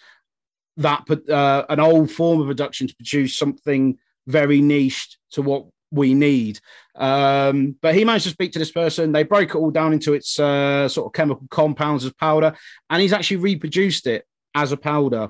that 0.77 1.03
uh, 1.29 1.65
an 1.69 1.79
old 1.79 2.11
form 2.11 2.41
of 2.41 2.47
production 2.47 2.87
to 2.87 2.95
produce 2.95 3.37
something 3.37 3.97
very 4.27 4.61
niche 4.61 5.17
to 5.31 5.41
what 5.41 5.65
we 5.91 6.13
need. 6.13 6.59
Um, 6.95 7.75
but 7.81 7.95
he 7.95 8.05
managed 8.05 8.25
to 8.25 8.31
speak 8.31 8.53
to 8.53 8.59
this 8.59 8.71
person. 8.71 9.11
They 9.11 9.23
broke 9.23 9.49
it 9.49 9.55
all 9.55 9.71
down 9.71 9.93
into 9.93 10.13
its 10.13 10.39
uh, 10.39 10.87
sort 10.87 11.07
of 11.07 11.13
chemical 11.13 11.47
compounds 11.49 12.05
as 12.05 12.13
powder, 12.13 12.55
and 12.89 13.01
he's 13.01 13.13
actually 13.13 13.37
reproduced 13.37 14.07
it 14.07 14.25
as 14.55 14.71
a 14.71 14.77
powder. 14.77 15.29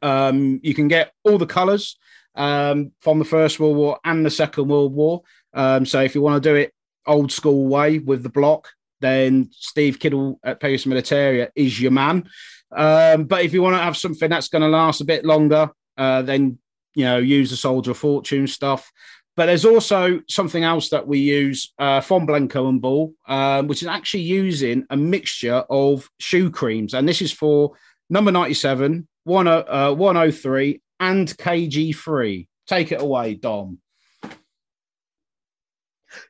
Um, 0.00 0.60
you 0.62 0.74
can 0.74 0.88
get 0.88 1.12
all 1.24 1.38
the 1.38 1.46
colors 1.46 1.98
um, 2.34 2.92
from 3.00 3.18
the 3.18 3.24
First 3.24 3.60
World 3.60 3.76
War 3.76 3.98
and 4.04 4.24
the 4.24 4.30
Second 4.30 4.68
World 4.68 4.94
War. 4.94 5.22
Um, 5.52 5.84
so 5.84 6.00
if 6.00 6.14
you 6.14 6.22
want 6.22 6.42
to 6.42 6.48
do 6.48 6.56
it 6.56 6.72
old 7.06 7.30
school 7.32 7.66
way 7.66 7.98
with 7.98 8.22
the 8.22 8.28
block, 8.28 8.68
then 9.00 9.50
Steve 9.52 9.98
Kiddle 9.98 10.38
at 10.42 10.60
Paris 10.60 10.84
Militaria 10.84 11.50
is 11.54 11.80
your 11.80 11.90
man. 11.90 12.28
Um, 12.70 13.24
but 13.24 13.44
if 13.44 13.52
you 13.52 13.62
want 13.62 13.76
to 13.76 13.82
have 13.82 13.96
something 13.96 14.30
that's 14.30 14.48
going 14.48 14.62
to 14.62 14.68
last 14.68 15.00
a 15.00 15.04
bit 15.04 15.24
longer, 15.24 15.70
uh, 15.98 16.22
then 16.22 16.58
you 16.94 17.04
know 17.04 17.18
use 17.18 17.50
the 17.50 17.56
Soldier 17.56 17.92
of 17.92 17.98
Fortune 17.98 18.46
stuff. 18.46 18.90
But 19.34 19.46
there's 19.46 19.64
also 19.64 20.20
something 20.28 20.62
else 20.62 20.90
that 20.90 21.06
we 21.06 21.18
use 21.18 21.72
uh, 21.78 22.02
from 22.02 22.26
Blanco 22.26 22.68
and 22.68 22.82
Bull, 22.82 23.14
um, 23.26 23.66
which 23.66 23.80
is 23.80 23.88
actually 23.88 24.24
using 24.24 24.84
a 24.90 24.96
mixture 24.96 25.64
of 25.70 26.08
shoe 26.18 26.50
creams, 26.50 26.92
and 26.92 27.08
this 27.08 27.22
is 27.22 27.32
for 27.32 27.72
number 28.10 28.30
97, 28.30 29.08
10, 29.26 29.46
uh, 29.48 29.92
103, 29.94 30.82
and 31.00 31.28
KG3. 31.28 32.46
Take 32.66 32.92
it 32.92 33.00
away, 33.00 33.34
Dom. 33.34 33.78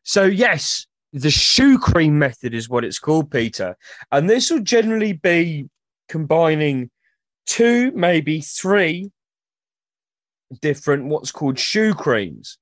So 0.05 0.25
yes, 0.25 0.87
the 1.13 1.31
shoe 1.31 1.79
cream 1.79 2.19
method 2.19 2.55
is 2.55 2.69
what 2.69 2.85
it's 2.85 2.99
called, 2.99 3.31
Peter. 3.31 3.77
And 4.11 4.31
this 4.31 4.51
will 4.51 4.61
generally 4.61 5.13
be 5.13 5.69
combining 6.09 6.91
two, 7.47 7.93
maybe 7.93 8.41
three 8.41 9.11
different 10.61 11.07
what's 11.07 11.33
called 11.33 11.59
shoe 11.59 11.95
creams. 11.95 12.59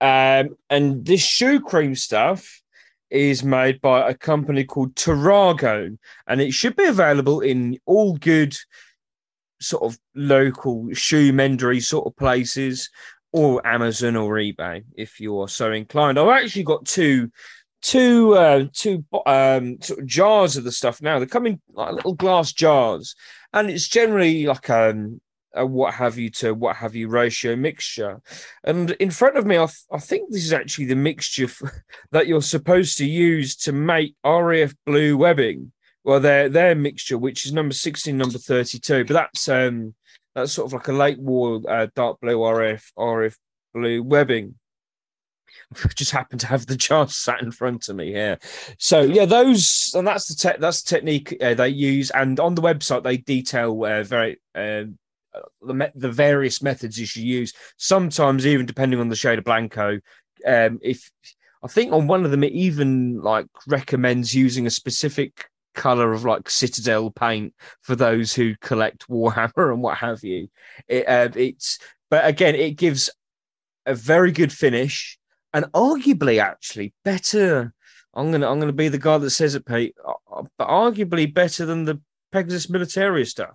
Um, 0.00 0.56
and 0.68 1.04
this 1.04 1.22
shoe 1.22 1.60
cream 1.60 1.94
stuff 1.94 2.60
is 3.10 3.42
made 3.42 3.80
by 3.80 4.08
a 4.08 4.14
company 4.14 4.64
called 4.64 4.94
Tarrago, 4.94 5.96
and 6.26 6.40
it 6.40 6.52
should 6.52 6.76
be 6.76 6.84
available 6.84 7.40
in 7.40 7.78
all 7.86 8.16
good 8.16 8.56
sort 9.60 9.84
of 9.84 9.98
local 10.14 10.92
shoe 10.92 11.32
mendery 11.32 11.82
sort 11.82 12.06
of 12.06 12.16
places 12.16 12.90
or 13.32 13.66
Amazon 13.66 14.16
or 14.16 14.34
eBay 14.34 14.84
if 14.96 15.18
you 15.20 15.40
are 15.40 15.48
so 15.48 15.72
inclined. 15.72 16.18
I've 16.18 16.42
actually 16.42 16.64
got 16.64 16.84
two 16.84 17.30
two 17.82 18.34
uh, 18.34 18.64
two 18.72 19.04
um, 19.26 19.80
sort 19.80 20.00
of 20.00 20.06
jars 20.06 20.56
of 20.56 20.64
the 20.64 20.72
stuff 20.72 21.00
now. 21.00 21.18
They 21.18 21.26
come 21.26 21.46
in 21.46 21.60
like 21.72 21.94
little 21.94 22.14
glass 22.14 22.52
jars, 22.52 23.14
and 23.52 23.70
it's 23.70 23.88
generally 23.88 24.46
like 24.46 24.68
um, 24.70 25.20
a 25.54 25.64
what 25.64 25.94
have 25.94 26.18
you 26.18 26.30
to 26.30 26.52
what 26.52 26.76
have 26.76 26.94
you 26.94 27.08
ratio 27.08 27.56
mixture. 27.56 28.20
And 28.64 28.90
in 28.92 29.10
front 29.10 29.36
of 29.36 29.46
me, 29.46 29.56
I, 29.56 29.66
th- 29.66 29.84
I 29.90 29.98
think 29.98 30.30
this 30.30 30.44
is 30.44 30.52
actually 30.52 30.86
the 30.86 30.96
mixture 30.96 31.48
that 32.12 32.26
you're 32.26 32.42
supposed 32.42 32.98
to 32.98 33.06
use 33.06 33.56
to 33.56 33.72
make 33.72 34.14
RAF 34.24 34.74
blue 34.84 35.16
webbing. 35.16 35.72
Well, 36.04 36.20
their 36.20 36.48
their 36.48 36.74
mixture, 36.74 37.18
which 37.18 37.46
is 37.46 37.52
number 37.52 37.74
sixteen, 37.74 38.16
number 38.16 38.38
thirty 38.38 38.78
two, 38.78 39.04
but 39.04 39.14
that's 39.14 39.48
um 39.48 39.94
that's 40.34 40.52
sort 40.52 40.66
of 40.66 40.72
like 40.74 40.88
a 40.88 40.92
late 40.92 41.18
war 41.18 41.60
uh, 41.68 41.88
dark 41.94 42.20
blue 42.20 42.38
RF 42.38 42.82
RF 42.96 43.34
blue 43.74 44.02
webbing. 44.02 44.54
just 45.94 46.12
happen 46.12 46.38
to 46.38 46.46
have 46.46 46.66
the 46.66 46.76
jar 46.76 47.08
sat 47.08 47.42
in 47.42 47.50
front 47.50 47.88
of 47.88 47.96
me 47.96 48.12
here. 48.12 48.38
So 48.78 49.00
yeah, 49.00 49.24
those 49.24 49.92
and 49.94 50.06
that's 50.06 50.28
the 50.28 50.34
te- 50.34 50.60
that's 50.60 50.82
the 50.82 50.94
technique 50.94 51.36
uh, 51.40 51.54
they 51.54 51.68
use, 51.68 52.10
and 52.10 52.38
on 52.40 52.54
the 52.54 52.62
website 52.62 53.02
they 53.02 53.16
detail 53.16 53.84
uh, 53.84 54.02
very 54.02 54.40
uh, 54.54 54.84
the 55.62 55.92
the 55.94 56.10
various 56.10 56.62
methods 56.62 56.98
you 56.98 57.06
should 57.06 57.22
use. 57.22 57.52
Sometimes 57.76 58.46
even 58.46 58.66
depending 58.66 59.00
on 59.00 59.08
the 59.08 59.16
shade 59.16 59.38
of 59.38 59.44
blanco, 59.44 60.00
um, 60.46 60.78
if 60.82 61.10
I 61.62 61.68
think 61.68 61.92
on 61.92 62.06
one 62.06 62.24
of 62.24 62.30
them 62.30 62.44
it 62.44 62.52
even 62.52 63.20
like 63.20 63.46
recommends 63.66 64.34
using 64.34 64.66
a 64.66 64.70
specific 64.70 65.48
color 65.74 66.12
of 66.12 66.24
like 66.24 66.48
citadel 66.48 67.10
paint 67.10 67.54
for 67.82 67.94
those 67.94 68.32
who 68.32 68.54
collect 68.62 69.08
warhammer 69.08 69.70
and 69.72 69.82
what 69.82 69.98
have 69.98 70.24
you 70.24 70.48
it, 70.88 71.06
uh, 71.06 71.28
it's 71.36 71.78
but 72.08 72.26
again 72.26 72.54
it 72.54 72.78
gives 72.78 73.10
a 73.84 73.94
very 73.94 74.32
good 74.32 74.52
finish 74.52 75.18
and 75.56 75.64
arguably 75.72 76.40
actually 76.40 76.92
better. 77.04 77.72
I'm 78.12 78.30
gonna 78.30 78.50
I'm 78.50 78.60
gonna 78.60 78.72
be 78.72 78.88
the 78.88 78.98
guy 78.98 79.16
that 79.18 79.30
says 79.30 79.54
it, 79.54 79.64
Pete. 79.64 79.94
Uh, 80.06 80.42
but 80.58 80.68
arguably 80.68 81.32
better 81.32 81.64
than 81.64 81.84
the 81.84 82.00
Pegasus 82.32 82.66
Militaria 82.66 83.26
stuff. 83.26 83.54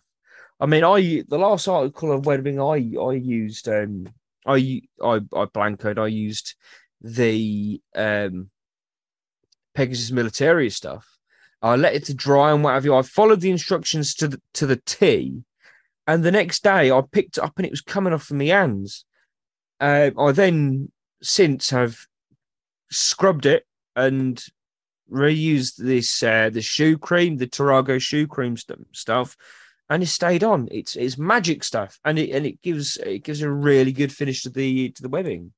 I 0.62 0.68
mean, 0.68 0.84
I 0.84 1.24
the 1.28 1.40
last 1.40 1.68
article 1.68 2.12
of 2.12 2.28
webbing 2.28 2.62
I 2.62 2.96
I 3.02 3.14
used 3.14 3.68
um 3.68 4.08
I 4.46 4.84
I 5.04 5.16
I 5.16 5.46
blancoed 5.46 5.98
I 5.98 6.08
used 6.08 6.54
the 7.02 7.82
um 7.96 8.52
Pegasus 9.74 10.12
Militaria 10.12 10.72
stuff. 10.72 11.18
I 11.64 11.76
let 11.76 11.96
it 11.96 12.06
to 12.06 12.14
dry 12.14 12.52
and 12.52 12.64
what 12.64 12.76
have 12.76 12.86
you. 12.86 12.96
I 12.96 13.02
followed 13.02 13.42
the 13.42 13.50
instructions 13.50 14.14
to 14.16 14.28
the 14.28 14.42
to 14.54 14.68
the 14.68 14.76
T, 14.78 15.42
and 16.06 16.24
the 16.24 16.32
next 16.32 16.64
day 16.64 16.92
I 16.92 17.02
picked 17.12 17.38
it 17.38 17.44
up 17.44 17.58
and 17.58 17.66
it 17.66 17.72
was 17.72 17.82
coming 17.82 18.14
off 18.14 18.30
of 18.30 18.38
my 18.38 18.46
hands. 18.46 19.04
Uh, 19.80 20.12
I 20.18 20.32
then 20.32 20.92
since 21.24 21.72
have 21.72 21.98
scrubbed 22.92 23.48
it 23.48 23.66
and 23.96 24.44
reused 25.12 25.78
this 25.78 26.22
uh, 26.22 26.52
the 26.52 26.62
shoe 26.62 27.00
cream, 27.00 27.38
the 27.38 27.48
Tarrago 27.48 28.00
shoe 28.00 28.28
cream 28.28 28.58
st- 28.58 28.86
stuff, 28.92 29.36
and 29.92 30.02
it 30.02 30.08
stayed 30.08 30.44
on. 30.44 30.70
It's 30.72 30.96
it's 30.96 31.18
magic 31.18 31.64
stuff, 31.66 32.00
and 32.06 32.18
it 32.18 32.32
and 32.32 32.46
it 32.46 32.62
gives 32.62 32.96
it 32.98 33.20
gives 33.20 33.42
a 33.42 33.52
really 33.52 33.92
good 33.92 34.12
finish 34.12 34.44
to 34.44 34.50
the 34.50 34.90
to 34.92 35.02
the 35.02 35.10
webbing. 35.10 35.52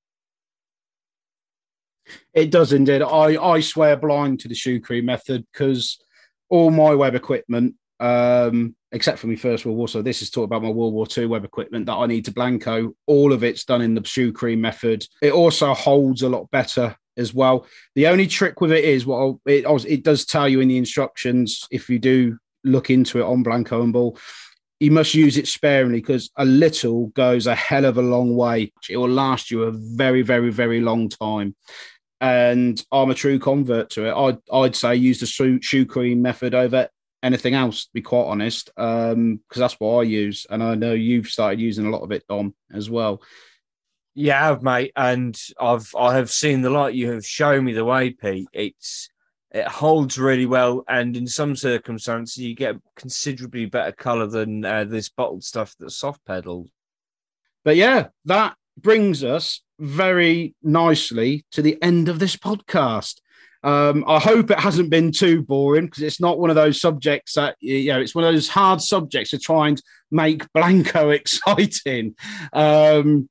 It 2.33 2.49
does 2.49 2.73
indeed. 2.73 3.03
I 3.03 3.41
I 3.41 3.59
swear 3.61 3.95
blind 3.95 4.39
to 4.41 4.47
the 4.47 4.55
shoe 4.55 4.81
cream 4.81 5.05
method 5.05 5.45
because 5.53 6.03
all 6.49 6.71
my 6.71 6.95
web 6.95 7.13
equipment 7.13 7.75
um, 7.99 8.75
except 8.91 9.19
for 9.19 9.27
my 9.27 9.35
First 9.35 9.65
World 9.65 9.77
War. 9.77 9.87
So 9.87 10.01
this 10.01 10.23
is 10.23 10.31
talk 10.31 10.45
about 10.45 10.63
my 10.63 10.69
World 10.69 10.93
War 10.93 11.07
II 11.15 11.27
web 11.27 11.45
equipment 11.45 11.85
that 11.85 11.93
I 11.93 12.07
need 12.07 12.25
to 12.25 12.33
blanco. 12.33 12.93
All 13.05 13.31
of 13.31 13.43
it's 13.43 13.63
done 13.65 13.81
in 13.81 13.93
the 13.93 14.03
shoe 14.03 14.33
cream 14.33 14.59
method. 14.59 15.05
It 15.21 15.31
also 15.31 15.73
holds 15.75 16.23
a 16.23 16.29
lot 16.29 16.49
better 16.49 16.97
as 17.17 17.35
well. 17.35 17.67
The 17.93 18.07
only 18.07 18.25
trick 18.25 18.61
with 18.61 18.71
it 18.71 18.83
is 18.83 19.05
what 19.05 19.37
it, 19.45 19.65
it 19.87 20.03
does 20.03 20.25
tell 20.25 20.49
you 20.49 20.59
in 20.59 20.67
the 20.67 20.77
instructions 20.77 21.67
if 21.69 21.87
you 21.87 21.99
do 21.99 22.39
look 22.63 22.89
into 22.89 23.19
it 23.19 23.25
on 23.25 23.43
Blanco 23.43 23.81
and 23.81 23.93
Bull. 23.93 24.17
You 24.79 24.91
must 24.91 25.13
use 25.13 25.37
it 25.37 25.47
sparingly 25.47 26.01
because 26.01 26.29
a 26.35 26.45
little 26.45 27.07
goes 27.07 27.47
a 27.47 27.55
hell 27.55 27.85
of 27.85 27.97
a 27.97 28.01
long 28.01 28.35
way. 28.35 28.73
It 28.89 28.97
will 28.97 29.09
last 29.09 29.49
you 29.49 29.63
a 29.63 29.71
very, 29.71 30.23
very, 30.23 30.51
very 30.51 30.81
long 30.81 31.09
time 31.09 31.55
and 32.23 32.81
I'm 32.89 33.09
a 33.09 33.15
true 33.15 33.37
convert 33.37 33.89
to 33.91 34.07
it. 34.07 34.13
I'd, 34.13 34.37
I'd 34.49 34.75
say 34.77 34.95
use 34.95 35.19
the 35.19 35.25
shoe, 35.25 35.61
shoe 35.61 35.85
cream 35.85 36.21
method 36.21 36.55
over 36.55 36.87
anything 37.21 37.53
else, 37.53 37.83
to 37.85 37.89
be 37.93 38.01
quite 38.01 38.23
honest, 38.23 38.71
because 38.75 39.13
um, 39.13 39.41
that's 39.53 39.73
what 39.73 39.97
I 39.97 40.03
use. 40.03 40.47
And 40.49 40.63
I 40.63 40.75
know 40.75 40.93
you've 40.93 41.27
started 41.27 41.59
using 41.59 41.85
a 41.85 41.89
lot 41.89 42.01
of 42.01 42.13
it, 42.13 42.23
Dom, 42.29 42.55
as 42.71 42.89
well. 42.89 43.21
Yeah, 44.15 44.57
mate, 44.61 44.93
and 44.95 45.37
I've 45.59 45.93
I 45.97 46.15
have 46.15 46.31
seen 46.31 46.61
the 46.61 46.69
light. 46.69 46.93
You 46.93 47.11
have 47.11 47.25
shown 47.25 47.65
me 47.65 47.73
the 47.73 47.83
way, 47.83 48.11
Pete. 48.11 48.47
It's 48.53 49.09
it 49.53 49.67
holds 49.67 50.17
really 50.17 50.47
well, 50.47 50.83
and 50.87 51.15
in 51.15 51.27
some 51.27 51.55
circumstances, 51.55 52.37
you 52.37 52.55
get 52.55 52.75
considerably 52.95 53.67
better 53.67 53.91
color 53.91 54.25
than 54.25 54.65
uh, 54.65 54.83
this 54.83 55.09
bottled 55.09 55.43
stuff 55.43 55.75
that's 55.79 55.97
soft 55.97 56.25
pedaled. 56.25 56.69
But 57.63 57.75
yeah, 57.75 58.07
that 58.25 58.55
brings 58.77 59.23
us 59.23 59.61
very 59.79 60.55
nicely 60.63 61.45
to 61.51 61.61
the 61.61 61.81
end 61.83 62.09
of 62.09 62.17
this 62.17 62.35
podcast. 62.35 63.19
Um, 63.63 64.03
I 64.07 64.19
hope 64.19 64.51
it 64.51 64.59
hasn't 64.59 64.89
been 64.89 65.11
too 65.11 65.43
boring 65.43 65.85
because 65.85 66.03
it's 66.03 66.19
not 66.19 66.39
one 66.39 66.49
of 66.49 66.55
those 66.55 66.81
subjects 66.81 67.35
that 67.35 67.55
you 67.61 67.93
know 67.93 68.01
it's 68.01 68.15
one 68.15 68.25
of 68.25 68.33
those 68.33 68.49
hard 68.49 68.81
subjects 68.81 69.29
to 69.29 69.39
try 69.39 69.69
and 69.69 69.81
make 70.11 70.51
Blanco 70.53 71.09
exciting. 71.11 72.15
Um, 72.51 73.29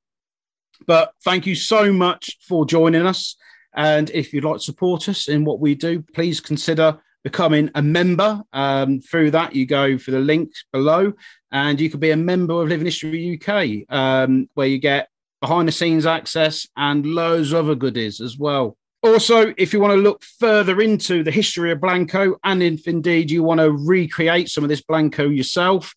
but 0.86 1.12
thank 1.24 1.46
you 1.46 1.54
so 1.54 1.92
much 1.92 2.38
for 2.48 2.64
joining 2.64 3.06
us. 3.06 3.36
And 3.74 4.10
if 4.10 4.32
you'd 4.32 4.44
like 4.44 4.58
to 4.58 4.64
support 4.64 5.08
us 5.08 5.28
in 5.28 5.44
what 5.44 5.60
we 5.60 5.74
do, 5.74 6.02
please 6.14 6.40
consider 6.40 6.98
becoming 7.24 7.70
a 7.74 7.82
member. 7.82 8.42
Um, 8.52 9.00
through 9.00 9.30
that, 9.32 9.54
you 9.54 9.66
go 9.66 9.98
for 9.98 10.10
the 10.10 10.18
link 10.18 10.52
below, 10.72 11.12
and 11.50 11.80
you 11.80 11.90
could 11.90 12.00
be 12.00 12.10
a 12.10 12.16
member 12.16 12.54
of 12.54 12.68
Living 12.68 12.86
History 12.86 13.40
UK, 13.40 13.84
um, 13.94 14.48
where 14.54 14.66
you 14.66 14.78
get 14.78 15.08
behind 15.40 15.68
the 15.68 15.72
scenes 15.72 16.06
access 16.06 16.66
and 16.76 17.04
loads 17.06 17.52
of 17.52 17.66
other 17.66 17.74
goodies 17.74 18.20
as 18.20 18.38
well. 18.38 18.76
Also, 19.02 19.52
if 19.58 19.72
you 19.72 19.80
want 19.80 19.92
to 19.92 19.96
look 19.96 20.22
further 20.22 20.80
into 20.80 21.24
the 21.24 21.32
history 21.32 21.72
of 21.72 21.80
Blanco, 21.80 22.36
and 22.44 22.62
if 22.62 22.86
indeed 22.86 23.30
you 23.30 23.42
want 23.42 23.58
to 23.58 23.72
recreate 23.72 24.48
some 24.48 24.62
of 24.62 24.70
this 24.70 24.82
Blanco 24.82 25.28
yourself, 25.28 25.94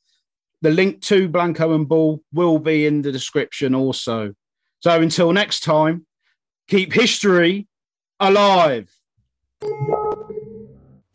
the 0.63 0.71
link 0.71 1.01
to 1.03 1.29
Blanco 1.29 1.75
and 1.75 1.87
Bull 1.87 2.23
will 2.33 2.57
be 2.57 2.87
in 2.87 3.03
the 3.03 3.11
description 3.11 3.75
also. 3.75 4.33
So 4.79 4.99
until 4.99 5.31
next 5.31 5.61
time, 5.61 6.07
keep 6.67 6.93
history 6.93 7.67
alive. 8.19 8.91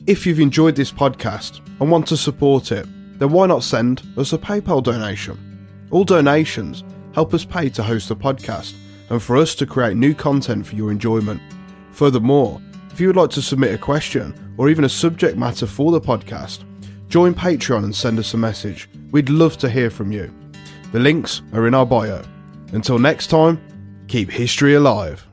If 0.07 0.27
you've 0.27 0.41
enjoyed 0.41 0.77
this 0.77 0.93
podcast 0.93 1.61
and 1.81 1.91
want 1.91 2.07
to 2.09 2.17
support 2.17 2.73
it, 2.73 2.87
then 3.19 3.31
why 3.31 3.47
not 3.47 3.65
send 3.65 4.03
us 4.17 4.33
a 4.33 4.39
PayPal 4.39 4.83
donation? 4.83 5.69
All 5.91 6.05
donations 6.05 6.85
help 7.15 7.35
us 7.35 7.45
pay 7.45 7.69
to 7.71 7.83
host 7.83 8.09
the 8.09 8.17
podcast 8.17 8.75
and 9.11 9.23
for 9.23 9.37
us 9.37 9.55
to 9.57 9.67
create 9.67 9.97
new 9.97 10.15
content 10.15 10.67
for 10.67 10.77
your 10.77 10.91
enjoyment. 10.91 11.41
Furthermore, 11.93 12.63
if 12.91 13.01
you 13.01 13.09
would 13.09 13.17
like 13.17 13.31
to 13.31 13.43
submit 13.43 13.75
a 13.75 13.79
question 13.79 14.55
or 14.57 14.69
even 14.69 14.85
a 14.85 14.89
subject 14.89 15.37
matter 15.37 15.67
for 15.67 15.91
the 15.93 16.01
podcast, 16.01 16.65
join 17.09 17.35
Patreon 17.35 17.85
and 17.85 17.95
send 17.95 18.19
us 18.19 18.35
a 18.35 18.39
message. 18.39 18.89
We'd 19.11 19.29
love 19.29 19.59
to 19.59 19.69
hear 19.69 19.91
from 19.91 20.13
you. 20.13 20.33
The 20.93 21.01
links 21.01 21.43
are 21.53 21.67
in 21.67 21.75
our 21.75 21.87
bio. 21.87 22.23
Until 22.73 22.99
next 22.99 23.29
time, 23.29 23.61
keep 24.07 24.31
history 24.31 24.75
alive. 24.75 25.27